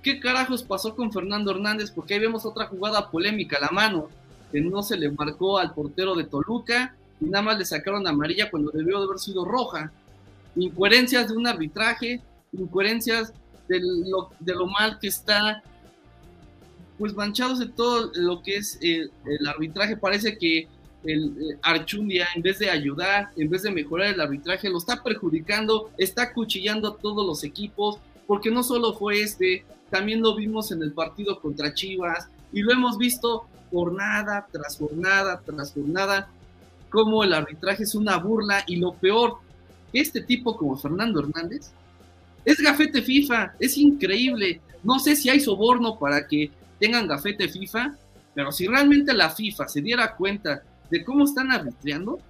¿Qué 0.03 0.21
carajos 0.21 0.63
pasó 0.63 0.95
con 0.95 1.13
Fernando 1.13 1.51
Hernández? 1.51 1.91
Porque 1.91 2.15
ahí 2.15 2.21
vemos 2.21 2.45
otra 2.45 2.67
jugada 2.67 3.11
polémica, 3.11 3.59
la 3.61 3.71
mano, 3.71 4.09
que 4.53 4.61
no 4.61 4.83
se 4.83 4.97
le 4.97 5.11
marcó 5.11 5.59
al 5.59 5.75
portero 5.75 6.15
de 6.15 6.25
Toluca 6.25 6.95
y 7.21 7.27
nada 7.27 7.43
más 7.43 7.59
le 7.59 7.65
sacaron 7.65 8.07
amarilla 8.07 8.51
cuando 8.51 8.71
debió 8.71 8.99
de 8.99 9.07
haber 9.07 9.19
sido 9.19 9.45
roja. 9.45 9.91
Incoherencias 10.55 11.29
de 11.29 11.37
un 11.37 11.47
arbitraje, 11.47 12.21
incoherencias 12.59 13.33
de 13.69 13.81
lo, 13.81 14.67
mal 14.67 14.99
que 15.01 15.09
está, 15.09 15.63
pues 16.99 17.15
manchados 17.15 17.59
de 17.59 17.67
todo 17.67 18.11
lo 18.15 18.43
que 18.43 18.57
es 18.57 18.79
el, 18.81 19.11
el 19.25 19.47
arbitraje. 19.47 19.97
Parece 19.97 20.39
que 20.39 20.69
el 21.07 21.37
eh, 21.39 21.59
Archundia, 21.63 22.27
en 22.35 22.43
vez 22.43 22.59
de 22.59 22.71
ayudar, 22.71 23.31
en 23.37 23.49
vez 23.49 23.63
de 23.63 23.71
mejorar 23.71 24.09
el 24.09 24.21
arbitraje, 24.21 24.69
lo 24.69 24.79
está 24.79 25.03
perjudicando, 25.03 25.91
está 25.99 26.33
cuchillando 26.33 26.89
a 26.89 26.97
todos 26.97 27.27
los 27.27 27.45
equipos, 27.45 27.99
porque 28.27 28.51
no 28.51 28.63
solo 28.63 28.95
fue 28.95 29.21
este, 29.21 29.65
también 29.91 30.23
lo 30.23 30.35
vimos 30.35 30.73
en 30.73 30.83
el 30.83 30.93
partido 30.93 31.41
contra 31.41 31.75
Chivas 31.75 32.29
y 32.53 32.63
lo 32.63 32.73
hemos 32.73 32.99
visto 32.99 33.47
jornada 33.71 34.47
tras 34.51 34.79
jornada 34.79 35.41
tras 35.45 35.73
jornada, 35.73 36.29
como 36.91 37.25
el 37.25 37.33
arbitraje 37.33 37.83
es 37.83 37.95
una 37.95 38.17
burla 38.17 38.65
y 38.67 38.77
lo 38.77 38.95
peor, 38.95 39.39
este 39.93 40.21
tipo 40.21 40.57
como 40.57 40.77
Fernando 40.77 41.21
Hernández 41.21 41.71
es 42.47 42.59
gafete 42.59 43.03
FIFA, 43.03 43.57
es 43.59 43.77
increíble. 43.77 44.61
No 44.85 45.01
sé 45.01 45.17
si 45.17 45.29
hay 45.29 45.41
soborno 45.41 45.99
para 45.99 46.29
que 46.29 46.53
tengan 46.79 47.09
gafete 47.09 47.49
FIFA, 47.49 47.97
pero 48.35 48.53
si 48.53 48.69
realmente 48.69 49.13
la 49.13 49.31
FIFA 49.31 49.67
se 49.67 49.83
diera 49.83 50.15
cuenta 50.15 50.63
de 50.89 51.05
cómo 51.05 51.25
están 51.25 51.51
arbitreando, 51.51 52.21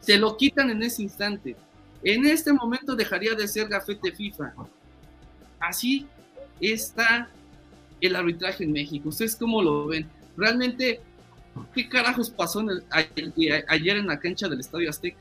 se 0.00 0.18
lo 0.18 0.36
quitan 0.36 0.68
en 0.68 0.82
ese 0.82 1.02
instante. 1.02 1.56
En 2.04 2.26
este 2.26 2.52
momento 2.52 2.94
dejaría 2.94 3.34
de 3.34 3.48
ser 3.48 3.66
gafete 3.66 4.12
FIFA. 4.12 4.52
Así 5.58 6.06
está 6.60 7.30
el 8.02 8.14
arbitraje 8.14 8.64
en 8.64 8.72
México. 8.72 9.08
¿Ustedes 9.08 9.36
cómo 9.36 9.62
lo 9.62 9.86
ven? 9.86 10.06
Realmente, 10.36 11.00
¿qué 11.74 11.88
carajos 11.88 12.28
pasó 12.28 12.62
ayer 12.90 13.96
en 13.96 14.06
la 14.06 14.20
cancha 14.20 14.48
del 14.48 14.60
Estadio 14.60 14.90
Azteca? 14.90 15.16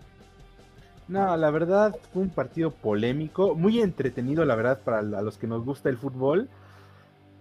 No, 1.11 1.35
la 1.35 1.51
verdad 1.51 1.93
fue 2.13 2.21
un 2.21 2.29
partido 2.29 2.71
polémico, 2.71 3.53
muy 3.53 3.81
entretenido, 3.81 4.45
la 4.45 4.55
verdad, 4.55 4.79
para 4.81 5.01
los 5.01 5.37
que 5.37 5.45
nos 5.45 5.65
gusta 5.65 5.89
el 5.89 5.97
fútbol, 5.97 6.47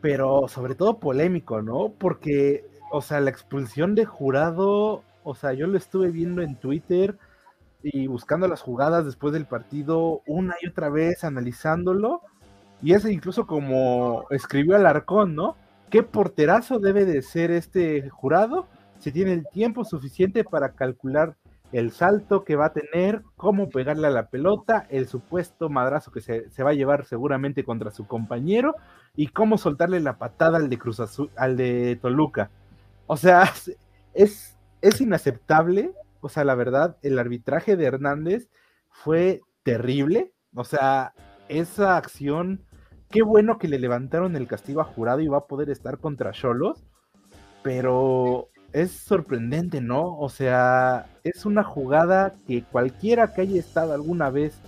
pero 0.00 0.48
sobre 0.48 0.74
todo 0.74 0.98
polémico, 0.98 1.62
¿no? 1.62 1.92
Porque, 1.96 2.64
o 2.90 3.00
sea, 3.00 3.20
la 3.20 3.30
expulsión 3.30 3.94
de 3.94 4.06
jurado, 4.06 5.04
o 5.22 5.34
sea, 5.36 5.52
yo 5.52 5.68
lo 5.68 5.78
estuve 5.78 6.10
viendo 6.10 6.42
en 6.42 6.56
Twitter 6.56 7.16
y 7.82 8.08
buscando 8.08 8.48
las 8.48 8.60
jugadas 8.60 9.04
después 9.04 9.32
del 9.32 9.46
partido 9.46 10.22
una 10.26 10.56
y 10.60 10.66
otra 10.68 10.88
vez, 10.88 11.22
analizándolo, 11.22 12.22
y 12.82 12.94
es 12.94 13.04
incluso 13.04 13.46
como 13.46 14.24
escribió 14.30 14.74
Alarcón, 14.74 15.36
¿no? 15.36 15.54
¿Qué 15.90 16.02
porterazo 16.02 16.80
debe 16.80 17.04
de 17.04 17.22
ser 17.22 17.52
este 17.52 18.10
jurado? 18.10 18.66
Si 18.98 19.12
tiene 19.12 19.32
el 19.32 19.46
tiempo 19.46 19.84
suficiente 19.84 20.42
para 20.42 20.72
calcular 20.72 21.36
el 21.72 21.92
salto 21.92 22.44
que 22.44 22.56
va 22.56 22.66
a 22.66 22.72
tener, 22.72 23.22
cómo 23.36 23.68
pegarle 23.68 24.08
a 24.08 24.10
la 24.10 24.28
pelota, 24.28 24.86
el 24.90 25.06
supuesto 25.06 25.68
madrazo 25.68 26.10
que 26.10 26.20
se, 26.20 26.50
se 26.50 26.62
va 26.62 26.70
a 26.70 26.74
llevar 26.74 27.04
seguramente 27.04 27.64
contra 27.64 27.90
su 27.90 28.06
compañero 28.06 28.74
y 29.14 29.28
cómo 29.28 29.58
soltarle 29.58 30.00
la 30.00 30.18
patada 30.18 30.58
al 30.58 30.68
de 30.68 30.78
Cruz 30.78 31.00
Azul, 31.00 31.30
al 31.36 31.56
de 31.56 31.98
Toluca. 32.00 32.50
O 33.06 33.16
sea, 33.16 33.44
es, 34.14 34.56
es 34.80 35.00
inaceptable. 35.00 35.92
O 36.20 36.28
sea, 36.28 36.44
la 36.44 36.54
verdad, 36.54 36.96
el 37.02 37.18
arbitraje 37.18 37.76
de 37.76 37.86
Hernández 37.86 38.48
fue 38.88 39.40
terrible. 39.62 40.32
O 40.54 40.64
sea, 40.64 41.12
esa 41.48 41.96
acción, 41.96 42.64
qué 43.10 43.22
bueno 43.22 43.58
que 43.58 43.68
le 43.68 43.78
levantaron 43.78 44.36
el 44.36 44.46
castigo 44.46 44.80
a 44.80 44.84
jurado 44.84 45.20
y 45.20 45.28
va 45.28 45.38
a 45.38 45.46
poder 45.46 45.70
estar 45.70 45.98
contra 45.98 46.32
Cholos, 46.32 46.84
pero 47.62 48.48
es 48.72 48.92
sorprendente, 48.92 49.80
¿no? 49.80 50.16
O 50.18 50.28
sea, 50.28 51.06
es 51.24 51.46
una 51.46 51.64
jugada 51.64 52.34
que 52.46 52.62
cualquiera 52.62 53.32
que 53.32 53.42
haya 53.42 53.58
estado 53.58 53.92
alguna 53.92 54.30
vez 54.30 54.58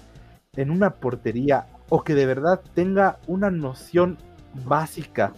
en 0.56 0.70
una 0.70 0.90
portería 0.90 1.66
o 1.88 2.02
que 2.04 2.14
de 2.14 2.26
verdad 2.26 2.60
tenga 2.74 3.18
una 3.26 3.50
noción 3.50 4.18
básica 4.66 5.32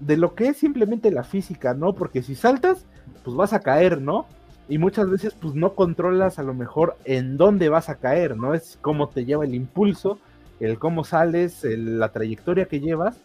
de 0.00 0.16
lo 0.16 0.34
que 0.34 0.48
es 0.48 0.56
simplemente 0.56 1.10
la 1.10 1.24
física, 1.24 1.74
¿no? 1.74 1.94
Porque 1.94 2.22
si 2.22 2.34
saltas, 2.34 2.86
pues 3.24 3.36
vas 3.36 3.52
a 3.52 3.60
caer, 3.60 4.00
¿no? 4.00 4.26
Y 4.68 4.78
muchas 4.78 5.10
veces 5.10 5.34
pues 5.34 5.54
no 5.54 5.74
controlas 5.74 6.38
a 6.38 6.42
lo 6.42 6.54
mejor 6.54 6.96
en 7.04 7.36
dónde 7.36 7.68
vas 7.68 7.88
a 7.88 7.96
caer, 7.96 8.36
¿no? 8.36 8.54
Es 8.54 8.78
cómo 8.80 9.08
te 9.08 9.24
lleva 9.24 9.44
el 9.44 9.54
impulso 9.54 10.18
el 10.60 10.78
cómo 10.78 11.04
sales, 11.04 11.64
la 11.64 12.10
trayectoria 12.10 12.66
que 12.66 12.80
llevas, 12.80 13.20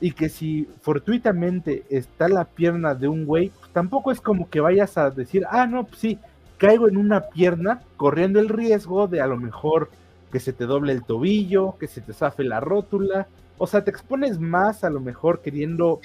y 0.00 0.12
que 0.12 0.28
si 0.28 0.68
fortuitamente 0.80 1.84
está 1.90 2.28
la 2.28 2.44
pierna 2.44 2.94
de 2.94 3.08
un 3.08 3.24
güey, 3.24 3.50
pues 3.58 3.72
tampoco 3.72 4.12
es 4.12 4.20
como 4.20 4.48
que 4.48 4.60
vayas 4.60 4.96
a 4.96 5.10
decir, 5.10 5.44
ah, 5.50 5.66
no, 5.66 5.84
pues 5.84 6.00
sí, 6.00 6.18
caigo 6.56 6.88
en 6.88 6.96
una 6.96 7.28
pierna 7.28 7.82
corriendo 7.96 8.38
el 8.40 8.48
riesgo 8.48 9.08
de 9.08 9.20
a 9.20 9.26
lo 9.26 9.36
mejor 9.36 9.90
que 10.30 10.40
se 10.40 10.52
te 10.52 10.66
doble 10.66 10.92
el 10.92 11.04
tobillo, 11.04 11.76
que 11.78 11.88
se 11.88 12.00
te 12.00 12.12
zafe 12.12 12.44
la 12.44 12.60
rótula, 12.60 13.26
o 13.56 13.66
sea, 13.66 13.82
te 13.82 13.90
expones 13.90 14.38
más 14.38 14.84
a 14.84 14.90
lo 14.90 15.00
mejor 15.00 15.40
queriendo, 15.40 16.00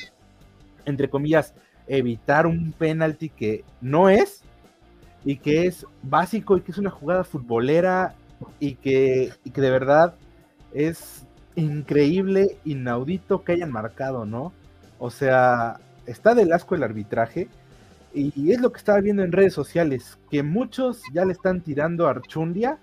entre 0.85 1.09
comillas, 1.09 1.53
evitar 1.87 2.47
un 2.47 2.71
penalti 2.71 3.29
que 3.29 3.63
no 3.81 4.09
es 4.09 4.41
y 5.25 5.37
que 5.37 5.67
es 5.67 5.85
básico 6.01 6.57
y 6.57 6.61
que 6.61 6.71
es 6.71 6.77
una 6.77 6.89
jugada 6.89 7.23
futbolera 7.23 8.15
y 8.59 8.75
que, 8.75 9.31
y 9.43 9.51
que 9.51 9.61
de 9.61 9.69
verdad 9.69 10.15
es 10.73 11.27
increíble, 11.55 12.57
inaudito 12.65 13.43
que 13.43 13.53
hayan 13.53 13.71
marcado, 13.71 14.25
¿no? 14.25 14.53
O 14.99 15.09
sea, 15.09 15.79
está 16.05 16.35
del 16.35 16.53
asco 16.53 16.75
el 16.75 16.83
arbitraje 16.83 17.47
y, 18.13 18.51
es 18.51 18.61
lo 18.61 18.71
que 18.71 18.77
estaba 18.77 19.01
viendo 19.01 19.23
en 19.23 19.31
redes 19.31 19.53
sociales, 19.53 20.17
que 20.29 20.43
muchos 20.43 21.01
ya 21.13 21.25
le 21.25 21.33
están 21.33 21.61
tirando 21.61 22.07
a 22.07 22.11
Archundia 22.11 22.77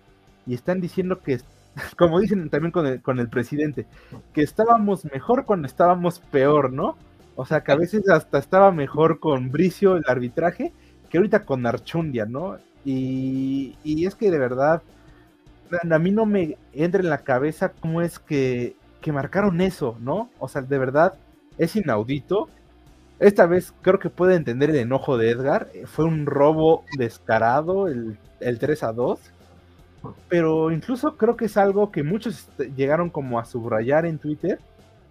y 0.46 0.54
están 0.54 0.80
diciendo 0.80 1.20
que, 1.20 1.40
como 1.96 2.20
dicen 2.20 2.50
también 2.50 2.72
con 2.72 3.18
el, 3.18 3.28
presidente, 3.28 3.86
que 4.32 4.42
estábamos 4.42 5.04
mejor 5.04 5.44
cuando 5.44 5.66
estábamos 5.66 6.18
peor, 6.18 6.72
¿no? 6.72 6.96
O 7.36 7.46
sea, 7.46 7.62
que 7.62 7.72
a 7.72 7.76
veces 7.76 8.08
hasta 8.08 8.38
estaba 8.38 8.72
mejor 8.72 9.20
con 9.20 9.50
Bricio 9.50 9.96
el 9.96 10.04
arbitraje 10.06 10.72
que 11.08 11.18
ahorita 11.18 11.44
con 11.44 11.64
Archundia, 11.64 12.26
¿no? 12.26 12.58
Y 12.84 13.74
es 13.84 14.14
que 14.14 14.30
de 14.30 14.38
verdad 14.38 14.82
a 15.90 15.98
mí 15.98 16.10
no 16.10 16.26
me 16.26 16.56
entra 16.72 17.00
en 17.00 17.10
la 17.10 17.18
cabeza 17.18 17.72
cómo 17.80 18.02
es 18.02 18.18
que, 18.18 18.76
marcaron 19.06 19.60
eso, 19.60 19.96
¿no? 20.00 20.30
O 20.38 20.48
sea, 20.48 20.62
de 20.62 20.78
verdad 20.78 21.14
es 21.58 21.76
inaudito. 21.76 22.48
Esta 23.18 23.46
vez 23.46 23.74
creo 23.82 23.98
que 23.98 24.10
puede 24.10 24.34
entender 24.34 24.70
el 24.70 24.76
enojo 24.76 25.18
de 25.18 25.30
Edgar. 25.30 25.68
Fue 25.86 26.04
un 26.04 26.26
robo 26.26 26.84
descarado 26.96 27.88
el, 27.88 28.18
el 28.40 28.58
3 28.58 28.82
a 28.84 28.92
2. 28.92 29.20
Pero 30.28 30.70
incluso 30.70 31.16
creo 31.16 31.36
que 31.36 31.46
es 31.46 31.56
algo 31.56 31.90
que 31.90 32.02
muchos 32.02 32.48
llegaron 32.76 33.10
como 33.10 33.38
a 33.38 33.44
subrayar 33.44 34.06
en 34.06 34.18
Twitter. 34.18 34.58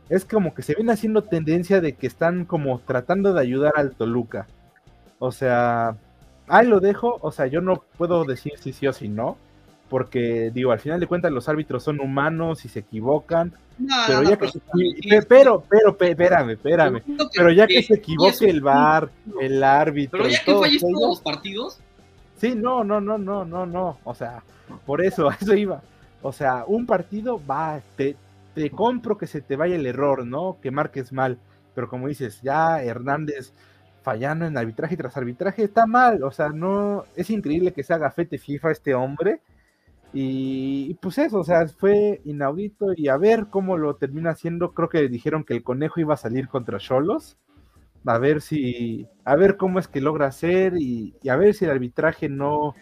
Es 0.09 0.25
como 0.25 0.55
que 0.55 0.63
se 0.63 0.73
viene 0.75 0.91
haciendo 0.91 1.23
tendencia 1.23 1.81
de 1.81 1.93
que 1.93 2.07
están 2.07 2.45
como 2.45 2.79
tratando 2.79 3.33
de 3.33 3.41
ayudar 3.41 3.73
al 3.75 3.91
Toluca. 3.91 4.47
O 5.19 5.31
sea, 5.31 5.97
ahí 6.47 6.67
lo 6.67 6.79
dejo. 6.79 7.19
O 7.21 7.31
sea, 7.31 7.45
yo 7.47 7.61
no 7.61 7.83
puedo 7.97 8.25
decir 8.25 8.53
si 8.57 8.73
sí 8.73 8.87
o 8.87 8.93
si 8.93 9.07
no 9.07 9.37
porque 9.89 10.51
digo, 10.53 10.71
al 10.71 10.79
final 10.79 10.99
de 10.99 11.07
cuentas 11.07 11.31
los 11.31 11.49
árbitros 11.49 11.83
son 11.83 11.99
humanos 11.99 12.63
y 12.65 12.69
se 12.69 12.79
equivocan. 12.79 13.51
pero 14.07 14.23
ya 14.23 14.37
que 14.37 14.47
se, 14.47 14.61
pero, 15.27 15.63
pero, 15.67 15.97
espérame, 15.99 16.51
espérame. 16.51 17.01
pero 17.35 17.51
ya 17.51 17.65
que, 17.65 17.81
se 17.81 17.95
equivoque 17.95 18.49
el 18.49 18.61
VAR, 18.61 19.09
el 19.41 19.63
árbitro. 19.63 20.19
Pero 20.19 20.29
ya 20.29 20.43
que 20.43 20.53
falles 20.53 20.81
todos 20.81 21.09
los 21.09 21.21
partidos. 21.21 21.79
Sí, 22.37 22.53
no, 22.55 22.83
no, 22.83 23.01
no, 23.01 23.17
no, 23.17 23.43
no, 23.43 23.65
no. 23.65 23.97
O 24.03 24.13
sea, 24.13 24.43
por 24.85 25.03
eso, 25.03 25.29
a 25.29 25.33
eso 25.33 25.55
iba. 25.55 25.81
O 26.21 26.31
sea, 26.31 26.65
un 26.67 26.85
partido 26.85 27.41
va, 27.45 27.81
te, 27.95 28.15
te 28.53 28.69
compro 28.69 29.17
que 29.17 29.27
se 29.27 29.41
te 29.41 29.55
vaya 29.55 29.75
el 29.75 29.85
error, 29.85 30.25
¿no? 30.25 30.57
Que 30.61 30.69
marques 30.69 31.11
mal. 31.11 31.39
Pero 31.73 31.89
como 31.89 32.07
dices, 32.07 32.41
ya 32.41 32.83
Hernández 32.83 33.53
fallando 34.03 34.45
en 34.45 34.57
arbitraje 34.57 34.97
tras 34.97 35.17
arbitraje 35.17 35.63
está 35.63 35.85
mal. 35.87 36.23
O 36.23 36.31
sea, 36.31 36.49
no, 36.49 37.05
es 37.15 37.29
increíble 37.29 37.73
que 37.73 37.83
se 37.83 37.93
haga 37.93 38.11
fete 38.11 38.37
FIFA 38.37 38.71
este 38.71 38.93
hombre 38.93 39.41
y, 40.11 40.95
pues 40.95 41.19
eso, 41.19 41.39
o 41.39 41.43
sea, 41.43 41.67
fue 41.67 42.21
inaudito 42.25 42.87
y 42.95 43.09
a 43.09 43.17
ver 43.17 43.47
cómo 43.49 43.77
lo 43.77 43.95
termina 43.95 44.31
haciendo. 44.31 44.73
Creo 44.73 44.89
que 44.89 45.07
dijeron 45.07 45.43
que 45.43 45.53
el 45.53 45.63
conejo 45.63 45.99
iba 45.99 46.15
a 46.15 46.17
salir 46.17 46.47
contra 46.47 46.79
Cholos. 46.79 47.37
A 48.05 48.17
ver 48.17 48.41
si, 48.41 49.07
a 49.25 49.35
ver 49.35 49.57
cómo 49.57 49.77
es 49.77 49.87
que 49.87 50.01
logra 50.01 50.27
hacer 50.27 50.73
y, 50.77 51.15
a 51.29 51.35
ver 51.35 51.53
si 51.53 51.65
el 51.65 51.71
arbitraje 51.71 52.29
no, 52.29 52.73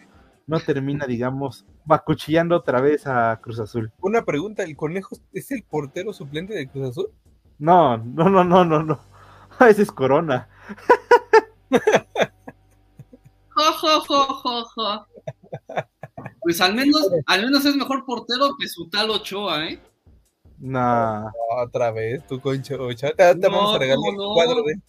no 0.46 0.60
termina, 0.60 1.06
digamos, 1.06 1.66
bacuchillando 1.84 2.56
otra 2.56 2.80
vez 2.80 3.06
a 3.06 3.38
Cruz 3.42 3.60
Azul. 3.60 3.92
Una 4.00 4.24
pregunta, 4.24 4.62
¿el 4.62 4.76
conejo 4.76 5.16
es 5.32 5.50
el 5.50 5.64
portero 5.64 6.12
suplente 6.12 6.54
de 6.54 6.68
Cruz 6.68 6.90
Azul? 6.90 7.10
No, 7.58 7.98
no, 7.98 8.30
no, 8.30 8.44
no, 8.44 8.64
no, 8.64 8.82
no. 8.82 9.00
Ese 9.68 9.82
es 9.82 9.92
Corona. 9.92 10.48
Pues 16.48 16.62
al 16.62 16.74
menos, 16.74 17.10
al 17.26 17.44
menos 17.44 17.62
es 17.66 17.76
mejor 17.76 18.06
portero 18.06 18.56
que 18.58 18.66
su 18.68 18.88
tal 18.88 19.10
Ochoa, 19.10 19.68
¿eh? 19.68 19.78
No. 20.58 21.30
Otra 21.62 21.90
vez, 21.90 22.26
tú 22.26 22.40
con 22.40 22.58
Ochoa. 22.58 23.12
Te, 23.14 23.34
vamos 23.34 23.76
a 23.76 23.78
regalar 23.78 23.98
un 23.98 24.32
cuadro 24.32 24.62
de. 24.62 24.80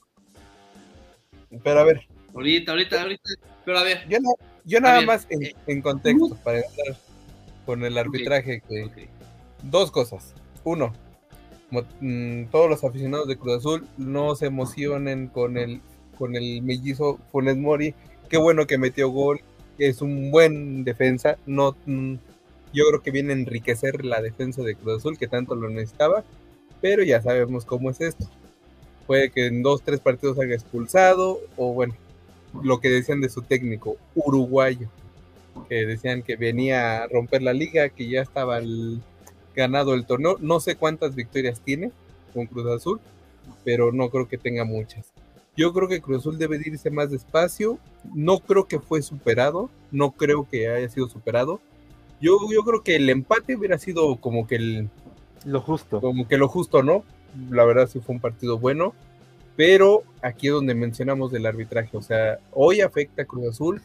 Pero 1.62 1.82
a 1.82 1.84
ver. 1.84 2.08
Ahorita, 2.34 2.72
ahorita, 2.72 3.02
ahorita. 3.02 3.30
Pero 3.66 3.78
a 3.78 3.84
ver. 3.84 4.08
Yo, 4.64 4.80
nada 4.80 5.02
más 5.02 5.28
en, 5.30 5.44
eh, 5.44 5.82
contexto, 5.82 6.38
para 6.46 6.60
estar 6.60 6.96
con 7.66 7.84
el 7.84 7.98
arbitraje, 7.98 8.62
que 8.62 9.10
dos 9.64 9.92
cosas. 9.92 10.34
Uno, 10.64 10.94
mm, 12.00 12.46
todos 12.52 12.70
los 12.70 12.86
aficionados 12.86 13.28
de 13.28 13.36
Cruz 13.36 13.58
Azul 13.58 13.86
no 13.98 14.34
se 14.36 14.46
emocionen 14.46 15.28
con 15.28 15.58
el, 15.58 15.82
con 16.18 16.38
el 16.38 16.62
mellizo 16.62 17.20
Funes 17.34 17.58
Mori. 17.58 17.96
Qué 18.30 18.38
bueno 18.38 18.66
que 18.66 18.78
metió 18.78 19.10
gol 19.10 19.42
es 19.88 20.02
un 20.02 20.32
buen 20.32 20.84
defensa. 20.84 21.38
No, 21.46 21.76
mm, 21.86 22.16
yo 22.74 22.86
creo 22.90 23.02
que 23.02 23.12
viene 23.12 23.34
a 23.34 23.38
enriquecer 23.38 24.06
la 24.06 24.22
defensa 24.22 24.62
de 24.62 24.76
Cruz 24.76 25.00
Azul, 25.00 25.18
que 25.18 25.28
tanto 25.28 25.56
lo 25.56 25.70
necesitaba, 25.70 26.24
pero 26.82 27.04
ya 27.04 27.22
sabemos 27.22 27.66
cómo 27.66 27.90
es 27.90 28.02
esto. 28.02 28.30
Puede 29.08 29.32
que 29.32 29.48
en 29.48 29.64
dos, 29.64 29.82
tres 29.82 30.00
partidos 30.00 30.40
haya 30.40 30.54
expulsado, 30.54 31.40
o 31.58 31.74
bueno, 31.74 31.96
lo 32.62 32.80
que 32.80 32.90
decían 32.90 33.22
de 33.22 33.30
su 33.30 33.42
técnico, 33.42 33.98
uruguayo, 34.16 34.88
que 35.68 35.86
decían 35.86 36.22
que 36.22 36.36
venía 36.36 37.04
a 37.04 37.08
romper 37.08 37.42
la 37.42 37.54
liga, 37.54 37.90
que 37.90 38.08
ya 38.08 38.22
estaba 38.22 38.60
ganado 39.56 39.94
el 39.94 40.06
torneo. 40.06 40.38
No 40.40 40.60
sé 40.60 40.76
cuántas 40.76 41.16
victorias 41.16 41.62
tiene 41.62 41.92
con 42.34 42.46
Cruz 42.46 42.68
Azul, 42.68 43.00
pero 43.64 43.92
no 43.92 44.10
creo 44.10 44.28
que 44.28 44.38
tenga 44.38 44.64
muchas. 44.64 45.12
Yo 45.56 45.74
creo 45.74 45.88
que 45.88 46.02
Cruz 46.02 46.20
Azul 46.20 46.38
debe 46.38 46.60
irse 46.64 46.90
más 46.90 47.12
despacio. 47.12 47.80
No 48.14 48.40
creo 48.40 48.66
que 48.68 48.80
fue 48.80 49.02
superado. 49.02 49.70
No 49.92 50.12
creo 50.12 50.48
que 50.50 50.70
haya 50.70 50.90
sido 50.90 51.10
superado. 51.10 51.60
Yo, 52.22 52.38
yo 52.52 52.64
creo 52.64 52.84
que 52.84 52.96
el 52.96 53.10
empate 53.10 53.56
hubiera 53.56 53.78
sido 53.78 54.18
como 54.18 54.48
que 54.48 54.56
el. 54.56 54.90
Lo 55.46 55.62
justo. 55.62 56.02
Como 56.02 56.28
que 56.28 56.38
lo 56.38 56.48
justo, 56.48 56.84
¿no? 56.84 57.04
La 57.50 57.66
verdad 57.66 57.88
sí 57.88 58.00
fue 58.00 58.16
un 58.16 58.22
partido 58.22 58.58
bueno. 58.58 58.94
Pero 59.56 60.04
aquí 60.22 60.48
es 60.48 60.54
donde 60.54 60.76
mencionamos 60.76 61.32
del 61.32 61.46
arbitraje. 61.46 61.98
O 61.98 62.02
sea, 62.02 62.40
hoy 62.54 62.82
afecta 62.82 63.24
a 63.24 63.26
Cruz 63.26 63.50
Azul, 63.50 63.82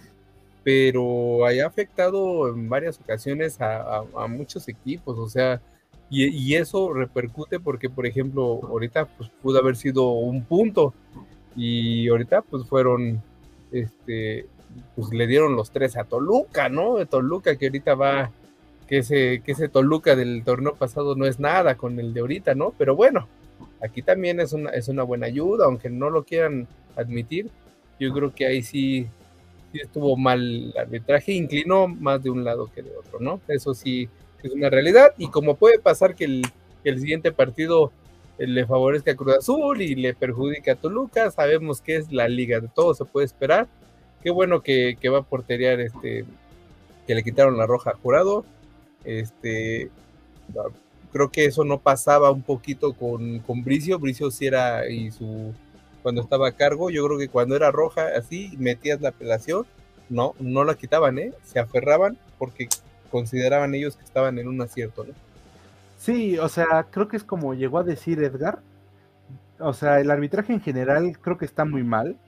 pero 0.63 1.45
haya 1.45 1.67
afectado 1.67 2.49
en 2.49 2.69
varias 2.69 3.01
ocasiones 3.01 3.61
a, 3.61 4.05
muchos 4.29 4.69
equipos. 4.69 5.19
O 5.19 5.29
sea, 5.29 5.61
y, 6.09 6.27
y, 6.27 6.55
eso 6.55 6.93
repercute 6.93 7.59
porque, 7.59 7.91
por 7.91 8.07
ejemplo, 8.07 8.61
ahorita 8.63 9.07
pues, 9.07 9.31
pudo 9.43 9.59
haber 9.59 9.75
sido 9.75 10.11
un 10.11 10.45
punto 10.45 10.95
y 11.57 12.09
ahorita 12.09 12.43
pues 12.43 12.67
fueron, 12.67 13.23
este, 13.73 14.47
pues 14.97 15.13
le 15.13 15.27
dieron 15.27 15.57
los 15.57 15.71
tres 15.71 15.97
a 15.97 16.05
Toluca, 16.05 16.69
¿no? 16.69 16.97
De 16.97 17.07
Toluca 17.07 17.57
que 17.57 17.67
ahorita 17.67 17.95
va, 17.95 18.31
que 18.89 18.99
ese, 18.99 19.43
que 19.45 19.53
ese 19.53 19.69
Toluca 19.69 20.17
del 20.17 20.43
torneo 20.45 20.75
pasado 20.75 21.15
no 21.15 21.27
es 21.27 21.39
nada 21.39 21.77
con 21.77 21.99
el 21.99 22.13
de 22.15 22.21
ahorita, 22.21 22.55
¿no? 22.55 22.75
Pero 22.77 22.97
bueno, 22.97 23.29
aquí 23.83 24.03
también 24.03 24.41
es 24.41 24.53
una, 24.53 24.71
es 24.71 24.89
una 24.89 25.03
buena 25.03 25.27
ayuda, 25.27 25.67
aunque 25.67 25.91
no 25.91 26.11
lo 26.11 26.25
quieran 26.25 26.67
admitir. 26.97 27.51
Yo 28.01 28.13
creo 28.13 28.35
que 28.35 28.47
ahí 28.47 28.63
sí, 28.63 29.07
sí 29.73 29.81
estuvo 29.81 30.17
mal 30.17 30.41
el 30.41 30.75
arbitraje, 30.79 31.33
inclinó 31.33 31.87
más 31.87 32.23
de 32.23 32.31
un 32.31 32.45
lado 32.45 32.71
que 32.75 32.83
de 32.83 32.97
otro, 32.97 33.21
¿no? 33.21 33.41
Eso 33.49 33.75
sí 33.75 34.09
es 34.43 34.53
una 34.53 34.71
realidad. 34.71 35.13
Y 35.19 35.29
como 35.29 35.57
puede 35.57 35.79
pasar 35.79 36.15
que 36.15 36.25
el, 36.25 36.43
que 36.83 36.91
el 36.91 37.01
siguiente 37.01 37.33
partido 37.33 37.93
le 38.39 38.67
favorezca 38.67 39.13
a 39.13 39.17
Cruz 39.17 39.37
Azul 39.37 39.81
y 39.83 39.95
le 39.95 40.15
perjudica 40.15 40.73
a 40.73 40.77
Toluca. 40.77 41.31
Sabemos 41.31 41.81
que 41.81 41.97
es 41.97 42.13
la 42.13 42.29
liga, 42.29 42.61
de 42.61 42.69
todo 42.69 42.95
se 42.95 43.05
puede 43.05 43.27
esperar. 43.27 43.69
Qué 44.23 44.31
bueno 44.31 44.63
que, 44.63 44.97
va 45.13 45.19
a 45.19 45.23
porterear 45.23 45.81
este, 45.81 46.25
que 47.07 47.15
le 47.15 47.23
quitaron 47.23 47.57
la 47.57 47.67
roja 47.67 47.91
a 47.91 47.97
jurado. 47.97 48.45
Este, 49.05 49.91
creo 51.13 51.31
que 51.31 51.45
eso 51.45 51.65
no 51.65 51.79
pasaba 51.81 52.31
un 52.31 52.43
poquito 52.43 52.95
con, 52.95 53.41
con 53.41 53.63
Bricio. 53.63 53.99
Bricio 53.99 54.31
sí 54.31 54.47
era 54.47 54.89
y 54.89 55.11
su 55.11 55.53
cuando 56.05 56.21
estaba 56.21 56.49
a 56.49 56.53
cargo, 56.53 56.91
yo 56.91 57.03
creo 57.07 57.19
que 57.19 57.29
cuando 57.29 57.57
era 57.57 57.71
roja 57.71 58.09
así, 58.15 58.53
metías 58.59 59.01
la 59.01 59.09
apelación, 59.09 59.65
no, 60.11 60.35
no 60.39 60.63
la 60.63 60.75
quitaban, 60.75 61.19
¿eh? 61.19 61.33
Se 61.45 61.59
aferraban 61.59 62.19
porque 62.39 62.69
consideraban 63.11 63.75
ellos 63.75 63.97
que 63.97 64.05
estaban 64.05 64.39
en 64.39 64.47
un 64.47 64.61
acierto, 64.61 65.05
¿no? 65.05 65.15
Sí, 66.05 66.37
o 66.39 66.51
sea, 66.51 66.89
creo 66.91 67.09
que 67.09 67.17
es 67.17 67.25
como 67.25 67.55
llegó 67.55 67.79
a 67.79 67.83
decir 67.83 68.23
Edgar. 68.23 68.61
O 69.59 69.73
sea, 69.73 70.01
el 70.01 70.11
arbitraje 70.11 70.53
en 70.53 70.61
general 70.61 71.19
creo 71.19 71.39
que 71.39 71.47
está 71.47 71.65
muy 71.65 71.83
mal. 71.83 72.19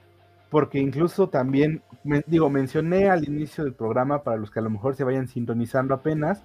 porque 0.50 0.78
incluso 0.78 1.28
también, 1.28 1.82
digo, 2.26 2.48
mencioné 2.50 3.10
al 3.10 3.24
inicio 3.28 3.64
del 3.64 3.74
programa, 3.74 4.22
para 4.22 4.38
los 4.38 4.50
que 4.50 4.60
a 4.60 4.62
lo 4.62 4.70
mejor 4.70 4.96
se 4.96 5.04
vayan 5.04 5.28
sintonizando 5.28 5.92
apenas, 5.94 6.44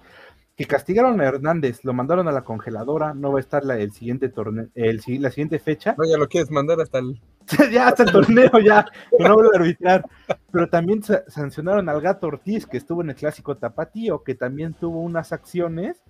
que 0.56 0.66
castigaron 0.66 1.20
a 1.20 1.24
Hernández, 1.24 1.84
lo 1.84 1.94
mandaron 1.94 2.28
a 2.28 2.32
la 2.32 2.44
congeladora, 2.44 3.14
no 3.14 3.32
va 3.32 3.38
a 3.38 3.40
estar 3.40 3.64
la, 3.64 3.78
el 3.78 3.92
siguiente 3.92 4.28
torneo, 4.28 4.68
el, 4.74 5.00
la 5.20 5.30
siguiente 5.30 5.58
fecha. 5.58 5.94
No, 5.96 6.04
ya 6.04 6.18
lo 6.18 6.28
quieres 6.28 6.50
mandar 6.50 6.80
hasta 6.80 6.98
el... 6.98 7.18
ya 7.72 7.88
hasta 7.88 8.02
el 8.02 8.12
torneo, 8.12 8.50
ya, 8.62 8.84
que 9.16 9.24
no 9.24 9.34
vuelve 9.34 9.56
a 9.56 9.60
arbitrar. 9.60 10.04
Pero 10.50 10.68
también 10.68 11.02
sancionaron 11.28 11.88
al 11.88 12.00
gato 12.02 12.26
Ortiz, 12.26 12.66
que 12.66 12.76
estuvo 12.76 13.00
en 13.02 13.10
el 13.10 13.16
clásico 13.16 13.56
Tapatío, 13.56 14.22
que 14.22 14.34
también 14.34 14.74
tuvo 14.74 15.00
unas 15.00 15.32
acciones 15.32 16.02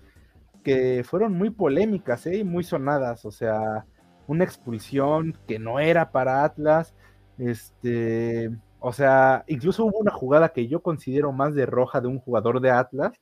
que 0.63 1.05
fueron 1.05 1.35
muy 1.35 1.51
polémicas, 1.51 2.27
¿eh? 2.27 2.45
muy 2.45 2.65
sonadas, 2.65 3.25
o 3.25 3.31
sea, 3.31 3.87
una 4.27 4.45
expulsión 4.45 5.37
que 5.47 5.59
no 5.59 5.81
era 5.81 6.11
para 6.11 6.45
Atlas, 6.45 6.95
este, 7.39 8.51
o 8.79 8.93
sea, 8.93 9.45
incluso 9.47 9.85
hubo 9.85 9.99
una 9.99 10.11
jugada 10.13 10.51
que 10.51 10.69
yo 10.69 10.83
considero 10.83 11.33
más 11.33 11.55
de 11.55 11.67
roja 11.67 12.01
de 12.01 12.09
un 12.09 12.19
jugador 12.19 12.61
de 12.61 12.71
Atlas, 12.71 13.13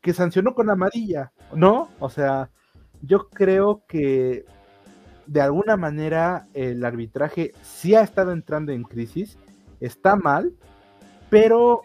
que 0.00 0.12
sancionó 0.12 0.54
con 0.54 0.70
amarilla, 0.70 1.32
¿no? 1.54 1.88
O 1.98 2.10
sea, 2.10 2.50
yo 3.02 3.28
creo 3.30 3.84
que 3.88 4.44
de 5.26 5.40
alguna 5.40 5.76
manera 5.76 6.46
el 6.52 6.84
arbitraje 6.84 7.52
sí 7.62 7.94
ha 7.94 8.02
estado 8.02 8.32
entrando 8.32 8.72
en 8.72 8.82
crisis, 8.82 9.38
está 9.80 10.16
mal, 10.16 10.52
pero 11.30 11.82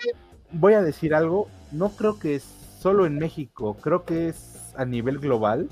voy 0.52 0.74
a 0.74 0.82
decir 0.82 1.16
algo, 1.16 1.48
no 1.72 1.90
creo 1.90 2.20
que 2.20 2.36
es 2.36 2.44
solo 2.80 3.06
en 3.06 3.18
México, 3.18 3.78
creo 3.82 4.06
que 4.06 4.30
es 4.30 4.69
a 4.80 4.86
nivel 4.86 5.20
global, 5.20 5.70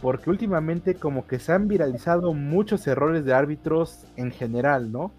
porque 0.00 0.30
últimamente 0.30 0.94
como 0.94 1.26
que 1.26 1.38
se 1.38 1.52
han 1.52 1.68
viralizado 1.68 2.34
muchos 2.34 2.86
errores 2.86 3.24
de 3.24 3.34
árbitros 3.34 4.04
en 4.16 4.30
general, 4.30 4.92
¿no? 4.92 5.12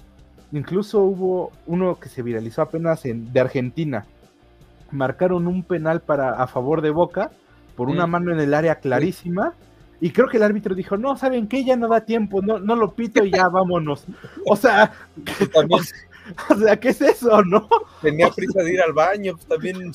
Incluso 0.51 1.01
hubo 1.01 1.51
uno 1.65 1.99
que 1.99 2.09
se 2.09 2.21
viralizó 2.21 2.61
apenas 2.61 3.05
en, 3.05 3.33
de 3.33 3.39
Argentina, 3.39 4.05
marcaron 4.91 5.47
un 5.47 5.63
penal 5.63 6.01
para 6.01 6.31
a 6.41 6.47
favor 6.47 6.81
de 6.81 6.91
Boca 6.91 7.31
por 7.75 7.89
una 7.89 8.05
mano 8.05 8.31
en 8.31 8.39
el 8.39 8.53
área 8.53 8.75
clarísima. 8.75 9.53
Y 9.99 10.11
creo 10.11 10.27
que 10.27 10.37
el 10.37 10.43
árbitro 10.43 10.75
dijo, 10.75 10.97
no, 10.97 11.17
¿saben 11.17 11.47
qué? 11.47 11.63
Ya 11.63 11.75
no 11.75 11.87
da 11.87 12.01
tiempo, 12.01 12.41
no, 12.41 12.59
no 12.59 12.75
lo 12.75 12.93
pito 12.93 13.23
y 13.23 13.31
ya 13.31 13.47
vámonos. 13.49 14.05
O 14.45 14.55
sea, 14.55 14.91
o, 16.49 16.55
sea, 16.55 16.79
¿qué 16.79 16.89
es 16.89 17.01
eso, 17.01 17.41
no? 17.43 17.67
Tenía 18.01 18.29
prisa 18.29 18.61
de 18.61 18.73
ir 18.73 18.81
al 18.81 18.93
baño, 18.93 19.33
pues 19.33 19.47
también 19.47 19.77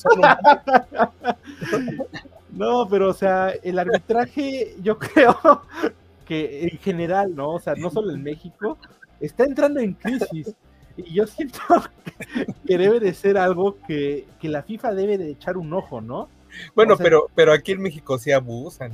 No, 2.51 2.87
pero 2.89 3.09
o 3.09 3.13
sea, 3.13 3.49
el 3.63 3.79
arbitraje 3.79 4.75
yo 4.81 4.97
creo 4.99 5.61
que 6.25 6.67
en 6.67 6.77
general, 6.79 7.35
¿no? 7.35 7.51
O 7.51 7.59
sea, 7.59 7.75
no 7.75 7.89
solo 7.89 8.11
en 8.11 8.23
México, 8.23 8.77
está 9.19 9.43
entrando 9.43 9.79
en 9.79 9.93
crisis. 9.93 10.53
Y 10.97 11.13
yo 11.13 11.25
siento 11.27 11.59
que 12.67 12.77
debe 12.77 12.99
de 12.99 13.13
ser 13.13 13.37
algo 13.37 13.77
que, 13.87 14.25
la 14.41 14.63
FIFA 14.63 14.93
debe 14.93 15.17
de 15.17 15.31
echar 15.31 15.57
un 15.57 15.73
ojo, 15.73 16.01
¿no? 16.01 16.27
Bueno, 16.75 16.97
pero, 16.97 17.29
pero 17.35 17.53
aquí 17.53 17.73
en 17.73 17.81
México 17.81 18.17
sí 18.17 18.31
abusan, 18.31 18.91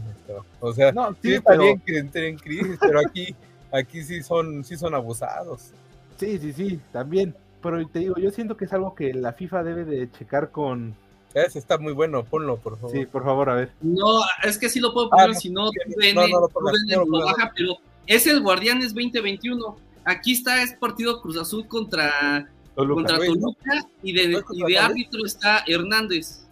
o 0.59 0.73
sea, 0.73 0.93
sí, 1.21 1.33
está 1.35 1.55
bien 1.55 1.79
que 1.79 1.97
entren 1.97 2.25
en 2.25 2.37
crisis, 2.37 2.77
pero 2.79 2.99
aquí, 2.99 3.33
aquí 3.71 4.03
sí 4.03 4.21
son, 4.21 4.63
sí 4.65 4.75
son 4.75 4.93
abusados. 4.93 5.71
Sí, 6.17 6.37
sí, 6.37 6.53
sí, 6.53 6.79
también. 6.91 7.35
Pero 7.61 7.87
te 7.87 7.99
digo, 7.99 8.15
yo 8.17 8.29
siento 8.29 8.57
que 8.57 8.65
es 8.65 8.73
algo 8.73 8.93
que 8.93 9.13
la 9.13 9.33
FIFA 9.33 9.63
debe 9.63 9.85
de 9.85 10.11
checar 10.11 10.51
con. 10.51 10.95
Ese 11.35 11.59
está 11.59 11.77
muy 11.77 11.93
bueno, 11.93 12.23
ponlo, 12.23 12.57
por 12.57 12.77
favor. 12.79 12.95
Sí, 12.95 13.05
por 13.05 13.23
favor, 13.23 13.49
a 13.49 13.55
ver. 13.55 13.71
No, 13.81 14.21
es 14.43 14.57
que 14.57 14.69
sí 14.69 14.79
lo 14.79 14.93
puedo 14.93 15.09
poner, 15.09 15.29
ah, 15.29 15.33
si 15.33 15.49
no, 15.49 15.65
no, 15.65 16.27
no, 16.27 17.05
lo 17.05 17.25
baja, 17.25 17.51
pero 17.55 17.77
es 18.07 18.25
el 18.25 18.41
Guardianes 18.41 18.93
2021 18.93 19.85
aquí 20.05 20.31
está, 20.31 20.61
es 20.61 20.73
partido 20.73 21.21
Cruz 21.21 21.37
Azul 21.37 21.67
contra 21.67 22.47
Toluca, 22.75 22.95
contra 22.95 23.25
Toluca 23.25 23.87
y, 24.01 24.13
de, 24.13 24.77
árbitro 24.77 25.25
está 25.25 25.63
Hernández. 25.67 26.45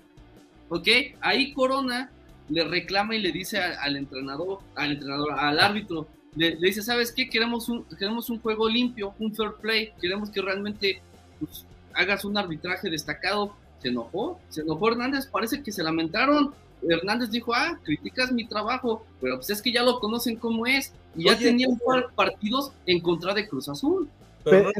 ¿Ok? 0.70 0.88
Ahí 1.22 1.54
Corona 1.54 2.12
le 2.50 2.64
reclama 2.66 3.16
y 3.16 3.22
le 3.22 3.32
dice 3.32 3.60
al, 3.60 3.96
entrenador, 3.96 4.60
al 4.76 4.92
entrenador, 4.92 5.34
al 5.38 5.60
árbitro, 5.60 6.08
le, 6.36 6.56
dice, 6.56 6.82
¿sabes 6.82 7.12
qué? 7.12 7.30
Queremos 7.30 7.70
un, 7.70 7.86
queremos 7.86 8.30
un 8.30 8.40
juego 8.40 8.68
limpio, 8.68 9.14
un 9.20 9.34
fair 9.36 9.54
play, 9.62 9.94
queremos 10.02 10.30
que 10.32 10.42
realmente 10.42 11.02
pues, 11.40 11.66
hagas 11.94 12.26
un 12.26 12.38
arbitraje 12.38 12.90
destacado. 12.90 13.56
Se 13.84 13.90
enojó, 13.90 14.40
se 14.50 14.62
enojó 14.62 14.88
Hernández, 14.88 15.28
parece 15.28 15.62
que 15.62 15.72
se 15.72 15.84
lamentaron 15.84 16.56
Hernández 16.90 17.30
dijo, 17.30 17.54
ah, 17.54 17.80
criticas 17.84 18.32
mi 18.32 18.46
trabajo, 18.46 19.06
pero 19.22 19.38
pues 19.38 19.50
es 19.50 19.62
que 19.62 19.72
ya 19.72 19.84
lo 19.84 20.00
conocen 20.00 20.36
cómo 20.36 20.66
es, 20.66 20.94
y 21.16 21.26
ya 21.26 21.38
tenía 21.38 21.68
un 21.68 21.80
par 21.80 22.12
partidos 22.16 22.74
en 22.86 23.00
contra 23.02 23.34
de 23.34 23.48
Cruz 23.48 23.70
Azul. 23.70 24.10
Pero, 24.44 24.72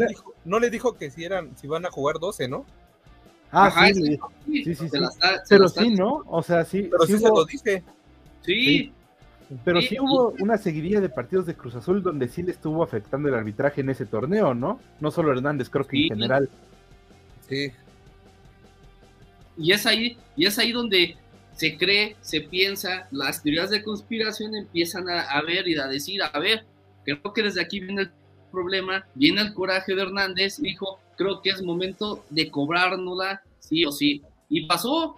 no, 0.44 0.60
le 0.60 0.70
dijo, 0.70 0.98
que 0.98 1.10
si 1.10 1.24
eran, 1.24 1.56
si 1.58 1.68
van 1.68 1.86
a 1.86 1.92
jugar 1.92 2.20
12, 2.20 2.48
¿no? 2.48 2.66
Ah, 3.52 3.72
sí, 3.94 4.18
sí, 4.64 4.76
sí, 4.76 4.90
pero 5.48 5.70
sí, 5.70 5.92
¿no? 5.92 6.24
O 6.28 6.42
sea, 6.42 6.66
sí. 6.66 6.90
Pero 6.90 7.06
sí, 7.06 7.18
se 7.20 7.30
lo 7.30 7.46
dije. 7.46 7.84
Sí. 8.42 8.92
Pero 9.64 9.80
sí, 9.82 9.98
hubo 10.00 10.34
una 10.40 10.58
seguidilla 10.58 11.00
de 11.00 11.10
partidos 11.10 11.46
de 11.46 11.54
Cruz 11.54 11.76
Azul 11.76 12.02
donde 12.02 12.28
sí 12.28 12.42
le 12.42 12.52
estuvo 12.52 12.84
afectando 12.84 13.30
el 13.30 13.36
arbitraje 13.36 13.82
en 13.82 13.92
ese 13.92 14.08
torneo, 14.08 14.56
¿no? 14.56 14.80
No 15.00 15.12
solo 15.12 15.32
Hernández, 15.32 15.70
creo 15.70 15.86
que 15.86 16.02
en 16.02 16.10
general. 16.10 16.50
Sí. 17.48 17.72
Y 19.58 19.72
es 19.72 19.86
ahí, 19.86 20.18
y 20.36 20.46
es 20.46 20.58
ahí 20.60 20.72
donde 20.72 21.18
se 21.56 21.78
cree, 21.78 22.16
se 22.22 22.42
piensa, 22.42 23.08
las 23.12 23.44
teorías 23.44 23.70
de 23.70 23.84
conspiración 23.84 24.56
empiezan 24.56 25.10
a, 25.10 25.42
ver 25.42 25.68
y 25.68 25.78
a 25.78 25.88
decir, 25.88 26.22
a 26.24 26.40
ver, 26.40 26.66
creo 27.04 27.22
que 27.34 27.44
desde 27.44 27.62
aquí 27.62 27.80
viene 27.80 28.04
el 28.04 28.12
problema, 28.52 29.06
viene 29.14 29.42
el 29.42 29.54
coraje 29.54 29.96
de 29.96 30.02
Hernández, 30.02 30.58
dijo, 30.58 31.00
creo 31.18 31.42
que 31.42 31.52
es 31.52 31.62
momento 31.62 32.26
de 32.30 32.50
cobrárnosla, 32.50 33.42
sí 33.60 33.86
o 33.86 33.92
sí. 33.92 34.22
Y 34.50 34.66
pasó 34.66 35.16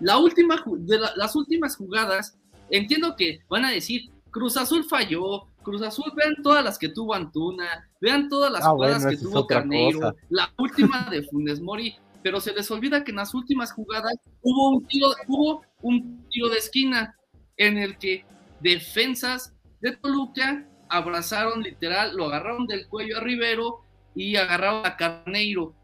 la 0.00 0.18
última, 0.18 0.62
de 0.78 0.98
las 1.16 1.34
últimas 1.36 1.76
jugadas, 1.76 2.36
entiendo 2.70 3.16
que 3.16 3.40
van 3.48 3.64
a 3.64 3.70
decir, 3.70 4.10
Cruz 4.30 4.56
Azul 4.56 4.84
falló, 4.84 5.46
Cruz 5.62 5.82
Azul, 5.82 6.12
vean 6.16 6.36
todas 6.42 6.64
las 6.64 6.78
que 6.78 6.88
tuvo 6.88 7.14
Antuna, 7.14 7.88
vean 8.00 8.28
todas 8.28 8.50
las 8.52 8.64
ah, 8.64 8.70
jugadas 8.70 9.06
que 9.06 9.16
tuvo 9.16 9.46
Carneiro, 9.46 10.14
la 10.28 10.52
última 10.58 11.08
de 11.10 11.22
Funes 11.22 11.60
Mori, 11.60 11.94
pero 12.22 12.40
se 12.40 12.52
les 12.52 12.70
olvida 12.70 13.04
que 13.04 13.10
en 13.10 13.18
las 13.18 13.34
últimas 13.34 13.72
jugadas 13.72 14.14
hubo 14.42 14.70
un 14.70 14.86
tiro, 14.86 15.08
hubo 15.28 15.62
un 15.82 16.26
tiro 16.30 16.48
de 16.48 16.58
esquina 16.58 17.16
en 17.56 17.78
el 17.78 17.98
que 17.98 18.24
defensas 18.60 19.54
de 19.80 19.96
Toluca 19.96 20.66
abrazaron 20.88 21.62
literal, 21.62 22.16
lo 22.16 22.26
agarraron 22.26 22.66
del 22.66 22.88
cuello 22.88 23.18
a 23.18 23.20
Rivero 23.20 23.84
y 24.14 24.36
agarraron 24.36 24.84
a 24.84 24.96
Carneiro. 24.96 25.74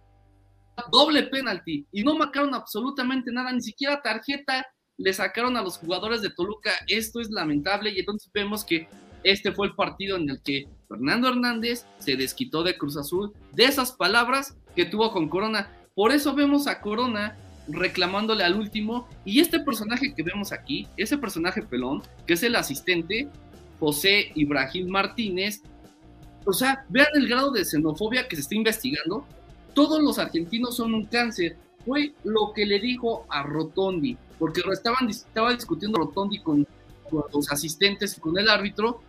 Doble 0.92 1.22
penalti 1.24 1.86
y 1.90 2.02
no 2.02 2.16
marcaron 2.16 2.54
absolutamente 2.54 3.32
nada, 3.32 3.52
ni 3.52 3.62
siquiera 3.62 4.02
tarjeta 4.02 4.66
le 4.98 5.12
sacaron 5.12 5.56
a 5.56 5.62
los 5.62 5.78
jugadores 5.78 6.22
de 6.22 6.30
Toluca. 6.30 6.72
Esto 6.86 7.20
es 7.20 7.30
lamentable 7.30 7.90
y 7.90 8.00
entonces 8.00 8.30
vemos 8.32 8.64
que 8.64 8.88
este 9.22 9.52
fue 9.52 9.68
el 9.68 9.74
partido 9.74 10.16
en 10.16 10.28
el 10.30 10.42
que 10.42 10.68
Fernando 10.88 11.28
Hernández 11.28 11.86
se 11.98 12.16
desquitó 12.16 12.62
de 12.62 12.76
Cruz 12.76 12.96
Azul 12.96 13.32
de 13.52 13.64
esas 13.64 13.92
palabras 13.92 14.56
que 14.74 14.84
tuvo 14.84 15.12
con 15.12 15.28
Corona. 15.28 15.70
Por 15.96 16.12
eso 16.12 16.34
vemos 16.34 16.66
a 16.66 16.82
Corona 16.82 17.38
reclamándole 17.68 18.44
al 18.44 18.54
último. 18.54 19.08
Y 19.24 19.40
este 19.40 19.60
personaje 19.60 20.12
que 20.14 20.22
vemos 20.22 20.52
aquí, 20.52 20.86
ese 20.98 21.16
personaje 21.16 21.62
pelón, 21.62 22.02
que 22.26 22.34
es 22.34 22.42
el 22.42 22.54
asistente, 22.54 23.30
José 23.80 24.30
Ibrahim 24.34 24.88
Martínez, 24.88 25.62
o 26.44 26.52
sea, 26.52 26.84
vean 26.90 27.08
el 27.14 27.26
grado 27.26 27.50
de 27.50 27.64
xenofobia 27.64 28.28
que 28.28 28.36
se 28.36 28.42
está 28.42 28.54
investigando. 28.54 29.24
Todos 29.72 30.02
los 30.02 30.18
argentinos 30.18 30.76
son 30.76 30.92
un 30.92 31.06
cáncer. 31.06 31.56
Fue 31.86 32.12
lo 32.24 32.52
que 32.52 32.66
le 32.66 32.78
dijo 32.78 33.24
a 33.30 33.42
Rotondi, 33.42 34.18
porque 34.38 34.60
estaban, 34.70 35.08
estaba 35.08 35.54
discutiendo 35.54 35.98
Rotondi 35.98 36.40
con, 36.40 36.66
con 37.08 37.24
los 37.32 37.50
asistentes 37.50 38.18
y 38.18 38.20
con 38.20 38.36
el 38.38 38.50
árbitro, 38.50 39.00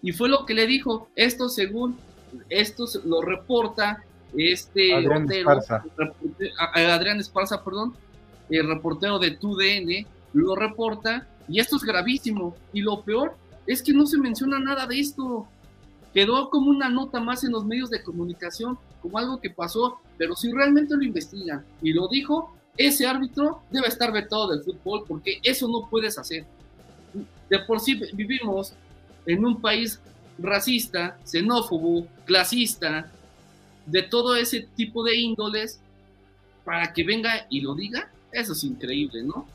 y 0.00 0.12
fue 0.12 0.30
lo 0.30 0.46
que 0.46 0.54
le 0.54 0.66
dijo. 0.66 1.08
Esto, 1.16 1.50
según 1.50 1.98
esto 2.48 2.86
lo 3.04 3.20
reporta 3.20 4.02
este 4.36 4.94
Adrián 4.94 5.30
Esparza. 5.30 5.84
Adrián 6.74 7.20
Esparza, 7.20 7.62
perdón, 7.64 7.94
el 8.50 8.66
reportero 8.66 9.18
de 9.18 9.32
TUDN, 9.32 10.06
lo 10.32 10.56
reporta 10.56 11.26
y 11.48 11.60
esto 11.60 11.76
es 11.76 11.82
gravísimo. 11.82 12.56
Y 12.72 12.82
lo 12.82 13.02
peor 13.02 13.36
es 13.66 13.82
que 13.82 13.92
no 13.92 14.06
se 14.06 14.18
menciona 14.18 14.58
nada 14.58 14.86
de 14.86 15.00
esto. 15.00 15.46
Quedó 16.12 16.50
como 16.50 16.70
una 16.70 16.88
nota 16.88 17.20
más 17.20 17.44
en 17.44 17.52
los 17.52 17.64
medios 17.64 17.90
de 17.90 18.02
comunicación, 18.02 18.78
como 19.02 19.18
algo 19.18 19.40
que 19.40 19.50
pasó, 19.50 19.98
pero 20.16 20.36
si 20.36 20.52
realmente 20.52 20.96
lo 20.96 21.02
investigan 21.02 21.64
y 21.82 21.92
lo 21.92 22.08
dijo, 22.08 22.54
ese 22.76 23.06
árbitro 23.06 23.62
debe 23.70 23.88
estar 23.88 24.12
vetado 24.12 24.48
del 24.48 24.62
fútbol 24.62 25.04
porque 25.06 25.40
eso 25.42 25.68
no 25.68 25.88
puedes 25.88 26.18
hacer. 26.18 26.44
De 27.50 27.58
por 27.60 27.80
sí 27.80 28.00
vivimos 28.12 28.74
en 29.26 29.44
un 29.44 29.60
país 29.60 30.00
racista, 30.38 31.18
xenófobo, 31.24 32.06
clasista, 32.24 33.10
de 33.86 34.02
todo 34.02 34.36
ese 34.36 34.68
tipo 34.74 35.04
de 35.04 35.16
índoles 35.16 35.80
para 36.64 36.92
que 36.92 37.04
venga 37.04 37.46
y 37.50 37.60
lo 37.60 37.74
diga, 37.74 38.10
eso 38.32 38.52
es 38.52 38.64
increíble, 38.64 39.22
¿no? 39.22 39.46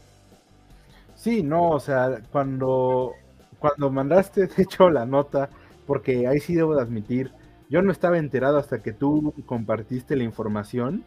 Sí, 1.16 1.44
no, 1.44 1.72
o 1.72 1.80
sea, 1.80 2.22
cuando, 2.32 3.14
cuando 3.60 3.90
mandaste, 3.90 4.48
de 4.48 4.64
hecho, 4.64 4.90
la 4.90 5.06
nota, 5.06 5.50
porque 5.86 6.28
ahí 6.28 6.40
sí 6.40 6.56
debo 6.56 6.76
de 6.76 6.82
admitir, 6.82 7.32
Yo 7.70 7.84
no 7.84 7.92
estaba 7.92 8.18
enterado 8.18 8.58
hasta 8.58 8.82
que 8.82 8.94
tú 8.94 9.34
compartiste 9.46 10.16
la 10.16 10.24
información. 10.24 11.04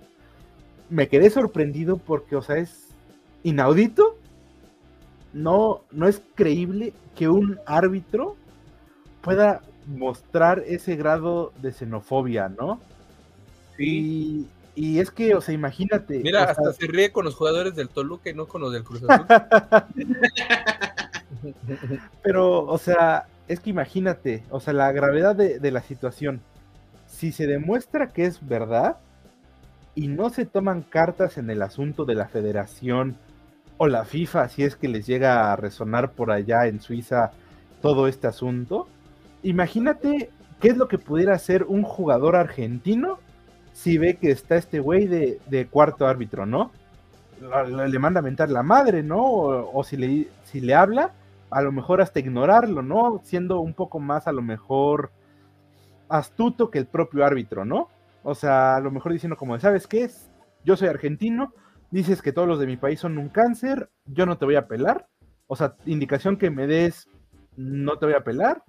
Me 0.91 1.09
quedé 1.09 1.29
sorprendido 1.29 1.97
porque, 1.97 2.37
o 2.37 2.43
sea, 2.43 2.57
es 2.57 2.89
inaudito. 3.43 4.16
No, 5.33 5.83
no 5.91 6.07
es 6.07 6.23
creíble 6.37 6.93
que 7.16 7.29
un 7.29 7.59
árbitro 7.66 8.37
pueda 9.23 9.61
mostrar 9.87 10.62
ese 10.66 10.95
grado 10.95 11.53
de 11.61 11.73
xenofobia, 11.73 12.49
¿no? 12.49 12.81
Y, 13.79 14.47
y 14.75 14.99
es 14.99 15.11
que, 15.11 15.35
o 15.35 15.41
sea, 15.41 15.55
imagínate. 15.55 16.20
Mira, 16.20 16.41
sea, 16.41 16.51
hasta 16.51 16.73
se 16.73 16.87
ríe 16.87 17.12
con 17.12 17.25
los 17.25 17.35
jugadores 17.35 17.75
del 17.75 17.89
Toluca 17.89 18.31
y 18.31 18.35
no 18.35 18.47
con 18.47 18.61
los 18.62 18.73
del 18.73 18.85
Cruz 18.85 19.03
Azul. 19.09 19.27
Pero, 22.23 22.64
o 22.64 22.79
sea, 22.79 23.27
es 23.49 23.61
que 23.61 23.70
imagínate, 23.70 24.45
o 24.51 24.61
sea, 24.61 24.73
la 24.73 24.93
gravedad 24.93 25.37
de, 25.37 25.59
de, 25.59 25.70
la 25.70 25.83
situación. 25.83 26.41
Si 27.07 27.33
se 27.33 27.47
demuestra 27.47 28.09
que 28.09 28.25
es 28.25 28.47
verdad 28.47 28.97
y 29.95 30.09
no 30.09 30.31
se 30.31 30.47
toman 30.47 30.83
cartas 30.83 31.37
en 31.39 31.51
el 31.51 31.62
asunto 31.62 32.05
de 32.05 32.14
la 32.14 32.29
federación 32.29 33.16
o 33.77 33.87
la 33.89 34.05
FIFA, 34.05 34.49
si 34.49 34.62
es 34.62 34.77
que 34.77 34.89
les 34.89 35.07
llega 35.07 35.53
a 35.53 35.57
resonar 35.57 36.12
por 36.12 36.31
allá 36.31 36.66
en 36.66 36.81
Suiza 36.81 37.33
todo 37.81 38.07
este 38.09 38.27
asunto, 38.27 38.87
imagínate 39.43 40.31
qué 40.61 40.68
es 40.68 40.77
lo 40.77 40.89
que 40.89 40.99
pudiera 40.99 41.35
hacer 41.35 41.64
un 41.64 41.83
jugador 41.83 42.37
argentino 42.37 43.18
si 43.73 43.99
ve 43.99 44.16
que 44.16 44.31
está 44.31 44.57
este 44.57 44.81
güey 44.81 45.07
de, 45.07 45.41
de, 45.49 45.66
cuarto 45.66 46.07
árbitro, 46.07 46.47
¿no? 46.47 46.70
Le, 47.41 47.99
manda 47.99 48.20
a 48.20 48.23
mentar 48.23 48.51
la 48.51 48.62
madre, 48.62 49.03
¿no? 49.03 49.25
O, 49.25 49.79
o 49.79 49.85
si, 49.85 49.97
le, 49.97 50.29
si 50.45 50.61
le 50.61 50.75
habla, 50.75 51.12
a 51.51 51.61
lo 51.62 51.73
mejor 51.73 52.01
hasta 52.01 52.20
ignorarlo, 52.20 52.83
¿no? 52.83 53.20
Siendo 53.25 53.61
un 53.61 53.75
poco 53.75 53.99
más 53.99 54.27
a 54.27 54.33
lo 54.33 54.43
mejor 54.43 55.11
astuto 56.09 56.70
que 56.70 56.79
el 56.79 56.87
propio 56.87 57.25
árbitro, 57.25 57.64
¿no? 57.64 57.89
O 58.23 58.35
sea, 58.35 58.77
a 58.77 58.81
lo 58.81 58.91
mejor 58.91 59.12
diciendo 59.12 59.37
como, 59.37 59.59
¿sabes 59.59 59.87
qué 59.87 60.05
es? 60.05 60.31
Yo 60.64 60.77
soy 60.77 60.89
argentino, 60.89 61.53
dices 61.91 62.23
que 62.23 62.33
todos 62.33 62.47
los 62.47 62.59
de 62.59 62.66
mi 62.66 62.77
país 62.77 63.01
son 63.01 63.18
un 63.18 63.29
cáncer, 63.29 63.91
yo 64.07 64.27
no 64.27 64.39
te 64.39 64.45
voy 64.45 64.57
a 64.57 64.68
pelar. 64.68 65.09
O 65.47 65.57
sea, 65.57 65.75
indicación 65.87 66.37
que 66.37 66.51
me 66.51 66.66
des, 66.66 67.09
no 67.57 67.99
te 67.99 68.07
voy 68.07 68.14
a 68.14 68.25
pelar. 68.25 68.62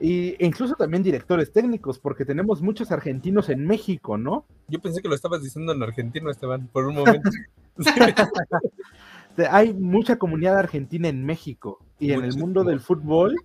Y, 0.00 0.30
e 0.38 0.46
incluso 0.46 0.74
también 0.74 1.02
directores 1.02 1.52
técnicos, 1.52 1.98
porque 1.98 2.24
tenemos 2.24 2.60
muchos 2.62 2.90
argentinos 2.90 3.48
en 3.48 3.66
México, 3.66 4.18
¿no? 4.18 4.44
Yo 4.68 4.80
pensé 4.80 5.00
que 5.00 5.08
lo 5.08 5.14
estabas 5.14 5.42
diciendo 5.42 5.72
en 5.72 5.82
argentino, 5.82 6.30
Esteban, 6.30 6.68
por 6.68 6.86
un 6.86 6.96
momento. 6.96 7.30
Hay 9.50 9.72
mucha 9.74 10.16
comunidad 10.16 10.58
argentina 10.58 11.08
en 11.08 11.24
México 11.24 11.78
y 11.98 12.08
Muchísimo. 12.08 12.24
en 12.24 12.30
el 12.30 12.38
mundo 12.38 12.64
del 12.64 12.80
fútbol 12.80 13.36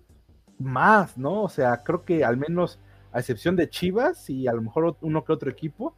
más, 0.58 1.16
¿no? 1.18 1.42
O 1.42 1.48
sea, 1.48 1.82
creo 1.82 2.04
que 2.04 2.24
al 2.24 2.36
menos, 2.36 2.78
a 3.12 3.20
excepción 3.20 3.56
de 3.56 3.68
Chivas 3.68 4.28
y 4.30 4.46
a 4.46 4.52
lo 4.52 4.62
mejor 4.62 4.96
uno 5.00 5.24
que 5.24 5.32
otro 5.32 5.50
equipo, 5.50 5.94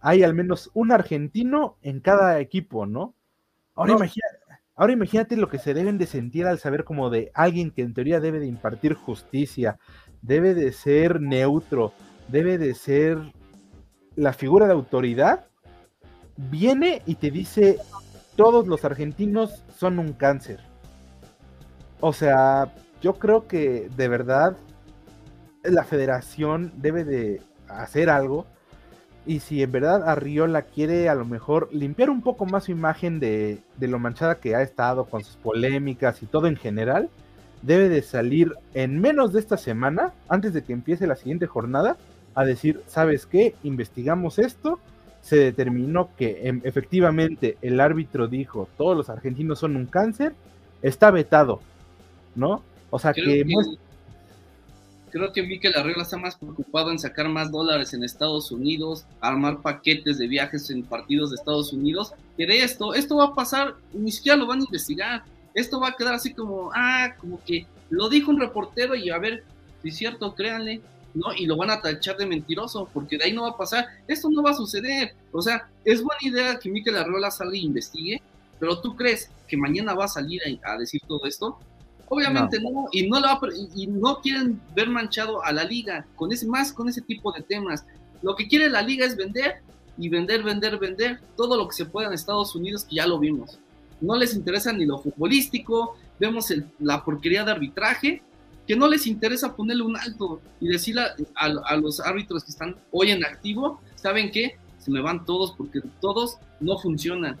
hay 0.00 0.22
al 0.22 0.34
menos 0.34 0.70
un 0.74 0.92
argentino 0.92 1.76
en 1.82 2.00
cada 2.00 2.38
equipo, 2.40 2.86
¿no? 2.86 3.14
Ahora, 3.74 3.92
no. 3.92 3.98
Imagínate, 3.98 4.38
ahora 4.76 4.92
imagínate 4.92 5.36
lo 5.36 5.48
que 5.48 5.58
se 5.58 5.74
deben 5.74 5.98
de 5.98 6.06
sentir 6.06 6.46
al 6.46 6.58
saber 6.58 6.84
como 6.84 7.10
de 7.10 7.30
alguien 7.34 7.70
que 7.70 7.82
en 7.82 7.94
teoría 7.94 8.20
debe 8.20 8.40
de 8.40 8.46
impartir 8.46 8.94
justicia, 8.94 9.78
debe 10.20 10.54
de 10.54 10.72
ser 10.72 11.20
neutro, 11.20 11.92
debe 12.28 12.58
de 12.58 12.74
ser 12.74 13.18
la 14.16 14.32
figura 14.32 14.66
de 14.66 14.72
autoridad, 14.72 15.46
viene 16.36 17.02
y 17.06 17.16
te 17.16 17.30
dice 17.30 17.78
todos 18.36 18.66
los 18.66 18.84
argentinos 18.84 19.62
son 19.76 19.98
un 19.98 20.12
cáncer. 20.12 20.60
O 22.00 22.12
sea, 22.12 22.74
yo 23.00 23.14
creo 23.14 23.46
que 23.46 23.88
de 23.96 24.08
verdad 24.08 24.56
la 25.62 25.84
federación 25.84 26.72
debe 26.76 27.04
de 27.04 27.42
hacer 27.68 28.10
algo. 28.10 28.46
Y 29.24 29.40
si 29.40 29.62
en 29.62 29.70
verdad 29.70 30.08
Arriola 30.08 30.62
quiere 30.62 31.08
a 31.08 31.14
lo 31.14 31.24
mejor 31.24 31.68
limpiar 31.72 32.10
un 32.10 32.22
poco 32.22 32.44
más 32.44 32.64
su 32.64 32.72
imagen 32.72 33.20
de, 33.20 33.58
de, 33.76 33.88
lo 33.88 33.98
manchada 33.98 34.36
que 34.36 34.56
ha 34.56 34.62
estado 34.62 35.04
con 35.04 35.22
sus 35.22 35.36
polémicas 35.36 36.22
y 36.22 36.26
todo 36.26 36.48
en 36.48 36.56
general, 36.56 37.08
debe 37.62 37.88
de 37.88 38.02
salir 38.02 38.52
en 38.74 39.00
menos 39.00 39.32
de 39.32 39.40
esta 39.40 39.56
semana, 39.56 40.12
antes 40.28 40.52
de 40.52 40.64
que 40.64 40.72
empiece 40.72 41.06
la 41.06 41.14
siguiente 41.14 41.46
jornada, 41.46 41.96
a 42.34 42.44
decir, 42.44 42.82
¿sabes 42.86 43.26
qué? 43.26 43.54
Investigamos 43.62 44.38
esto, 44.38 44.80
se 45.20 45.36
determinó 45.36 46.10
que 46.16 46.48
em, 46.48 46.60
efectivamente 46.64 47.56
el 47.62 47.80
árbitro 47.80 48.26
dijo 48.26 48.68
todos 48.76 48.96
los 48.96 49.08
argentinos 49.08 49.60
son 49.60 49.76
un 49.76 49.86
cáncer, 49.86 50.34
está 50.82 51.10
vetado, 51.10 51.60
¿no? 52.34 52.62
O 52.90 52.98
sea 52.98 53.12
que, 53.12 53.22
que 53.22 53.44
creo 55.12 55.32
que 55.32 55.42
vi 55.42 55.60
que 55.60 55.70
la 55.70 55.82
regla 55.82 56.02
está 56.02 56.16
más 56.16 56.36
preocupado 56.36 56.90
en 56.90 56.98
sacar 56.98 57.28
más 57.28 57.52
dólares 57.52 57.92
en 57.92 58.02
Estados 58.02 58.50
Unidos, 58.50 59.04
armar 59.20 59.60
paquetes 59.60 60.18
de 60.18 60.26
viajes 60.26 60.70
en 60.70 60.82
partidos 60.82 61.30
de 61.30 61.36
Estados 61.36 61.72
Unidos, 61.72 62.14
que 62.36 62.46
de 62.46 62.64
esto, 62.64 62.94
esto 62.94 63.16
va 63.16 63.26
a 63.26 63.34
pasar, 63.34 63.76
ni 63.92 64.10
siquiera 64.10 64.38
lo 64.38 64.46
van 64.46 64.60
a 64.60 64.64
investigar, 64.64 65.22
esto 65.54 65.78
va 65.78 65.88
a 65.88 65.96
quedar 65.96 66.14
así 66.14 66.32
como, 66.32 66.70
ah, 66.74 67.14
como 67.20 67.44
que 67.44 67.66
lo 67.90 68.08
dijo 68.08 68.30
un 68.30 68.40
reportero 68.40 68.94
y 68.94 69.10
a 69.10 69.18
ver, 69.18 69.44
si 69.82 69.90
es 69.90 69.96
cierto, 69.96 70.34
créanle, 70.34 70.80
¿no? 71.12 71.26
Y 71.36 71.44
lo 71.44 71.58
van 71.58 71.70
a 71.70 71.82
tachar 71.82 72.16
de 72.16 72.24
mentiroso, 72.24 72.88
porque 72.94 73.18
de 73.18 73.24
ahí 73.24 73.32
no 73.34 73.42
va 73.42 73.50
a 73.50 73.56
pasar, 73.58 73.86
esto 74.08 74.30
no 74.30 74.42
va 74.42 74.52
a 74.52 74.54
suceder, 74.54 75.14
o 75.30 75.42
sea, 75.42 75.68
es 75.84 76.02
buena 76.02 76.20
idea 76.22 76.58
que 76.58 76.70
Mikel 76.70 76.96
Arreola 76.96 77.30
salga 77.30 77.54
e 77.54 77.58
investigue, 77.58 78.22
pero 78.58 78.80
tú 78.80 78.96
crees 78.96 79.30
que 79.46 79.58
mañana 79.58 79.92
va 79.92 80.06
a 80.06 80.08
salir 80.08 80.40
a, 80.64 80.72
a 80.72 80.78
decir 80.78 81.02
todo 81.06 81.26
esto, 81.26 81.58
obviamente 82.12 82.60
no. 82.60 82.70
no, 82.70 82.88
y 82.92 83.08
no 83.08 83.20
lo 83.20 83.28
y 83.74 83.86
no 83.86 84.20
quieren 84.20 84.60
ver 84.76 84.88
manchado 84.88 85.42
a 85.42 85.50
la 85.50 85.64
liga, 85.64 86.06
con 86.14 86.30
ese, 86.30 86.46
más 86.46 86.72
con 86.72 86.88
ese 86.88 87.00
tipo 87.00 87.32
de 87.32 87.40
temas, 87.42 87.86
lo 88.20 88.36
que 88.36 88.46
quiere 88.46 88.68
la 88.68 88.82
liga 88.82 89.06
es 89.06 89.16
vender, 89.16 89.62
y 89.96 90.08
vender, 90.08 90.42
vender, 90.42 90.78
vender, 90.78 91.20
todo 91.36 91.56
lo 91.56 91.66
que 91.68 91.74
se 91.74 91.86
pueda 91.86 92.08
en 92.08 92.14
Estados 92.14 92.54
Unidos, 92.54 92.84
que 92.84 92.96
ya 92.96 93.06
lo 93.06 93.18
vimos, 93.18 93.58
no 94.00 94.16
les 94.16 94.34
interesa 94.34 94.72
ni 94.72 94.84
lo 94.84 94.98
futbolístico, 94.98 95.96
vemos 96.20 96.50
el, 96.50 96.66
la 96.80 97.02
porquería 97.02 97.44
de 97.44 97.52
arbitraje, 97.52 98.22
que 98.66 98.76
no 98.76 98.88
les 98.88 99.06
interesa 99.06 99.56
ponerle 99.56 99.82
un 99.82 99.96
alto 99.96 100.40
y 100.60 100.68
decirle 100.68 101.02
a, 101.02 101.14
a, 101.34 101.46
a, 101.64 101.76
los 101.76 101.98
árbitros 102.00 102.44
que 102.44 102.50
están 102.50 102.76
hoy 102.90 103.10
en 103.10 103.24
activo, 103.24 103.80
¿saben 103.96 104.30
qué? 104.30 104.56
Se 104.78 104.90
me 104.90 105.00
van 105.00 105.24
todos 105.24 105.52
porque 105.52 105.80
todos 106.00 106.36
no 106.60 106.78
funcionan. 106.78 107.38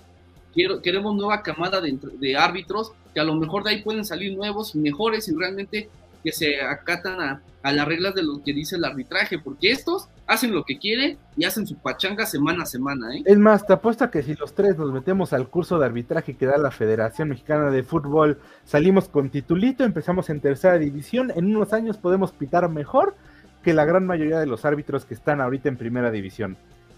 Quiero, 0.52 0.82
queremos 0.82 1.14
nueva 1.14 1.42
camada 1.42 1.80
de, 1.80 2.36
árbitros 2.36 2.92
que 3.14 3.20
a 3.20 3.24
lo 3.24 3.34
mejor 3.34 3.64
de 3.64 3.70
ahí 3.70 3.82
pueden 3.82 4.04
salir 4.04 4.36
nuevos 4.36 4.74
mejores 4.74 5.28
y 5.28 5.34
realmente 5.34 5.88
que 6.22 6.32
se 6.32 6.60
acatan 6.60 7.20
a, 7.20 7.42
a 7.62 7.72
las 7.72 7.86
reglas 7.86 8.14
de 8.14 8.22
lo 8.22 8.42
que 8.42 8.52
dice 8.52 8.76
el 8.76 8.84
arbitraje, 8.84 9.38
porque 9.38 9.70
estos 9.70 10.08
hacen 10.26 10.52
lo 10.54 10.64
que 10.64 10.78
quieren 10.78 11.18
y 11.36 11.44
hacen 11.44 11.66
su 11.66 11.76
pachanga 11.76 12.26
semana 12.26 12.62
a 12.62 12.66
semana. 12.66 13.14
¿eh? 13.14 13.22
Es 13.24 13.38
más, 13.38 13.66
te 13.66 13.72
apuesto 13.72 14.10
que 14.10 14.22
si 14.22 14.34
los 14.34 14.54
tres 14.54 14.76
nos 14.76 14.92
metemos 14.92 15.32
al 15.32 15.48
curso 15.48 15.78
de 15.78 15.86
arbitraje 15.86 16.36
que 16.36 16.46
da 16.46 16.56
la 16.58 16.70
Federación 16.70 17.28
Mexicana 17.28 17.70
de 17.70 17.82
Fútbol, 17.82 18.38
salimos 18.64 19.08
con 19.08 19.30
titulito, 19.30 19.84
empezamos 19.84 20.30
en 20.30 20.40
tercera 20.40 20.78
división, 20.78 21.32
en 21.34 21.54
unos 21.54 21.72
años 21.72 21.98
podemos 21.98 22.32
pitar 22.32 22.68
mejor 22.68 23.14
que 23.62 23.74
la 23.74 23.84
gran 23.84 24.06
mayoría 24.06 24.40
de 24.40 24.46
los 24.46 24.64
árbitros 24.64 25.04
que 25.04 25.14
están 25.14 25.40
ahorita 25.40 25.68
en 25.68 25.76
primera 25.76 26.10
división. 26.10 26.56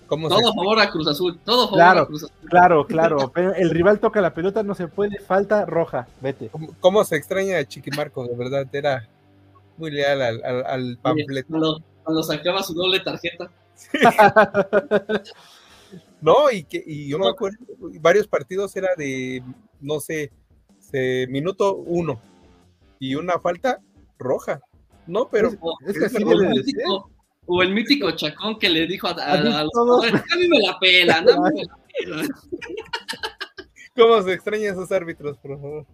Todo 0.09 0.38
se... 0.38 0.55
favor 0.55 0.78
a 0.80 0.90
Cruz 0.90 1.09
Azul, 1.09 1.38
todo 1.44 1.64
favor 1.64 1.78
claro, 1.78 2.00
a 2.02 2.07
Cruz 2.07 2.24
Azul. 2.24 2.36
Claro, 2.48 2.86
claro, 2.86 3.32
el 3.34 3.70
rival 3.70 4.00
toca 4.00 4.20
la 4.20 4.34
pelota, 4.34 4.62
no 4.62 4.74
se 4.74 4.88
puede, 4.88 5.18
falta 5.20 5.64
roja, 5.66 6.07
vete. 6.20 6.48
¿Cómo, 6.48 6.74
cómo 6.80 7.05
se 7.05 7.16
extraña 7.16 7.59
a 7.59 7.64
Chiquimarco? 7.64 8.26
De 8.26 8.36
verdad, 8.36 8.66
era 8.72 9.09
muy 9.76 9.90
leal 9.90 10.22
al, 10.22 10.44
al, 10.44 10.66
al 10.66 10.98
panfleto. 10.98 11.48
Cuando, 11.48 11.82
cuando, 12.02 12.22
sacaba 12.22 12.62
su 12.62 12.74
doble 12.74 13.00
tarjeta. 13.00 13.50
no, 16.20 16.50
y, 16.50 16.64
que, 16.64 16.82
y 16.86 17.09
yo 17.09 17.18
me 17.18 17.28
acuerdo, 17.28 17.59
varios 18.00 18.26
partidos 18.26 18.74
era 18.76 18.90
de, 18.96 19.42
no 19.80 20.00
sé, 20.00 20.32
de 20.92 21.26
minuto 21.28 21.74
uno 21.74 22.20
y 23.00 23.16
una 23.16 23.38
falta 23.38 23.80
roja. 24.18 24.61
No, 25.07 25.28
pero 25.28 25.48
es, 25.48 25.59
es 25.86 25.98
que 25.98 26.05
así 26.07 26.24
debe 26.24 26.48
de 26.48 26.62
ser. 26.62 26.84
O 27.47 27.62
el 27.62 27.72
mítico 27.72 28.11
Chacón 28.12 28.59
que 28.59 28.70
le 28.70 28.86
dijo 28.86 29.07
a, 29.07 29.12
a, 29.12 29.32
a, 29.32 29.61
a 29.61 29.64
los 29.64 30.12
mí 30.38 30.49
me 30.49 30.61
la 30.61 30.78
pela, 30.78 31.20
no 31.20 31.42
me 31.42 31.64
la 31.64 31.78
pela. 31.99 32.22
¿Cómo 33.97 34.22
se 34.22 34.32
extrañan 34.32 34.72
esos 34.72 34.90
árbitros, 34.90 35.38
por 35.38 35.61
favor? 35.61 35.86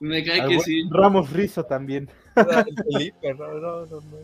Me 0.00 0.24
cae 0.24 0.48
que 0.48 0.60
sí. 0.60 0.82
Ramos 0.90 1.30
Rizo 1.30 1.64
también. 1.64 2.08
Felipe, 2.34 3.34
no, 3.34 3.54
no, 3.54 3.86
no, 3.86 4.00
no. 4.00 4.18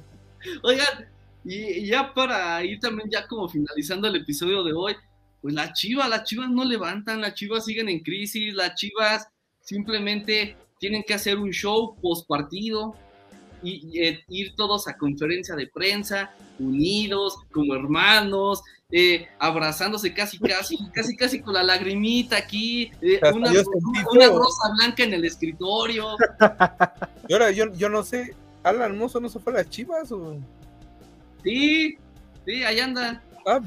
Oigan, 0.62 1.08
y, 1.44 1.56
y, 1.56 1.86
ya 1.86 2.12
para 2.14 2.62
ir 2.64 2.78
también 2.80 3.08
ya 3.10 3.26
como 3.26 3.48
finalizando 3.48 4.08
el 4.08 4.16
episodio 4.16 4.62
de 4.62 4.72
hoy, 4.72 4.94
pues 5.40 5.54
las 5.54 5.72
chivas, 5.72 6.08
las 6.08 6.24
chivas 6.24 6.50
no 6.50 6.64
levantan, 6.64 7.20
las 7.20 7.34
chivas 7.34 7.64
siguen 7.64 7.88
en 7.88 8.00
crisis, 8.00 8.54
las 8.54 8.74
chivas 8.74 9.28
simplemente 9.60 10.56
tienen 10.78 11.02
que 11.02 11.14
hacer 11.14 11.38
un 11.38 11.50
show 11.50 11.96
post 12.00 12.28
partido, 12.28 12.94
y, 13.62 14.00
y, 14.00 14.24
ir 14.28 14.54
todos 14.56 14.88
a 14.88 14.96
conferencia 14.96 15.54
de 15.54 15.66
prensa, 15.66 16.34
unidos, 16.59 17.38
como 17.52 17.74
hermanos, 17.74 18.62
eh, 18.90 19.28
abrazándose 19.38 20.14
casi, 20.14 20.38
casi, 20.38 20.78
casi, 20.94 21.16
casi 21.16 21.40
con 21.40 21.54
la 21.54 21.62
lagrimita 21.62 22.36
aquí, 22.36 22.90
eh, 23.00 23.20
una, 23.34 23.50
una, 23.50 24.26
rosa 24.28 24.72
blanca 24.76 25.02
en 25.04 25.14
el 25.14 25.24
escritorio. 25.24 26.16
Y 27.28 27.32
ahora 27.32 27.50
yo, 27.50 27.72
yo 27.74 27.88
no 27.88 28.02
sé, 28.02 28.34
Alan 28.62 28.96
Mozo 28.96 29.20
no 29.20 29.28
se 29.28 29.38
fue 29.38 29.52
a 29.52 29.56
las 29.56 29.70
chivas 29.70 30.11
o. 30.12 30.36
Sí, 31.44 31.98
Sí, 32.48 32.64
ahí 32.64 32.80
anda. 32.80 33.20
Ah, 33.46 33.61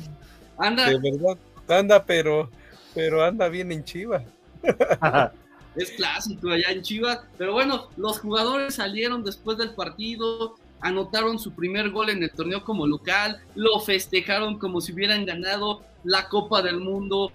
Anda. 0.57 0.89
de 0.89 0.97
verdad, 0.97 1.37
anda, 1.67 2.03
pero, 2.03 2.49
pero 2.95 3.23
anda 3.23 3.47
bien 3.47 3.71
en 3.71 3.83
Chivas. 3.83 4.23
Es 5.75 5.91
clásico 5.91 6.49
allá 6.49 6.69
en 6.69 6.81
Chivas. 6.81 7.21
Pero 7.37 7.53
bueno, 7.53 7.87
los 7.97 8.19
jugadores 8.19 8.75
salieron 8.75 9.23
después 9.23 9.57
del 9.57 9.73
partido, 9.73 10.55
anotaron 10.81 11.39
su 11.39 11.53
primer 11.53 11.91
gol 11.91 12.09
en 12.09 12.23
el 12.23 12.31
torneo 12.31 12.63
como 12.63 12.87
local, 12.87 13.41
lo 13.55 13.79
festejaron 13.79 14.57
como 14.57 14.81
si 14.81 14.91
hubieran 14.91 15.25
ganado 15.25 15.83
la 16.03 16.27
Copa 16.27 16.61
del 16.61 16.79
Mundo, 16.79 17.31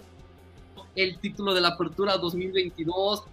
el 0.95 1.17
título 1.19 1.53
de 1.53 1.61
la 1.61 1.69
Apertura 1.69 2.17
2022. 2.17 3.23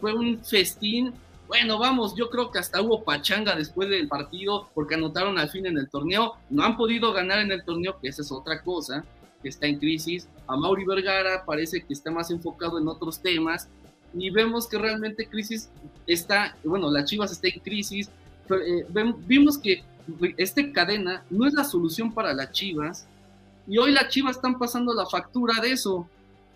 Fue 0.00 0.12
un 0.12 0.44
festín. 0.44 1.14
Bueno, 1.46 1.78
vamos, 1.78 2.14
yo 2.16 2.28
creo 2.30 2.50
que 2.50 2.58
hasta 2.58 2.80
hubo 2.80 3.04
pachanga 3.04 3.54
después 3.54 3.88
del 3.88 4.08
partido 4.08 4.70
porque 4.74 4.94
anotaron 4.94 5.38
al 5.38 5.50
fin 5.50 5.66
en 5.66 5.78
el 5.78 5.88
torneo. 5.88 6.36
No 6.50 6.64
han 6.64 6.76
podido 6.76 7.12
ganar 7.12 7.38
en 7.38 7.52
el 7.52 7.64
torneo, 7.64 7.98
que 8.00 8.08
esa 8.08 8.22
es 8.22 8.32
otra 8.32 8.62
cosa, 8.62 9.04
que 9.42 9.48
está 9.48 9.66
en 9.66 9.78
crisis. 9.78 10.28
A 10.46 10.56
Mauri 10.56 10.84
Vergara 10.84 11.44
parece 11.44 11.82
que 11.82 11.92
está 11.92 12.10
más 12.10 12.30
enfocado 12.30 12.78
en 12.78 12.88
otros 12.88 13.20
temas 13.20 13.68
y 14.14 14.30
vemos 14.30 14.66
que 14.66 14.78
realmente 14.78 15.26
crisis 15.26 15.68
está, 16.06 16.56
bueno, 16.64 16.90
la 16.90 17.04
Chivas 17.04 17.32
está 17.32 17.48
en 17.48 17.60
crisis. 17.60 18.10
pero, 18.46 18.60
eh, 18.62 19.14
vimos 19.26 19.58
que 19.58 19.84
este 20.36 20.72
cadena 20.72 21.24
no 21.30 21.46
es 21.46 21.54
la 21.54 21.64
solución 21.64 22.12
para 22.12 22.34
las 22.34 22.52
Chivas 22.52 23.06
y 23.66 23.78
hoy 23.78 23.92
las 23.92 24.08
Chivas 24.08 24.36
están 24.36 24.58
pasando 24.58 24.92
la 24.92 25.06
factura 25.06 25.60
de 25.60 25.72
eso. 25.72 26.08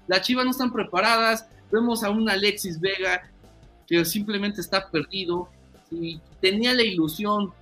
Las 0.07 0.23
Chivas 0.23 0.45
no 0.45 0.51
están 0.51 0.73
preparadas. 0.73 1.47
Vemos 1.71 2.03
a 2.03 2.11
un 2.11 2.29
Alexis 2.29 2.81
Vega 2.81 3.29
que 3.87 4.05
simplemente 4.05 4.61
está 4.61 4.89
perdido. 4.89 5.49
Y 5.91 6.21
tenía 6.41 6.75
la 6.75 6.83
ilusión, 6.83 7.53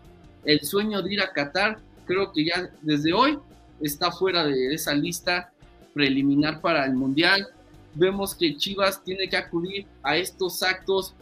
el 0.45 0.61
sueño 0.63 1.03
de 1.03 1.15
ir 1.15 1.21
a 1.21 1.33
Qatar. 1.33 1.79
Creo 2.07 2.33
que 2.33 2.45
ya 2.45 2.71
desde 2.83 3.13
hoy 3.13 3.39
está 3.81 4.11
fuera 4.11 4.45
de 4.45 4.75
esa 4.75 4.95
lista 4.95 5.53
preliminar 5.93 6.61
para 6.61 6.87
el 6.87 6.95
Mundial. 6.95 7.47
Vemos 7.95 8.35
que 8.35 8.57
Chivas 8.57 9.03
tiene 9.05 9.29
que 9.29 9.37
acudir 9.37 9.87
a 10.03 10.17
estos 10.17 10.63
actos 10.63 11.15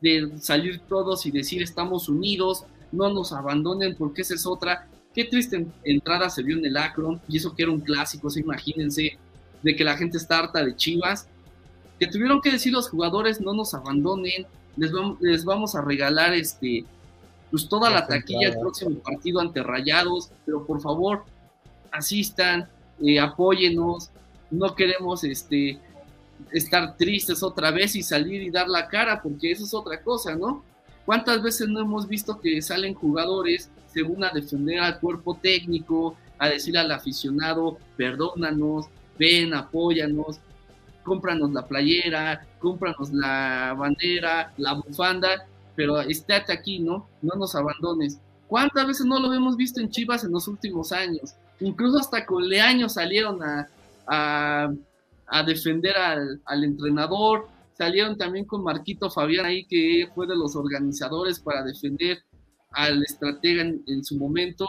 de 0.00 0.30
salir 0.40 0.80
todos 0.88 1.26
y 1.26 1.30
decir 1.30 1.62
estamos 1.62 2.08
unidos, 2.08 2.64
no 2.92 3.12
nos 3.12 3.32
abandonen 3.32 3.94
porque 3.96 4.22
esa 4.22 4.34
es 4.34 4.46
otra. 4.46 4.86
Qué 5.14 5.24
triste 5.24 5.56
en- 5.56 5.72
entrada 5.84 6.30
se 6.30 6.42
vio 6.42 6.56
en 6.58 6.64
el 6.66 6.76
Akron 6.76 7.20
y 7.28 7.38
eso 7.38 7.54
que 7.54 7.62
era 7.64 7.72
un 7.72 7.80
clásico, 7.80 8.30
se 8.30 8.40
imagínense, 8.40 9.18
de 9.62 9.74
que 9.76 9.82
la 9.84 9.96
gente 9.96 10.18
está 10.18 10.38
harta 10.38 10.64
de 10.64 10.76
Chivas, 10.76 11.26
que 11.98 12.06
tuvieron 12.06 12.40
que 12.40 12.52
decir 12.52 12.72
los 12.72 12.88
jugadores 12.88 13.40
no 13.40 13.52
nos 13.54 13.74
abandonen, 13.74 14.46
les 14.76 14.92
vamos, 14.92 15.18
les 15.20 15.44
vamos 15.44 15.74
a 15.74 15.80
regalar 15.82 16.32
este 16.34 16.84
pues 17.50 17.66
toda 17.68 17.88
la 17.90 18.06
taquilla 18.06 18.48
el 18.48 18.58
próximo 18.60 18.98
partido 19.00 19.40
ante 19.40 19.62
Rayados, 19.62 20.30
pero 20.44 20.64
por 20.66 20.80
favor 20.82 21.24
asistan, 21.90 22.68
eh, 23.02 23.18
apóyenos, 23.18 24.10
no 24.50 24.74
queremos 24.74 25.24
este 25.24 25.78
estar 26.52 26.96
tristes 26.96 27.42
otra 27.42 27.70
vez 27.70 27.96
y 27.96 28.02
salir 28.02 28.42
y 28.42 28.50
dar 28.50 28.68
la 28.68 28.88
cara, 28.88 29.22
porque 29.22 29.50
eso 29.50 29.64
es 29.64 29.74
otra 29.74 30.02
cosa, 30.02 30.34
¿no? 30.34 30.62
¿Cuántas 31.04 31.42
veces 31.42 31.68
no 31.68 31.80
hemos 31.80 32.06
visto 32.06 32.40
que 32.40 32.60
salen 32.60 32.94
jugadores 32.94 33.70
según 33.92 34.22
a 34.24 34.30
defender 34.30 34.80
al 34.80 35.00
cuerpo 35.00 35.38
técnico, 35.40 36.16
a 36.38 36.48
decir 36.48 36.76
al 36.76 36.92
aficionado, 36.92 37.78
perdónanos, 37.96 38.86
ven, 39.18 39.54
apóyanos, 39.54 40.38
cómpranos 41.02 41.50
la 41.52 41.66
playera, 41.66 42.46
cómpranos 42.58 43.12
la 43.12 43.74
bandera, 43.76 44.52
la 44.58 44.74
bufanda, 44.74 45.46
pero 45.74 46.00
estate 46.00 46.52
aquí, 46.52 46.78
¿no? 46.78 47.08
No 47.22 47.34
nos 47.36 47.54
abandones. 47.54 48.18
¿Cuántas 48.46 48.86
veces 48.86 49.06
no 49.06 49.18
lo 49.18 49.32
hemos 49.32 49.56
visto 49.56 49.80
en 49.80 49.90
Chivas 49.90 50.24
en 50.24 50.32
los 50.32 50.48
últimos 50.48 50.92
años? 50.92 51.34
Incluso 51.60 51.98
hasta 51.98 52.24
con 52.24 52.48
Leaño 52.48 52.88
salieron 52.88 53.40
a, 54.06 54.70
a 55.30 55.42
defender 55.42 55.96
al, 55.96 56.40
al 56.44 56.64
entrenador, 56.64 57.48
salieron 57.78 58.18
también 58.18 58.44
con 58.44 58.64
Marquito 58.64 59.08
Fabián 59.08 59.46
ahí, 59.46 59.64
que 59.64 60.08
fue 60.14 60.26
de 60.26 60.36
los 60.36 60.56
organizadores 60.56 61.38
para 61.38 61.62
defender 61.62 62.18
al 62.72 63.02
estratega 63.02 63.62
en, 63.62 64.04
su 64.04 64.18
momento. 64.18 64.66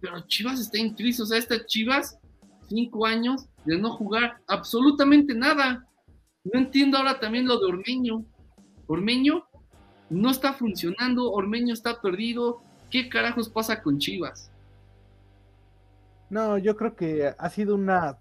Pero 0.00 0.20
Chivas 0.26 0.60
está 0.60 0.78
en 0.78 0.94
crisis, 0.94 1.20
o 1.20 1.26
sea, 1.26 1.38
esta 1.38 1.66
Chivas, 1.66 2.18
cinco 2.68 3.04
años 3.04 3.46
de 3.64 3.78
no 3.78 3.90
jugar 3.90 4.38
absolutamente 4.46 5.34
nada. 5.34 5.86
No 6.44 6.60
entiendo 6.60 6.96
ahora 6.96 7.18
también 7.18 7.46
lo 7.46 7.58
de 7.58 7.66
Ormeño. 7.66 8.24
Ormeño 8.86 9.44
no 10.08 10.30
está 10.30 10.52
funcionando, 10.52 11.30
Ormeño 11.32 11.74
está 11.74 12.00
perdido. 12.00 12.62
¿Qué 12.90 13.08
carajos 13.08 13.48
pasa 13.48 13.82
con 13.82 13.98
Chivas? 13.98 14.50
No, 16.30 16.58
yo 16.58 16.76
creo 16.76 16.94
que 16.94 17.34
ha 17.36 17.50
sido 17.50 17.74
una 17.74 18.18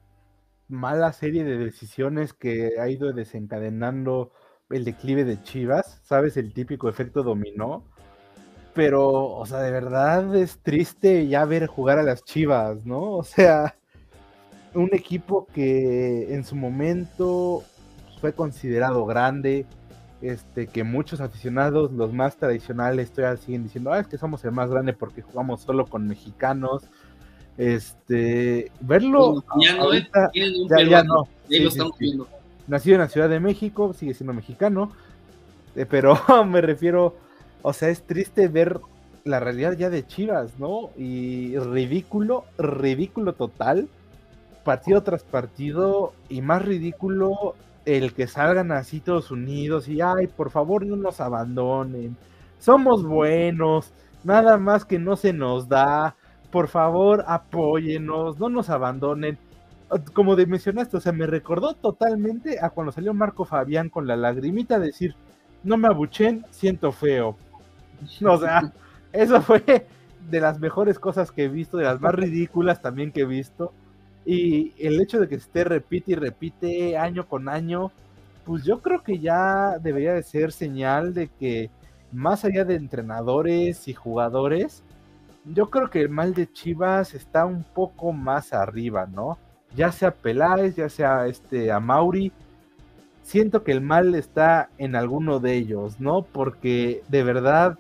mala 0.70 1.12
serie 1.14 1.44
de 1.44 1.58
decisiones 1.58 2.34
que 2.34 2.80
ha 2.80 2.88
ido 2.90 3.12
desencadenando 3.12 4.32
el 4.70 4.86
declive 4.86 5.26
de 5.26 5.42
Chivas, 5.42 6.00
¿sabes? 6.04 6.38
El 6.38 6.54
típico 6.54 6.90
efecto 6.90 7.24
dominó. 7.24 7.84
Pero, 8.74 9.10
o 9.10 9.46
sea, 9.46 9.60
de 9.60 9.72
verdad 9.72 10.36
es 10.36 10.60
triste 10.60 11.28
ya 11.28 11.44
ver 11.46 11.68
jugar 11.68 12.00
a 12.00 12.04
las 12.04 12.24
Chivas, 12.24 12.86
¿no? 12.86 13.18
O 13.18 13.24
sea, 13.24 13.76
un 14.74 14.90
equipo 14.94 15.48
que 15.48 16.34
en 16.34 16.44
su 16.44 16.56
momento 16.56 17.64
fue 18.22 18.34
considerado 18.34 19.06
grande, 19.06 19.66
este, 20.22 20.68
que 20.68 20.84
muchos 20.84 21.22
aficionados, 21.22 21.92
los 21.92 22.14
más 22.14 22.38
tradicionales, 22.38 23.12
todavía 23.12 23.42
siguen 23.42 23.64
diciendo, 23.64 23.92
ah, 23.92 24.00
es 24.00 24.08
que 24.08 24.18
somos 24.18 24.44
el 24.46 24.52
más 24.52 24.70
grande 24.70 24.94
porque 24.94 25.22
jugamos 25.22 25.62
solo 25.62 25.86
con 25.86 26.08
mexicanos. 26.08 26.84
Este, 27.60 28.72
verlo 28.80 29.44
Ya 29.62 29.76
no, 29.76 29.94
eh, 29.94 30.08
tienen 30.32 30.62
un 30.62 30.70
ya, 30.70 30.82
ya 30.82 31.04
no. 31.04 31.24
ahí 31.50 31.58
Sí, 31.58 31.60
lo 31.60 31.70
sí, 31.70 31.76
estamos 31.76 31.98
sí. 31.98 32.06
viendo. 32.06 32.28
Nacido 32.68 32.96
en 32.96 33.02
la 33.02 33.10
Ciudad 33.10 33.28
de 33.28 33.42
México, 33.42 33.94
sigue 33.94 34.14
siendo 34.14 34.32
mexicano, 34.34 34.94
eh, 35.76 35.86
pero 35.86 36.18
me 36.48 36.62
refiero, 36.62 37.18
o 37.62 37.74
sea, 37.74 37.90
es 37.90 38.04
triste 38.04 38.48
ver 38.48 38.80
la 39.26 39.42
realidad 39.42 39.74
ya 39.74 39.90
de 39.90 40.08
Chivas, 40.08 40.58
¿no? 40.58 40.92
Y 40.98 41.58
ridículo, 41.58 42.46
ridículo 42.58 43.34
total, 43.34 43.90
partido 44.64 45.04
tras 45.04 45.24
partido, 45.24 46.14
y 46.30 46.42
más 46.42 46.64
ridículo 46.64 47.56
el 47.84 48.14
que 48.14 48.28
salgan 48.28 48.72
así 48.72 49.02
todos 49.02 49.32
unidos 49.32 49.90
y, 49.90 50.00
ay, 50.00 50.28
por 50.28 50.50
favor 50.50 50.86
no 50.86 50.96
nos 50.96 51.20
abandonen, 51.20 52.16
somos 52.58 53.04
buenos, 53.04 53.92
nada 54.24 54.58
más 54.58 54.86
que 54.86 54.98
no 54.98 55.18
se 55.18 55.34
nos 55.34 55.68
da, 55.68 56.16
por 56.52 56.68
favor 56.68 57.24
apóyenos, 57.28 58.40
no 58.40 58.50
nos 58.50 58.70
abandonen 58.70 59.38
como 60.14 60.36
de 60.36 60.46
mencionaste, 60.46 60.98
o 60.98 61.00
sea, 61.00 61.12
me 61.12 61.26
recordó 61.26 61.74
totalmente 61.74 62.60
a 62.62 62.70
cuando 62.70 62.92
salió 62.92 63.14
Marco 63.14 63.46
Fabián 63.46 63.90
con 63.90 64.08
la 64.08 64.16
lagrimita 64.16 64.80
decir, 64.80 65.16
no 65.64 65.78
me 65.78 65.88
abuchen, 65.88 66.46
siento 66.52 66.92
feo. 66.92 67.36
O 68.26 68.38
sea, 68.38 68.72
eso 69.14 69.42
fue 69.42 69.88
de 70.30 70.40
las 70.40 70.60
mejores 70.60 71.00
cosas 71.00 71.32
que 71.32 71.46
he 71.46 71.48
visto, 71.48 71.78
de 71.78 71.86
las 71.86 72.00
más 72.00 72.14
ridículas 72.14 72.82
también 72.82 73.12
que 73.12 73.22
he 73.22 73.26
visto. 73.26 73.74
Y 74.26 74.74
el 74.78 75.02
hecho 75.02 75.20
de 75.20 75.28
que 75.28 75.36
esté 75.36 75.64
repite 75.64 76.12
y 76.12 76.16
repite 76.16 76.98
año 76.98 77.28
con 77.28 77.50
año, 77.50 77.92
pues 78.46 78.64
yo 78.64 78.82
creo 78.82 79.02
que 79.02 79.18
ya 79.20 79.80
debería 79.80 80.14
de 80.14 80.24
ser 80.24 80.52
señal 80.52 81.14
de 81.14 81.30
que 81.30 81.72
más 82.12 82.46
allá 82.46 82.64
de 82.64 82.76
entrenadores 82.76 83.88
y 83.88 83.94
jugadores, 83.94 84.84
yo 85.46 85.70
creo 85.70 85.90
que 85.90 86.02
el 86.02 86.10
mal 86.10 86.34
de 86.34 86.52
Chivas 86.52 87.14
está 87.14 87.46
un 87.46 87.64
poco 87.64 88.12
más 88.14 88.54
arriba, 88.54 89.08
¿no? 89.08 89.38
Ya 89.76 89.92
sea 89.92 90.12
Peláez, 90.12 90.76
ya 90.76 90.90
sea 90.90 91.28
este 91.28 91.72
Amauri, 91.72 92.32
siento 93.22 93.64
que 93.64 93.72
el 93.72 93.82
mal 93.82 94.16
está 94.16 94.70
en 94.78 94.96
alguno 94.96 95.40
de 95.40 95.56
ellos, 95.56 96.00
¿no? 96.00 96.24
Porque 96.24 97.04
de 97.10 97.24
verdad 97.24 97.78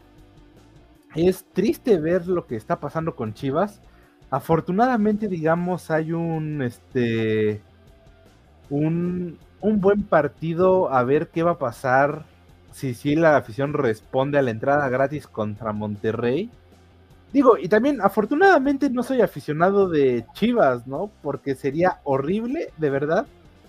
es 1.16 1.46
triste 1.54 2.00
ver 2.00 2.28
lo 2.28 2.46
que 2.46 2.56
está 2.56 2.80
pasando 2.80 3.16
con 3.16 3.34
Chivas. 3.34 3.82
Afortunadamente, 4.30 5.28
digamos, 5.28 5.90
hay 5.90 6.12
un 6.12 6.62
este 6.62 7.62
un, 8.70 9.40
un 9.62 9.82
buen 9.82 10.04
partido 10.04 10.94
a 10.94 11.04
ver 11.04 11.30
qué 11.30 11.44
va 11.44 11.52
a 11.52 11.60
pasar 11.60 12.26
si 12.72 12.94
sí 12.94 13.16
la 13.16 13.36
afición 13.36 13.74
responde 13.74 14.38
a 14.38 14.42
la 14.42 14.52
entrada 14.52 14.88
gratis 14.90 15.28
contra 15.28 15.74
Monterrey. 15.74 16.52
Digo, 17.32 17.58
y 17.58 17.68
también 17.68 18.02
afortunadamente 18.02 18.90
no 18.90 19.04
soy 19.04 19.22
aficionado 19.22 19.88
de 19.88 20.26
Chivas, 20.34 20.88
¿no? 20.88 21.12
Porque 21.22 21.56
sería 21.56 22.00
horrible, 22.04 22.72
de 22.78 22.90
verdad. 22.90 23.28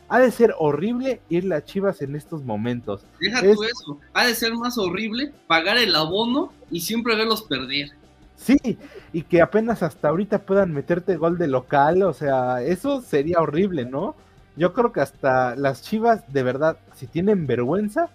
Ha 0.08 0.18
de 0.18 0.30
ser 0.32 0.54
horrible 0.58 1.20
irle 1.28 1.54
a 1.54 1.64
Chivas 1.64 2.02
en 2.02 2.16
estos 2.16 2.42
momentos. 2.42 3.02
Deja 3.20 3.40
Es- 3.40 3.56
tú 3.56 3.62
eso. 3.64 3.98
Ha 4.14 4.26
de 4.26 4.34
ser 4.34 4.54
más 4.54 4.76
horrible 4.78 5.32
pagar 5.46 5.76
el 5.76 5.94
abono 5.94 6.52
y 6.70 6.80
siempre 6.80 7.14
verlos 7.16 7.42
perder. 7.42 7.90
Sí, 8.36 8.56
y 9.12 9.22
que 9.22 9.42
apenas 9.42 9.82
hasta 9.82 10.08
ahorita 10.08 10.38
puedan 10.40 10.72
meterte 10.72 11.16
gol 11.16 11.36
de 11.36 11.46
local, 11.46 12.02
o 12.02 12.14
sea, 12.14 12.62
eso 12.62 13.02
sería 13.02 13.38
horrible, 13.40 13.84
¿no? 13.84 14.14
Yo 14.56 14.72
creo 14.72 14.92
que 14.92 15.00
hasta 15.00 15.54
las 15.56 15.82
Chivas, 15.82 16.22
de 16.32 16.42
verdad, 16.42 16.78
si 16.94 17.06
tienen 17.06 17.46
vergüenza, 17.46 18.08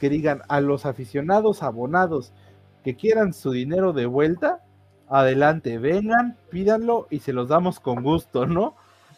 que 0.00 0.08
digan 0.08 0.40
a 0.48 0.60
los 0.62 0.86
aficionados 0.86 1.62
abonados 1.62 2.32
que 2.84 2.96
quieran 2.96 3.34
su 3.34 3.50
dinero 3.50 3.92
de 3.92 4.06
vuelta, 4.06 4.60
adelante, 5.08 5.78
vengan, 5.78 6.36
pídanlo 6.50 7.06
y 7.10 7.20
se 7.20 7.32
los 7.32 7.48
damos 7.48 7.80
con 7.80 8.02
gusto, 8.02 8.46
¿no? 8.46 8.74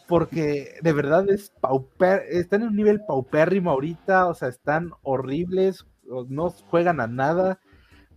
Porque 0.07 0.75
de 0.81 0.93
verdad 0.93 1.29
es 1.29 1.51
pauper, 1.61 2.23
están 2.29 2.63
en 2.63 2.69
un 2.69 2.75
nivel 2.75 3.01
paupérrimo 3.05 3.71
ahorita, 3.71 4.27
o 4.27 4.33
sea, 4.33 4.47
están 4.47 4.91
horribles, 5.03 5.85
no 6.27 6.49
juegan 6.49 6.99
a 6.99 7.07
nada. 7.07 7.59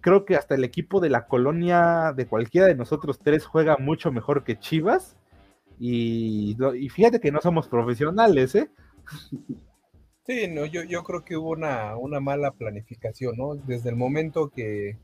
Creo 0.01 0.25
que 0.25 0.37
hasta 0.37 0.55
el 0.55 0.65
equipo 0.65 1.01
de 1.01 1.11
la 1.11 1.27
colonia 1.27 2.13
de 2.17 2.27
cualquiera 2.27 2.67
de 2.67 2.75
nosotros 2.75 3.19
tres 3.19 3.45
juega 3.45 3.77
mucho 3.77 4.11
mejor 4.11 4.45
que 4.45 4.59
Chivas. 4.59 5.17
Y, 5.79 6.57
fíjate 6.91 7.21
que 7.21 7.33
no 7.33 7.41
somos 7.41 7.69
profesionales, 7.69 8.55
¿eh? 8.55 8.71
Sí, 10.25 10.47
no, 10.49 10.65
yo, 10.65 10.85
yo 10.85 11.03
creo 11.03 11.25
que 11.25 11.37
hubo 11.37 11.51
una, 11.51 11.97
una 11.97 12.21
mala 12.21 12.53
planificación, 12.53 13.37
¿no? 13.37 13.57
Desde 13.57 13.91
el 13.91 13.97
momento 13.97 14.51
que, 14.51 14.97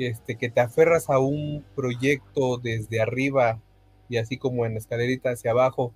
este, 0.00 0.36
que 0.36 0.48
te 0.48 0.60
aferras 0.60 1.10
a 1.10 1.18
un 1.18 1.64
proyecto 1.76 2.56
desde 2.56 3.00
arriba 3.00 3.60
y 4.08 4.16
así 4.16 4.38
como 4.38 4.66
en 4.66 4.76
escalerita 4.76 5.30
hacia 5.30 5.52
abajo, 5.52 5.94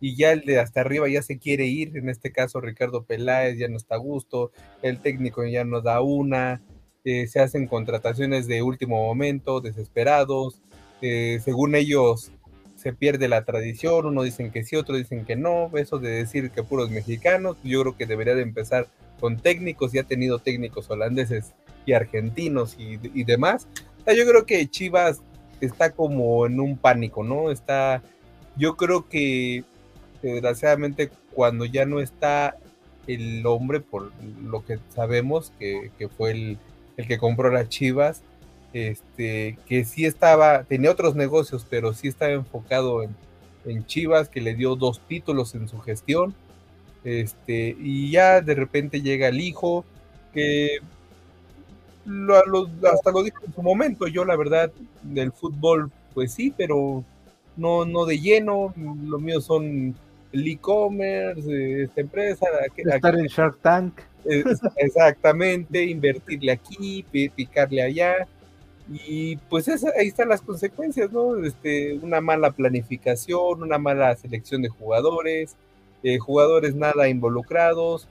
y 0.00 0.16
ya 0.16 0.32
el 0.32 0.40
de 0.40 0.58
hasta 0.58 0.80
arriba 0.80 1.08
ya 1.08 1.22
se 1.22 1.38
quiere 1.38 1.66
ir, 1.66 1.96
en 1.96 2.08
este 2.08 2.32
caso 2.32 2.60
Ricardo 2.60 3.04
Peláez 3.04 3.56
ya 3.56 3.68
no 3.68 3.76
está 3.76 3.94
a 3.94 3.98
gusto, 3.98 4.50
el 4.82 4.98
técnico 4.98 5.44
ya 5.44 5.64
no 5.64 5.80
da 5.80 6.00
una, 6.00 6.60
eh, 7.04 7.28
se 7.28 7.40
hacen 7.40 7.68
contrataciones 7.68 8.48
de 8.48 8.62
último 8.62 9.04
momento, 9.06 9.60
desesperados, 9.60 10.60
eh, 11.02 11.38
según 11.44 11.76
ellos 11.76 12.32
se 12.74 12.92
pierde 12.92 13.28
la 13.28 13.44
tradición, 13.44 14.06
uno 14.06 14.24
dicen 14.24 14.50
que 14.50 14.64
sí, 14.64 14.74
otros 14.74 14.98
dicen 14.98 15.24
que 15.24 15.36
no, 15.36 15.70
eso 15.76 16.00
de 16.00 16.10
decir 16.10 16.50
que 16.50 16.64
puros 16.64 16.90
mexicanos, 16.90 17.56
yo 17.62 17.82
creo 17.82 17.96
que 17.96 18.06
debería 18.06 18.34
de 18.34 18.42
empezar 18.42 18.88
con 19.20 19.36
técnicos, 19.36 19.94
y 19.94 19.98
ha 19.98 20.04
tenido 20.04 20.40
técnicos 20.40 20.90
holandeses 20.90 21.54
y 21.86 21.92
argentinos 21.92 22.76
y, 22.78 23.24
demás. 23.24 23.66
yo 24.06 24.26
creo 24.26 24.46
que 24.46 24.68
Chivas 24.68 25.20
está 25.60 25.92
como 25.92 26.46
en 26.46 26.60
un 26.60 26.76
pánico, 26.76 27.22
¿no? 27.22 27.50
Está, 27.50 28.02
yo 28.56 28.76
creo 28.76 29.08
que 29.08 29.64
desgraciadamente 30.22 31.10
cuando 31.32 31.64
ya 31.64 31.84
no 31.86 32.00
está 32.00 32.56
el 33.06 33.44
hombre, 33.46 33.80
por 33.80 34.12
lo 34.42 34.64
que 34.64 34.78
sabemos, 34.90 35.52
que, 35.58 35.90
fue 36.16 36.30
el, 36.32 36.58
el 36.96 37.06
que 37.06 37.18
compró 37.18 37.50
las 37.50 37.68
Chivas, 37.68 38.22
este, 38.72 39.58
que 39.66 39.84
sí 39.84 40.06
estaba, 40.06 40.64
tenía 40.64 40.90
otros 40.90 41.14
negocios, 41.14 41.66
pero 41.68 41.92
sí 41.92 42.08
estaba 42.08 42.32
enfocado 42.32 43.02
en, 43.02 43.14
Chivas, 43.86 44.28
que 44.28 44.40
le 44.40 44.54
dio 44.54 44.74
dos 44.74 45.00
títulos 45.06 45.54
en 45.54 45.68
su 45.68 45.78
gestión, 45.78 46.34
este, 47.04 47.76
y 47.78 48.10
ya 48.10 48.40
de 48.40 48.56
repente 48.56 49.02
llega 49.02 49.28
el 49.28 49.40
hijo, 49.40 49.84
que 50.34 50.78
hasta 52.04 53.10
lo 53.12 53.22
dijo 53.22 53.44
en 53.46 53.54
su 53.54 53.62
momento, 53.62 54.06
yo 54.06 54.24
la 54.24 54.36
verdad 54.36 54.70
del 55.02 55.32
fútbol, 55.32 55.90
pues 56.14 56.32
sí, 56.32 56.52
pero 56.56 57.04
no, 57.56 57.84
no 57.84 58.04
de 58.04 58.18
lleno, 58.18 58.74
lo 58.76 59.18
mío 59.18 59.40
son 59.40 59.94
el 60.32 60.48
e-commerce, 60.48 61.82
esta 61.82 62.00
empresa. 62.00 62.46
Estar 62.76 63.14
en 63.18 63.26
Shark 63.26 63.58
Tank. 63.60 64.00
Exactamente, 64.76 65.84
invertirle 65.84 66.52
aquí, 66.52 67.04
picarle 67.34 67.82
allá. 67.82 68.26
Y 68.88 69.36
pues 69.36 69.68
ahí 69.68 70.08
están 70.08 70.28
las 70.28 70.42
consecuencias, 70.42 71.12
¿no? 71.12 71.36
Este, 71.36 71.94
una 71.94 72.20
mala 72.20 72.50
planificación, 72.50 73.62
una 73.62 73.78
mala 73.78 74.14
selección 74.16 74.62
de 74.62 74.68
jugadores, 74.68 75.56
eh, 76.02 76.18
jugadores 76.18 76.74
nada 76.74 77.08
involucrados, 77.08 78.08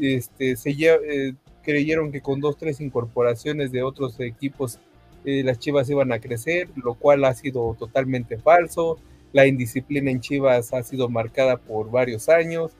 este, 0.00 0.56
se 0.56 0.70
eh, 0.70 1.34
creyeron 1.64 2.12
que 2.12 2.20
con 2.20 2.40
dos, 2.40 2.56
tres 2.56 2.80
incorporaciones 2.80 3.72
de 3.72 3.82
otros 3.82 4.18
equipos 4.20 4.78
eh, 5.24 5.42
las 5.42 5.58
Chivas 5.58 5.88
iban 5.88 6.12
a 6.12 6.18
crecer, 6.18 6.68
lo 6.76 6.94
cual 6.94 7.24
ha 7.24 7.34
sido 7.34 7.74
totalmente 7.78 8.38
falso. 8.38 8.98
La 9.32 9.46
indisciplina 9.46 10.10
en 10.10 10.20
Chivas 10.20 10.72
ha 10.72 10.82
sido 10.82 11.08
marcada 11.08 11.56
por 11.56 11.90
varios 11.90 12.28
años. 12.28 12.72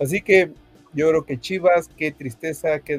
Así 0.00 0.20
que 0.20 0.50
yo 0.92 1.08
creo 1.08 1.24
que 1.24 1.40
Chivas, 1.40 1.88
qué 1.96 2.10
tristeza, 2.10 2.80
qué, 2.80 2.98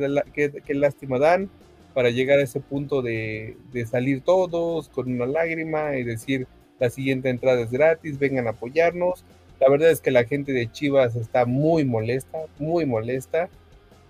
qué 0.65 0.73
lástima 0.73 1.19
dan 1.19 1.49
para 1.93 2.09
llegar 2.09 2.39
a 2.39 2.43
ese 2.43 2.59
punto 2.59 3.01
de, 3.01 3.55
salir 3.89 4.21
todos 4.21 4.89
con 4.89 5.11
una 5.11 5.25
lágrima 5.25 5.95
y 5.95 6.03
decir 6.03 6.47
la 6.79 6.89
siguiente 6.89 7.29
entrada 7.29 7.61
es 7.61 7.71
gratis, 7.71 8.17
vengan 8.17 8.47
a 8.47 8.51
apoyarnos. 8.51 9.23
La 9.59 9.69
verdad 9.69 9.91
es 9.91 10.01
que 10.01 10.11
la 10.11 10.25
gente 10.25 10.51
de 10.51 10.71
Chivas 10.71 11.15
está 11.15 11.45
muy 11.45 11.85
molesta, 11.85 12.39
muy 12.57 12.85
molesta 12.85 13.49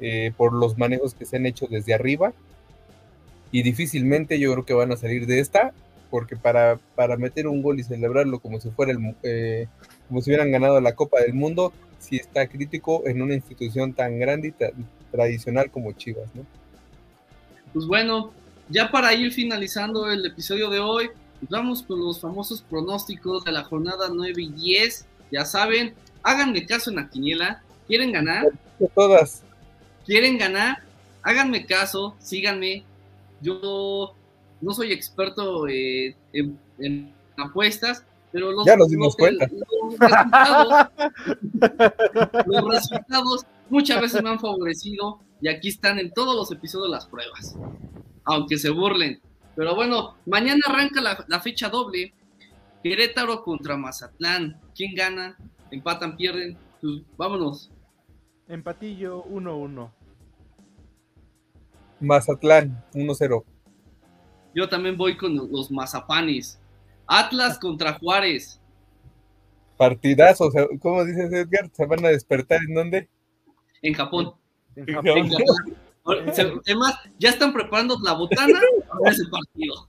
eh, 0.06 0.34
por 0.36 0.52
los 0.52 0.78
manejos 0.78 1.14
que 1.14 1.26
se 1.26 1.38
han 1.38 1.46
hecho 1.46 1.66
desde 1.68 1.94
arriba 1.94 2.34
y 3.54 3.64
difícilmente 3.64 4.38
yo 4.38 4.52
creo 4.52 4.66
que 4.66 4.74
van 4.74 4.92
a 4.92 4.98
salir 4.98 5.28
de 5.28 5.40
esta 5.40 5.72
porque 6.10 6.36
para, 6.36 6.78
para 6.96 7.16
meter 7.16 7.48
un 7.48 7.62
gol 7.62 7.80
y 7.80 7.84
celebrarlo 7.84 8.40
como 8.40 8.60
si 8.60 8.70
fuera 8.70 8.92
el, 8.92 9.16
eh, 9.24 9.68
como 10.10 10.22
si 10.22 10.30
hubieran 10.30 10.52
ganado 10.52 10.82
la 10.82 10.94
Copa 10.94 11.22
del 11.22 11.34
Mundo, 11.34 11.72
si 12.00 12.18
está 12.18 12.48
crítico 12.48 13.08
en 13.08 13.22
una 13.22 13.34
institución 13.34 13.94
tan 13.94 14.20
grande 14.20 14.50
y 14.50 14.74
tradicional 15.10 15.72
como 15.72 15.94
Chivas, 15.94 16.30
¿no? 16.36 16.46
Pues 17.74 17.88
bueno, 17.88 18.34
ya 18.68 18.92
para 18.92 19.14
ir 19.14 19.32
finalizando 19.32 20.12
el 20.12 20.26
episodio 20.26 20.70
de 20.70 20.80
hoy, 20.80 21.08
pues 21.40 21.50
vamos 21.50 21.82
con 21.82 22.00
los 22.02 22.20
famosos 22.20 22.62
pronósticos 22.62 23.46
de 23.46 23.54
la 23.54 23.64
jornada 23.64 24.10
9 24.14 24.34
y 24.36 24.50
10. 24.52 25.08
Ya 25.32 25.46
saben, 25.46 25.94
háganme 26.24 26.66
caso 26.66 26.90
en 26.90 26.98
la 26.98 27.10
quiniela. 27.10 27.64
¿Quieren 27.88 28.12
ganar? 28.12 28.48
Todas. 28.94 29.44
¿Quieren 30.06 30.38
ganar? 30.38 30.84
Háganme 31.22 31.66
caso, 31.66 32.16
síganme. 32.20 32.84
Yo 33.42 34.16
no 34.62 34.74
soy 34.74 34.92
experto 34.92 35.68
eh, 35.68 36.16
en, 36.34 37.14
apuestas, 37.38 38.06
pero 38.32 38.52
los, 38.52 38.66
ya 38.66 38.76
nos 38.76 38.90
dimos 38.90 39.16
cuenta. 39.16 39.48
los 42.46 42.70
resultados 42.70 43.46
muchas 43.70 44.02
veces 44.02 44.24
me 44.24 44.30
han 44.30 44.40
favorecido 44.40 45.20
y 45.42 45.50
aquí 45.50 45.70
están 45.70 46.00
en 46.00 46.12
todos 46.12 46.36
los 46.36 46.52
episodios 46.52 46.90
las 46.90 47.06
pruebas, 47.06 47.56
aunque 48.24 48.58
se 48.58 48.70
burlen. 48.70 49.22
Pero 49.56 49.76
bueno, 49.76 50.16
mañana 50.26 50.62
arranca 50.68 51.02
la, 51.02 51.40
fecha 51.40 51.70
doble. 51.70 52.14
Querétaro 52.82 53.44
contra 53.44 53.78
Mazatlán. 53.78 54.60
¿Quién 54.76 54.96
gana? 54.96 55.38
¿Empatan, 55.72 56.18
pierden? 56.18 56.58
Pues 56.82 57.02
vámonos. 57.18 57.70
Empatillo 58.54 59.26
1-1. 59.26 59.92
Mazatlán 62.00 62.86
1-0. 62.94 63.44
Yo 64.54 64.70
también 64.70 64.96
voy 64.96 65.18
con 65.18 65.36
los 65.36 65.72
mazapanes. 65.72 66.60
Atlas 67.08 67.58
contra 67.58 67.94
Juárez. 67.94 68.62
Partidazo, 69.76 70.52
¿cómo 70.80 71.04
dices 71.04 71.34
Edgar? 71.34 71.72
¿Se 71.74 71.86
van 71.88 72.06
a 72.06 72.10
despertar 72.10 72.60
en 72.68 72.76
dónde? 72.76 73.10
En 73.82 73.96
Japón. 73.96 74.34
Además, 76.06 77.00
ya 77.18 77.30
están 77.30 77.54
preparando 77.54 77.98
la 78.04 78.14
botana 78.14 78.60
para 78.88 79.12
ese 79.12 79.24
partido. 79.32 79.88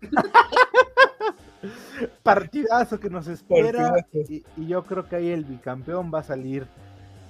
Partidazo 2.22 2.98
que 2.98 3.10
nos 3.10 3.26
espera. 3.26 4.06
Y, 4.28 4.42
yo 4.66 4.84
creo 4.84 5.06
que 5.06 5.16
ahí 5.16 5.28
el 5.28 5.44
bicampeón 5.44 6.10
va 6.12 6.20
a 6.20 6.24
salir 6.24 6.66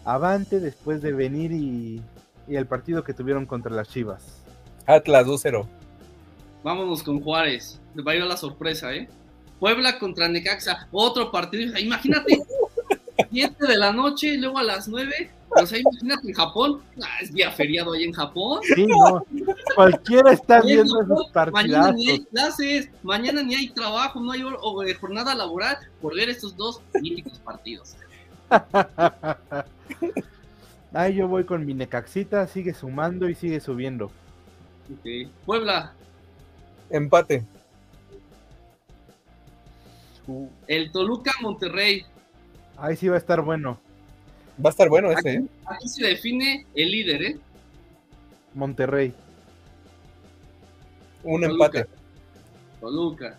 avante 0.05 0.61
después 0.61 1.03
de 1.03 1.13
venir 1.13 1.53
y, 1.53 2.03
el 2.49 2.67
partido 2.67 3.03
que 3.03 3.15
tuvieron 3.15 3.47
contra 3.47 3.73
las 3.73 3.89
Chivas. 3.89 4.43
Atlas 4.87 5.27
2-0. 5.27 5.67
Vámonos 6.63 7.03
con 7.03 7.21
Juárez. 7.21 7.81
Le 7.95 8.03
va 8.03 8.13
a 8.13 8.17
ir 8.17 8.23
a 8.23 8.27
la 8.27 8.37
sorpresa, 8.37 8.93
¿eh? 8.95 9.09
Puebla 9.59 9.99
contra 9.99 10.29
Necaxa. 10.29 10.87
Otro 10.93 11.31
partido. 11.31 11.79
Imagínate, 11.79 12.43
7 13.31 13.67
de 13.67 13.77
la 13.79 13.93
noche 13.93 14.35
y 14.35 14.37
luego 14.37 14.59
a 14.59 14.63
las 14.63 14.89
9 14.89 15.31
o 15.57 15.67
sea, 15.67 15.79
imagínate 15.79 16.29
en 16.29 16.35
Japón, 16.35 16.83
ah, 17.03 17.07
es 17.23 17.33
día 17.33 17.51
feriado 17.51 17.93
ahí 17.93 18.05
en 18.05 18.13
Japón. 18.13 18.61
Sí, 18.75 18.87
no. 18.87 19.25
Cualquiera 19.75 20.33
está 20.33 20.61
viendo 20.61 21.01
esos 21.01 21.31
partidos. 21.33 21.63
Mañana 21.63 21.93
ni 21.93 22.11
hay 22.11 22.25
clases, 22.25 22.89
mañana 23.03 23.43
ni 23.43 23.55
hay 23.55 23.69
trabajo, 23.69 24.21
no 24.21 24.33
hay 24.33 24.41
eh, 24.41 24.95
jornada 24.95 25.35
laboral 25.35 25.77
por 26.01 26.17
ver 26.17 26.29
estos 26.29 26.57
dos 26.57 26.81
míticos 27.01 27.39
partidos. 27.39 27.95
Ay, 30.93 31.15
yo 31.15 31.27
voy 31.27 31.45
con 31.45 31.67
mi 31.67 31.75
Necaxita, 31.75 32.47
sigue 32.47 32.73
sumando 32.73 33.29
y 33.29 33.35
sigue 33.35 33.61
subiendo. 33.61 34.11
Okay. 35.01 35.31
Puebla. 35.45 35.93
Empate. 36.91 37.45
Uh. 40.27 40.49
El 40.67 40.93
Toluca 40.93 41.33
Monterrey. 41.41 42.05
Ahí 42.77 42.97
sí 42.97 43.09
va 43.09 43.17
a 43.17 43.19
estar 43.19 43.41
bueno. 43.41 43.79
Va 44.65 44.71
a 44.71 44.73
estar 44.73 44.89
bueno 44.89 45.11
ese, 45.11 45.35
¿eh? 45.35 45.45
Aquí 45.67 45.89
se 45.89 46.07
define 46.07 46.65
el 46.75 46.91
líder, 46.91 47.23
¿eh? 47.23 47.39
Monterrey. 48.55 49.13
Un 51.25 51.45
empate. 51.45 51.87
Toluca. 52.81 53.39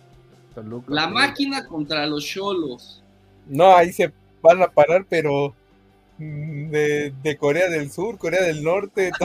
La 0.88 1.08
máquina 1.08 1.66
contra 1.66 2.06
los 2.06 2.24
cholos. 2.24 3.02
No, 3.46 3.76
ahí 3.76 3.92
se 3.92 4.12
van 4.46 4.62
a 4.62 4.68
parar, 4.68 5.04
pero 5.08 5.54
mm, 6.18 6.70
de, 6.70 7.36
Corea 7.38 7.68
del 7.68 7.90
Sur, 7.90 8.18
Corea 8.18 8.42
del 8.42 8.62
Norte, 8.62 9.10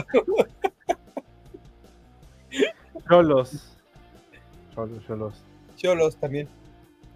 Cholos. 3.09 3.77
Cholos, 4.73 5.05
cholos. 5.05 5.33
Cholos 5.75 6.15
también. 6.17 6.47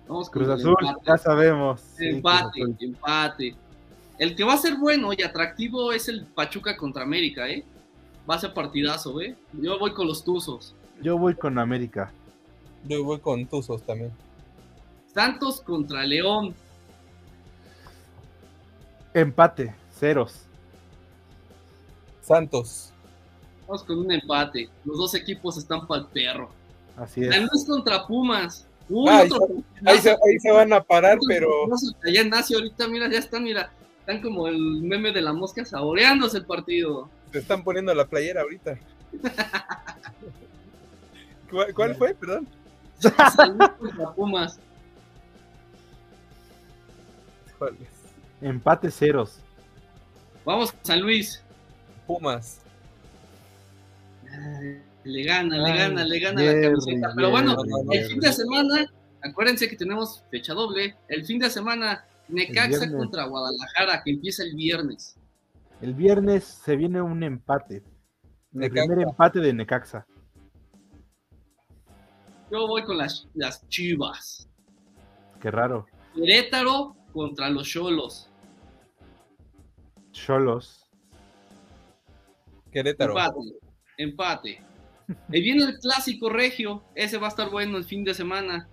Vamos 0.07 0.29
con 0.29 0.43
Cruz 0.43 0.59
Azul, 0.59 0.75
empate. 0.81 1.05
ya 1.07 1.17
sabemos. 1.17 1.81
Empate, 1.99 2.61
empate. 2.79 3.55
El 4.17 4.35
que 4.35 4.43
va 4.43 4.53
a 4.53 4.57
ser 4.57 4.75
bueno 4.77 5.11
y 5.13 5.21
atractivo 5.23 5.91
es 5.91 6.07
el 6.07 6.25
Pachuca 6.25 6.77
contra 6.77 7.03
América, 7.03 7.49
¿eh? 7.49 7.63
Va 8.29 8.35
a 8.35 8.39
ser 8.39 8.53
partidazo, 8.53 9.19
¿eh? 9.21 9.35
Yo 9.53 9.77
voy 9.79 9.93
con 9.93 10.07
los 10.07 10.23
Tuzos. 10.23 10.75
Yo 11.01 11.17
voy 11.17 11.35
con 11.35 11.59
América. 11.59 12.11
Yo 12.85 13.03
voy 13.03 13.19
con 13.19 13.45
Tuzos 13.45 13.81
también. 13.83 14.11
Santos 15.13 15.61
contra 15.61 16.03
León. 16.03 16.53
Empate, 19.15 19.73
ceros. 19.97 20.41
Santos. 22.21 22.91
Vamos 23.65 23.83
con 23.85 23.99
un 23.99 24.11
empate. 24.11 24.67
Los 24.83 24.97
dos 24.97 25.15
equipos 25.15 25.57
están 25.57 25.87
para 25.87 26.01
el 26.01 26.07
perro. 26.07 26.49
Así 26.97 27.23
es. 27.23 27.33
San 27.33 27.47
Luis 27.47 27.65
contra 27.65 28.05
Pumas. 28.05 28.67
Uy, 28.89 29.07
Ah, 29.09 29.19
ahí, 29.21 29.29
otro 29.31 29.47
se, 29.47 29.53
ahí 29.89 29.99
se- 29.99 30.09
ahí 30.11 30.39
se 30.39 30.51
van 30.51 30.73
a 30.73 30.83
parar, 30.83 31.17
pero 31.27 31.49
Allá 32.05 32.21
en 32.21 32.33
Asia 32.33 32.57
ahorita, 32.57 32.87
mira, 32.89 33.09
ya 33.09 33.17
están, 33.19 33.43
mira. 33.43 33.71
Están 34.01 34.21
como 34.21 34.47
el 34.49 34.81
meme 34.83 35.11
de 35.13 35.21
la 35.21 35.31
mosca 35.33 35.63
saboreándose 35.65 36.37
el 36.39 36.45
partido. 36.45 37.09
se 37.31 37.39
están 37.39 37.63
poniendo 37.63 37.93
la 37.95 38.05
playera 38.05 38.41
ahorita. 38.41 38.77
¿Cuál, 41.49 41.73
cuál 41.73 41.95
fue? 41.95 42.13
Perdón. 42.13 42.47
Pumas. 44.15 44.59
Empate, 48.41 48.91
ceros. 48.91 49.39
Vamos, 50.45 50.73
San 50.83 51.01
Luis. 51.01 51.41
Pumas. 52.05 52.61
Ay, 54.31 54.81
Le 55.03 55.23
gana, 55.23 55.57
le 55.57 55.71
Ay, 55.71 55.77
gana, 55.77 56.03
le 56.05 56.19
gana 56.19 56.41
la 56.41 56.61
camiseta. 56.61 57.13
Pero 57.15 57.31
bueno, 57.31 57.55
el 57.91 58.05
fin 58.05 58.19
de 58.19 58.33
semana, 58.33 58.85
acuérdense 59.23 59.69
que 59.69 59.75
tenemos 59.75 60.23
fecha 60.29 60.53
doble. 60.53 60.95
El 61.07 61.25
fin 61.25 61.39
de 61.39 61.49
semana, 61.49 62.05
Necaxa 62.27 62.91
contra 62.91 63.25
Guadalajara, 63.25 64.01
que 64.03 64.11
empieza 64.11 64.43
el 64.43 64.55
viernes. 64.55 65.15
El 65.81 65.93
viernes 65.93 66.43
se 66.43 66.75
viene 66.75 67.01
un 67.01 67.23
empate. 67.23 67.83
El 68.53 68.61
Necaxa. 68.61 68.85
primer 68.87 69.07
empate 69.07 69.39
de 69.39 69.53
Necaxa. 69.53 70.05
Yo 72.51 72.67
voy 72.67 72.83
con 72.83 72.97
las, 72.97 73.27
las 73.33 73.67
chivas. 73.69 74.47
Qué 75.41 75.51
raro. 75.51 75.87
Querétaro 76.15 76.95
contra 77.11 77.49
los 77.49 77.67
Cholos. 77.67 78.24
Cholos. 80.15 80.89
Querétaro. 82.71 83.11
Empate. 83.11 83.39
Empate. 83.97 84.61
Y 85.31 85.41
viene 85.41 85.65
el 85.65 85.77
clásico 85.79 86.29
regio. 86.29 86.83
Ese 86.95 87.17
va 87.17 87.27
a 87.27 87.29
estar 87.29 87.49
bueno 87.51 87.77
el 87.77 87.83
fin 87.83 88.03
de 88.03 88.13
semana. 88.13 88.67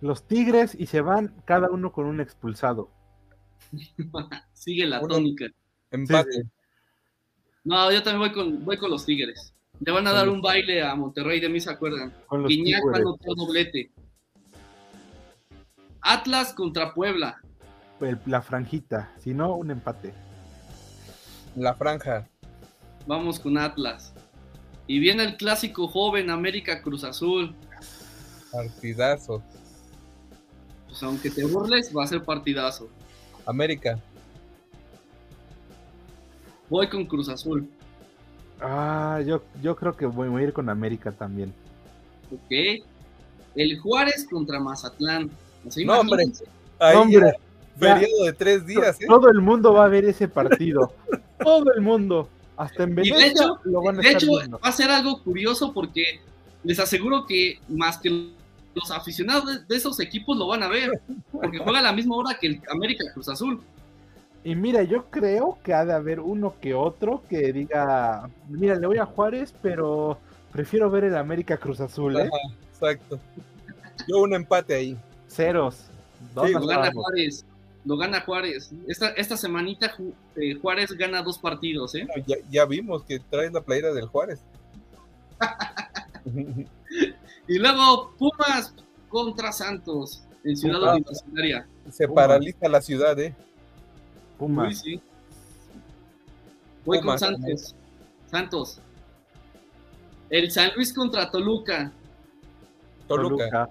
Los 0.00 0.26
Tigres 0.26 0.74
y 0.78 0.86
se 0.86 1.00
van 1.00 1.34
cada 1.44 1.70
uno 1.70 1.92
con 1.92 2.06
un 2.06 2.20
expulsado. 2.20 2.90
Sigue 4.52 4.86
la 4.86 5.00
tónica. 5.00 5.46
Empate. 5.90 6.32
Sí, 6.32 6.42
sí. 6.42 6.48
No, 7.64 7.90
yo 7.92 8.02
también 8.02 8.28
voy 8.28 8.32
con, 8.32 8.64
voy 8.64 8.76
con 8.78 8.90
los 8.90 9.04
Tigres. 9.06 9.54
Le 9.80 9.92
van 9.92 10.06
a 10.06 10.12
dar 10.12 10.28
un 10.28 10.40
baile 10.40 10.82
a 10.82 10.94
Monterrey, 10.94 11.38
de 11.40 11.48
mí 11.50 11.60
se 11.60 11.70
acuerdan. 11.70 12.12
Con 12.26 12.42
los 12.42 12.48
Guiñac 12.48 12.82
anotó 12.94 13.34
doblete. 13.34 13.90
Atlas 16.00 16.54
contra 16.54 16.94
Puebla. 16.94 17.40
El- 18.00 18.18
la 18.26 18.40
franjita. 18.40 19.12
Si 19.18 19.34
no, 19.34 19.54
un 19.56 19.70
empate. 19.70 20.14
La 21.56 21.74
franja. 21.74 22.28
Vamos 23.06 23.40
con 23.40 23.58
Atlas. 23.58 24.12
Y 24.86 24.98
viene 25.00 25.24
el 25.24 25.36
clásico 25.36 25.88
joven 25.88 26.30
América 26.30 26.80
Cruz 26.82 27.02
Azul. 27.02 27.54
Partidazo. 28.52 29.42
Pues 30.86 31.02
aunque 31.02 31.30
te 31.30 31.44
burles, 31.44 31.90
va 31.96 32.04
a 32.04 32.06
ser 32.06 32.22
partidazo. 32.24 32.88
América. 33.46 33.98
Voy 36.68 36.88
con 36.88 37.04
Cruz 37.06 37.28
Azul. 37.28 37.68
Ah, 38.60 39.20
yo, 39.26 39.42
yo 39.62 39.76
creo 39.76 39.96
que 39.96 40.06
voy 40.06 40.40
a 40.42 40.44
ir 40.46 40.52
con 40.52 40.68
América 40.68 41.12
también. 41.12 41.52
Ok. 42.32 42.84
El 43.54 43.78
Juárez 43.80 44.26
contra 44.30 44.60
Mazatlán. 44.60 45.30
O 45.66 45.70
sea, 45.70 45.84
No, 45.86 46.00
hombre. 46.00 46.24
imagínense. 46.24 46.44
Ahí 46.78 46.96
Hombre, 46.96 47.32
ya, 47.32 47.45
periodo 47.78 48.24
de 48.24 48.32
tres 48.32 48.66
días, 48.66 49.00
¿eh? 49.00 49.06
Todo 49.06 49.28
el 49.28 49.40
mundo 49.40 49.72
va 49.72 49.84
a 49.84 49.88
ver 49.88 50.04
ese 50.04 50.28
partido. 50.28 50.92
Todo 51.38 51.72
el 51.72 51.80
mundo. 51.80 52.28
Hasta 52.56 52.84
en 52.84 52.92
Y 52.92 52.94
Venecia 52.94 53.18
de 53.18 53.26
hecho, 53.26 53.60
lo 53.64 53.82
van 53.82 53.98
a 53.98 54.00
de 54.00 54.08
estar 54.08 54.22
hecho 54.22 54.38
viendo. 54.38 54.58
va 54.58 54.68
a 54.68 54.72
ser 54.72 54.90
algo 54.90 55.22
curioso 55.22 55.72
porque 55.74 56.20
les 56.64 56.78
aseguro 56.80 57.26
que 57.26 57.60
más 57.68 57.98
que 57.98 58.30
los 58.74 58.90
aficionados 58.90 59.66
de, 59.66 59.76
esos 59.76 60.00
equipos 60.00 60.36
lo 60.36 60.48
van 60.48 60.62
a 60.62 60.68
ver. 60.68 61.00
Porque 61.30 61.58
juega 61.58 61.80
a 61.80 61.82
la 61.82 61.92
misma 61.92 62.16
hora 62.16 62.38
que 62.38 62.46
el 62.46 62.62
América 62.70 63.04
Cruz 63.12 63.28
Azul. 63.28 63.60
Y 64.44 64.54
mira, 64.54 64.82
yo 64.84 65.06
creo 65.06 65.58
que 65.62 65.74
ha 65.74 65.84
de 65.84 65.92
haber 65.92 66.20
uno 66.20 66.54
que 66.60 66.72
otro 66.72 67.22
que 67.28 67.52
diga, 67.52 68.30
mira, 68.48 68.76
le 68.76 68.86
voy 68.86 68.98
a 68.98 69.04
Juárez, 69.04 69.52
pero 69.60 70.18
prefiero 70.52 70.88
ver 70.90 71.04
el 71.04 71.16
América 71.16 71.56
Cruz 71.56 71.80
Azul, 71.80 72.16
¿eh? 72.16 72.30
Ajá, 72.32 72.54
exacto. 72.70 73.18
Yo 74.06 74.20
un 74.20 74.34
empate 74.34 74.74
ahí. 74.74 74.96
Ceros. 75.28 75.86
Dos 76.34 76.46
Sí, 76.46 76.52
vamos. 76.52 76.90
Juárez. 76.94 77.44
Lo 77.86 77.96
gana 77.96 78.20
Juárez. 78.20 78.70
Esta, 78.88 79.10
esta 79.10 79.36
semanita 79.36 79.94
Ju- 79.96 80.12
eh, 80.34 80.54
Juárez 80.60 80.90
gana 80.92 81.22
dos 81.22 81.38
partidos, 81.38 81.94
¿eh? 81.94 82.06
Ya, 82.26 82.36
ya 82.50 82.64
vimos 82.66 83.04
que 83.04 83.20
traes 83.20 83.52
la 83.52 83.60
playera 83.62 83.94
del 83.94 84.06
Juárez. 84.06 84.40
Y 87.48 87.58
luego 87.58 88.12
Pumas 88.18 88.74
contra 89.08 89.52
Santos 89.52 90.24
en 90.42 90.56
Ciudad 90.56 90.80
Pumas. 90.80 90.94
Universitaria. 90.96 91.66
Se 91.92 92.08
Pumas. 92.08 92.26
paraliza 92.26 92.68
la 92.68 92.80
ciudad, 92.80 93.16
¿eh? 93.20 93.34
Pumas. 94.36 94.68
Uy, 94.68 94.74
sí. 94.74 95.00
Voy 96.84 96.98
Pumas, 96.98 97.20
con 97.22 97.30
Santos. 97.40 97.74
Santos. 98.30 98.80
El 100.28 100.50
San 100.50 100.70
Luis 100.74 100.92
contra 100.92 101.30
Toluca. 101.30 101.92
Toluca. 103.06 103.44
Toluca. 103.48 103.68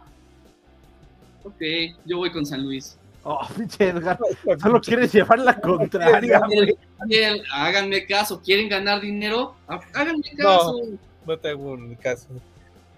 Ok, 1.43 1.61
yo 2.05 2.17
voy 2.17 2.31
con 2.31 2.45
San 2.45 2.63
Luis. 2.63 2.97
Oh, 3.27 3.39
pinche 3.57 3.89
Edgar, 3.89 4.19
solo 4.61 4.79
quieres 4.79 5.11
llevar 5.11 5.39
la 5.39 5.59
contraria, 5.61 6.39
háganme 7.51 8.05
caso, 8.05 8.39
¿quieren 8.39 8.69
ganar 8.69 9.01
dinero? 9.01 9.55
Há- 9.67 9.79
Háganme 9.95 10.21
caso. 10.37 10.79
No 11.25 11.37
te 11.39 11.49
hago 11.49 11.75
caso. 12.01 12.27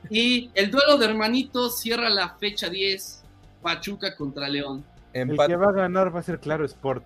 Y 0.10 0.52
el 0.54 0.70
duelo 0.70 0.98
de 0.98 1.06
hermanitos 1.06 1.80
cierra 1.80 2.10
la 2.10 2.30
fecha 2.36 2.70
10. 2.70 3.24
Pachuca 3.62 4.16
contra 4.16 4.48
León. 4.50 4.84
El 5.14 5.32
Empate. 5.32 5.52
que 5.54 5.56
va 5.56 5.70
a 5.70 5.72
ganar 5.74 6.14
va 6.14 6.20
a 6.20 6.24
ser 6.24 6.40
Claro 6.40 6.66
Sport. 6.66 7.04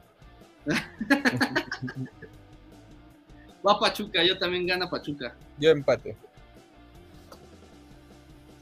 Va 3.66 3.80
Pachuca, 3.80 4.24
yo 4.24 4.38
también 4.38 4.66
gana 4.66 4.90
Pachuca. 4.90 5.36
Yo 5.60 5.70
empate. 5.70 6.18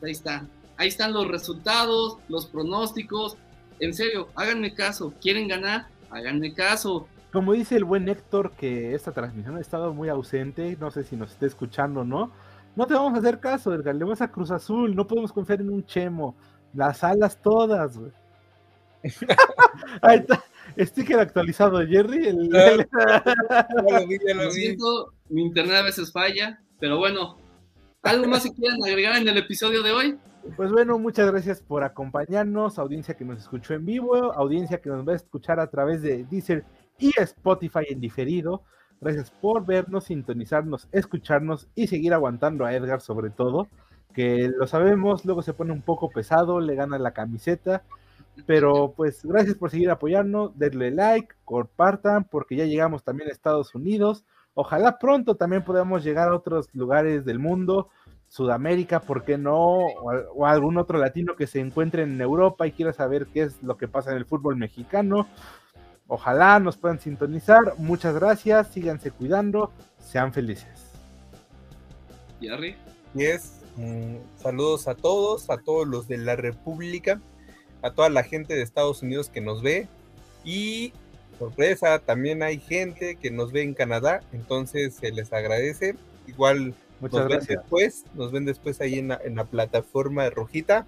Ahí 0.04 0.12
está. 0.12 0.46
Ahí 0.78 0.90
están 0.90 1.14
los 1.14 1.28
resultados, 1.28 2.18
los 2.28 2.46
pronósticos. 2.46 3.38
En 3.80 3.94
serio, 3.94 4.28
háganme 4.36 4.74
caso. 4.74 5.14
¿Quieren 5.22 5.48
ganar? 5.48 5.88
Háganme 6.10 6.54
caso. 6.54 7.08
Como 7.32 7.54
dice 7.54 7.76
el 7.76 7.84
buen 7.86 8.10
Héctor, 8.10 8.52
que 8.58 8.96
esta 8.96 9.12
transmisión 9.12 9.56
ha 9.58 9.62
estado 9.62 9.94
muy 9.94 10.10
ausente, 10.10 10.76
no 10.80 10.90
sé 10.92 11.04
si 11.04 11.16
nos 11.16 11.32
está 11.32 11.46
escuchando 11.46 12.02
o 12.02 12.04
no. 12.04 12.32
No 12.76 12.88
te 12.88 12.94
vamos 12.94 13.14
a 13.14 13.18
hacer 13.20 13.40
caso, 13.40 13.74
Edgar, 13.74 13.96
le 13.96 14.04
vas 14.06 14.22
a 14.22 14.32
Cruz 14.32 14.52
Azul, 14.52 14.96
no 14.96 15.06
podemos 15.08 15.32
confiar 15.32 15.62
en 15.62 15.70
un 15.70 15.86
chemo. 15.86 16.36
Las 16.74 17.04
alas 17.04 17.40
todas, 17.42 17.98
güey. 17.98 18.12
Ahí 20.02 20.20
está, 20.20 20.44
sticker 20.78 21.20
actualizado, 21.20 21.80
Jerry. 21.88 22.28
el- 22.28 22.50
lo 22.50 24.08
vi, 24.08 24.18
ya 24.28 24.34
Lo 24.36 24.44
lo 24.44 24.50
vi. 24.50 24.52
siento, 24.52 25.14
mi 25.30 25.42
internet 25.44 25.76
a 25.78 25.84
veces 25.84 26.12
falla, 26.12 26.60
pero 26.80 26.98
bueno. 26.98 27.38
¿Algo 28.04 28.28
más 28.28 28.44
que 28.44 28.52
quieran 28.52 28.80
agregar 28.84 29.18
en 29.18 29.28
el 29.28 29.38
episodio 29.38 29.84
de 29.84 29.92
hoy? 29.92 30.18
Pues 30.56 30.72
bueno, 30.72 30.98
muchas 31.00 31.30
gracias 31.32 31.62
por 31.62 31.84
acompañarnos, 31.84 32.80
audiencia 32.80 33.16
que 33.16 33.26
nos 33.26 33.40
escuchó 33.40 33.74
en 33.74 33.86
vivo, 33.86 34.34
audiencia 34.34 34.82
que 34.82 34.90
nos 34.90 35.08
va 35.08 35.14
a 35.14 35.16
escuchar 35.16 35.60
a 35.60 35.68
través 35.68 36.02
de 36.02 36.26
Deezer 36.26 36.66
y 36.98 37.12
Spotify 37.20 37.86
en 37.90 38.00
diferido. 38.00 38.64
Gracias 39.02 39.32
por 39.32 39.66
vernos, 39.66 40.06
sintonizarnos, 40.06 40.88
escucharnos 40.92 41.68
y 41.76 41.88
seguir 41.88 42.14
aguantando 42.14 42.66
a 42.66 42.74
Edgar 42.74 43.02
sobre 43.02 43.30
todo, 43.30 43.68
que 44.14 44.52
lo 44.56 44.68
sabemos, 44.68 45.26
luego 45.26 45.42
se 45.42 45.54
pone 45.54 45.72
un 45.72 45.82
poco 45.82 46.10
pesado, 46.10 46.60
le 46.60 46.76
gana 46.76 47.00
la 47.00 47.12
camiseta, 47.12 47.84
pero 48.46 48.94
pues 48.96 49.24
gracias 49.26 49.56
por 49.56 49.72
seguir 49.72 49.90
apoyarnos, 49.90 50.58
denle 50.58 50.92
like, 50.92 51.36
compartan, 51.46 52.26
porque 52.26 52.56
ya 52.56 52.66
llegamos 52.66 53.04
también 53.04 53.30
a 53.30 53.34
Estados 53.34 53.76
Unidos. 53.76 54.26
Ojalá 54.54 54.98
pronto 55.00 55.36
también 55.36 55.64
podamos 55.64 56.04
llegar 56.04 56.30
a 56.30 56.36
otros 56.36 56.68
lugares 56.74 57.24
del 57.24 57.40
mundo. 57.40 57.90
Sudamérica, 58.30 59.02
¿por 59.02 59.24
qué 59.24 59.38
no? 59.38 59.58
O, 59.58 60.10
al- 60.12 60.26
o 60.34 60.46
algún 60.46 60.78
otro 60.78 60.98
latino 60.98 61.36
que 61.36 61.48
se 61.48 61.60
encuentre 61.60 62.04
en 62.04 62.22
Europa 62.22 62.66
y 62.66 62.72
quiera 62.72 62.94
saber 62.94 63.28
qué 63.34 63.44
es 63.44 63.62
lo 63.62 63.76
que 63.78 63.88
pasa 63.88 64.12
en 64.12 64.18
el 64.18 64.26
fútbol 64.26 64.56
mexicano. 64.56 65.28
Ojalá 66.08 66.60
nos 66.60 66.78
puedan 66.78 67.00
sintonizar. 67.00 67.74
Muchas 67.78 68.16
gracias, 68.16 68.70
síganse 68.70 69.12
cuidando, 69.12 69.72
sean 70.00 70.32
felices. 70.34 70.92
Jerry. 72.40 72.76
Y 73.14 73.26
es 73.26 73.60
Mm, 73.80 74.18
saludos 74.36 74.90
a 74.90 74.96
todos, 74.96 75.50
a 75.50 75.58
todos 75.58 75.88
los 75.88 76.08
de 76.10 76.18
la 76.18 76.36
República, 76.36 77.22
a 77.82 77.92
toda 77.92 78.10
la 78.10 78.24
gente 78.24 78.54
de 78.56 78.62
Estados 78.62 79.02
Unidos 79.02 79.30
que 79.30 79.40
nos 79.40 79.62
ve. 79.62 79.88
Y 80.44 80.92
sorpresa, 81.38 82.00
también 82.00 82.44
hay 82.44 82.60
gente 82.60 83.16
que 83.16 83.32
nos 83.32 83.54
ve 83.54 83.62
en 83.62 83.74
Canadá, 83.74 84.22
entonces 84.34 84.96
se 84.96 85.12
les 85.12 85.32
agradece. 85.32 85.96
Igual 86.28 86.74
Muchas 87.02 87.20
nos 87.22 87.30
gracias. 87.30 87.48
ven 87.48 87.58
después, 87.60 88.06
nos 88.16 88.32
ven 88.32 88.46
después 88.46 88.82
ahí 88.82 89.00
en 89.00 89.10
la, 89.10 89.20
en 89.24 89.36
la 89.36 89.46
plataforma 89.46 90.24
de 90.24 90.30
Rojita, 90.32 90.86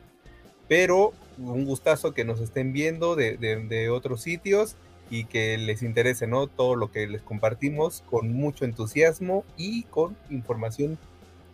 pero 0.67 1.13
un 1.37 1.65
gustazo 1.65 2.13
que 2.13 2.25
nos 2.25 2.39
estén 2.39 2.73
viendo 2.73 3.15
de, 3.15 3.37
de- 3.37 3.63
de 3.65 3.89
otros 3.89 4.21
sitios 4.21 4.75
y 5.09 5.25
que 5.25 5.57
les 5.57 5.83
interese, 5.83 6.27
¿no? 6.27 6.47
Todo 6.47 6.75
lo 6.75 6.91
que 6.91 7.07
les 7.07 7.21
compartimos 7.21 8.03
con 8.09 8.31
mucho 8.33 8.63
entusiasmo 8.65 9.43
y 9.57 9.83
con 9.83 10.15
información 10.29 10.97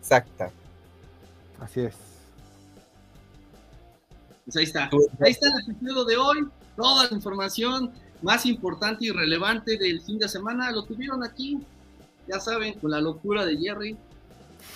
exacta. 0.00 0.50
Así 1.60 1.80
es. 1.80 1.94
Pues 4.44 4.56
ahí 4.56 4.64
está. 4.64 4.90
Ahí 5.20 5.32
está 5.32 5.48
el 5.48 5.74
episodio 5.74 6.04
de 6.04 6.16
hoy. 6.16 6.48
Toda 6.76 7.08
la 7.08 7.14
información 7.16 7.90
más 8.22 8.46
importante 8.46 9.06
y 9.06 9.10
relevante 9.10 9.76
del 9.76 10.00
fin 10.02 10.18
de 10.18 10.28
semana 10.28 10.70
lo 10.70 10.84
tuvieron 10.84 11.24
aquí. 11.24 11.58
Ya 12.28 12.40
saben, 12.40 12.78
con 12.78 12.90
la 12.90 13.00
locura 13.00 13.44
de 13.44 13.56
Jerry, 13.56 13.96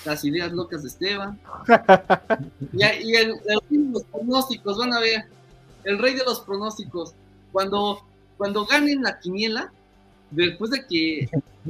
las 0.05 0.25
ideas 0.25 0.53
locas 0.53 0.83
de 0.83 0.89
Esteban. 0.89 1.39
Y, 2.73 2.85
y 2.85 3.17
el, 3.17 3.35
el 3.47 3.93
los 3.93 4.05
pronósticos, 4.05 4.79
van 4.79 4.95
a 4.95 5.01
ver. 5.01 5.25
El 5.85 5.99
rey 5.99 6.15
de 6.15 6.25
los 6.25 6.41
pronósticos. 6.41 7.15
Cuando, 7.53 8.03
cuando 8.39 8.65
ganen 8.65 9.03
la 9.03 9.19
quiniela, 9.19 9.73
después 10.31 10.71
de 10.71 10.87
que 10.87 11.29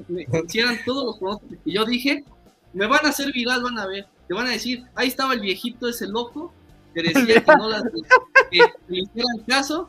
me 0.08 0.26
hicieran 0.44 0.78
todos 0.84 1.04
los 1.04 1.18
pronósticos 1.18 1.58
que 1.64 1.72
yo 1.72 1.84
dije, 1.84 2.24
me 2.72 2.86
van 2.86 3.04
a 3.04 3.10
hacer 3.10 3.32
viral, 3.32 3.62
van 3.62 3.78
a 3.78 3.86
ver. 3.86 4.06
Te 4.28 4.34
van 4.34 4.46
a 4.46 4.50
decir, 4.50 4.84
ahí 4.94 5.08
estaba 5.08 5.34
el 5.34 5.40
viejito 5.40 5.88
ese 5.88 6.06
loco 6.06 6.52
que 6.94 7.02
decía 7.14 7.42
que 7.42 7.56
no 7.56 7.68
las 7.68 7.82
que 8.50 8.58
le 8.88 8.98
hicieran 8.98 9.38
caso. 9.46 9.88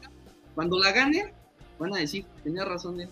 Cuando 0.56 0.80
la 0.80 0.92
gane, 0.92 1.34
van 1.80 1.94
a 1.94 2.00
decir, 2.00 2.26
tenía 2.44 2.66
razón 2.66 3.02
él. 3.02 3.10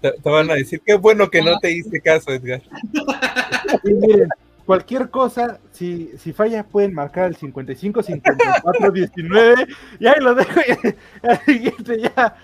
Te, 0.00 0.12
te 0.12 0.30
van 0.30 0.50
a 0.50 0.54
decir, 0.54 0.80
qué 0.84 0.94
bueno 0.94 1.28
que 1.28 1.42
no 1.42 1.58
te 1.58 1.70
hice 1.70 2.00
caso, 2.00 2.32
Edgar. 2.32 2.62
Y 3.84 3.92
miren, 3.92 4.28
cualquier 4.64 5.10
cosa, 5.10 5.58
si, 5.72 6.10
si 6.18 6.32
falla, 6.32 6.62
pueden 6.62 6.94
marcar 6.94 7.26
el 7.26 7.36
55 7.36 8.02
54 8.02 8.90
19. 8.90 9.66
Y 9.98 10.06
ahí 10.06 10.20
lo 10.20 10.34
dejo. 10.34 10.60
Y 10.60 11.26
al 11.26 11.44
siguiente 11.44 12.00
ya, 12.00 12.36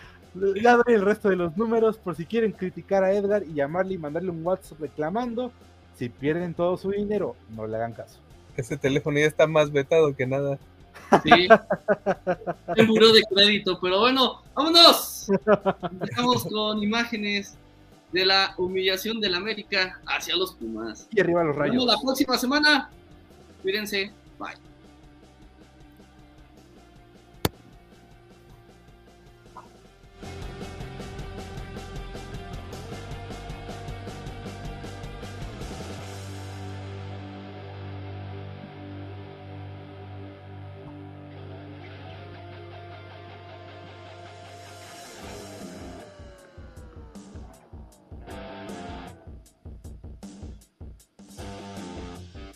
ya 0.62 0.76
doy 0.76 0.94
el 0.94 1.02
resto 1.02 1.28
de 1.28 1.36
los 1.36 1.56
números 1.56 1.98
por 1.98 2.16
si 2.16 2.26
quieren 2.26 2.52
criticar 2.52 3.04
a 3.04 3.12
Edgar 3.12 3.42
y 3.44 3.54
llamarle 3.54 3.94
y 3.94 3.98
mandarle 3.98 4.30
un 4.30 4.44
WhatsApp 4.44 4.80
reclamando. 4.80 5.52
Si 5.96 6.08
pierden 6.08 6.54
todo 6.54 6.76
su 6.76 6.90
dinero, 6.90 7.36
no 7.54 7.66
le 7.66 7.76
hagan 7.76 7.92
caso. 7.92 8.18
Ese 8.56 8.76
teléfono 8.76 9.18
ya 9.18 9.26
está 9.26 9.46
más 9.46 9.70
vetado 9.70 10.14
que 10.14 10.26
nada. 10.26 10.58
Sí. 11.22 11.48
El 12.76 12.88
muro 12.88 13.12
de 13.12 13.22
crédito, 13.22 13.78
pero 13.80 14.00
bueno, 14.00 14.42
vámonos. 14.54 15.26
Empezamos 15.90 16.44
con 16.44 16.82
imágenes 16.82 17.56
de 18.12 18.26
la 18.26 18.54
humillación 18.58 19.20
del 19.20 19.34
América 19.34 20.00
hacia 20.06 20.36
los 20.36 20.54
Pumas. 20.54 21.06
Y 21.10 21.20
arriba 21.20 21.44
los 21.44 21.56
Nos 21.56 21.64
vemos 21.64 21.84
rayos. 21.84 21.96
la 21.96 22.00
próxima 22.00 22.38
semana. 22.38 22.90
Cuídense. 23.62 24.12
Bye. 24.38 24.73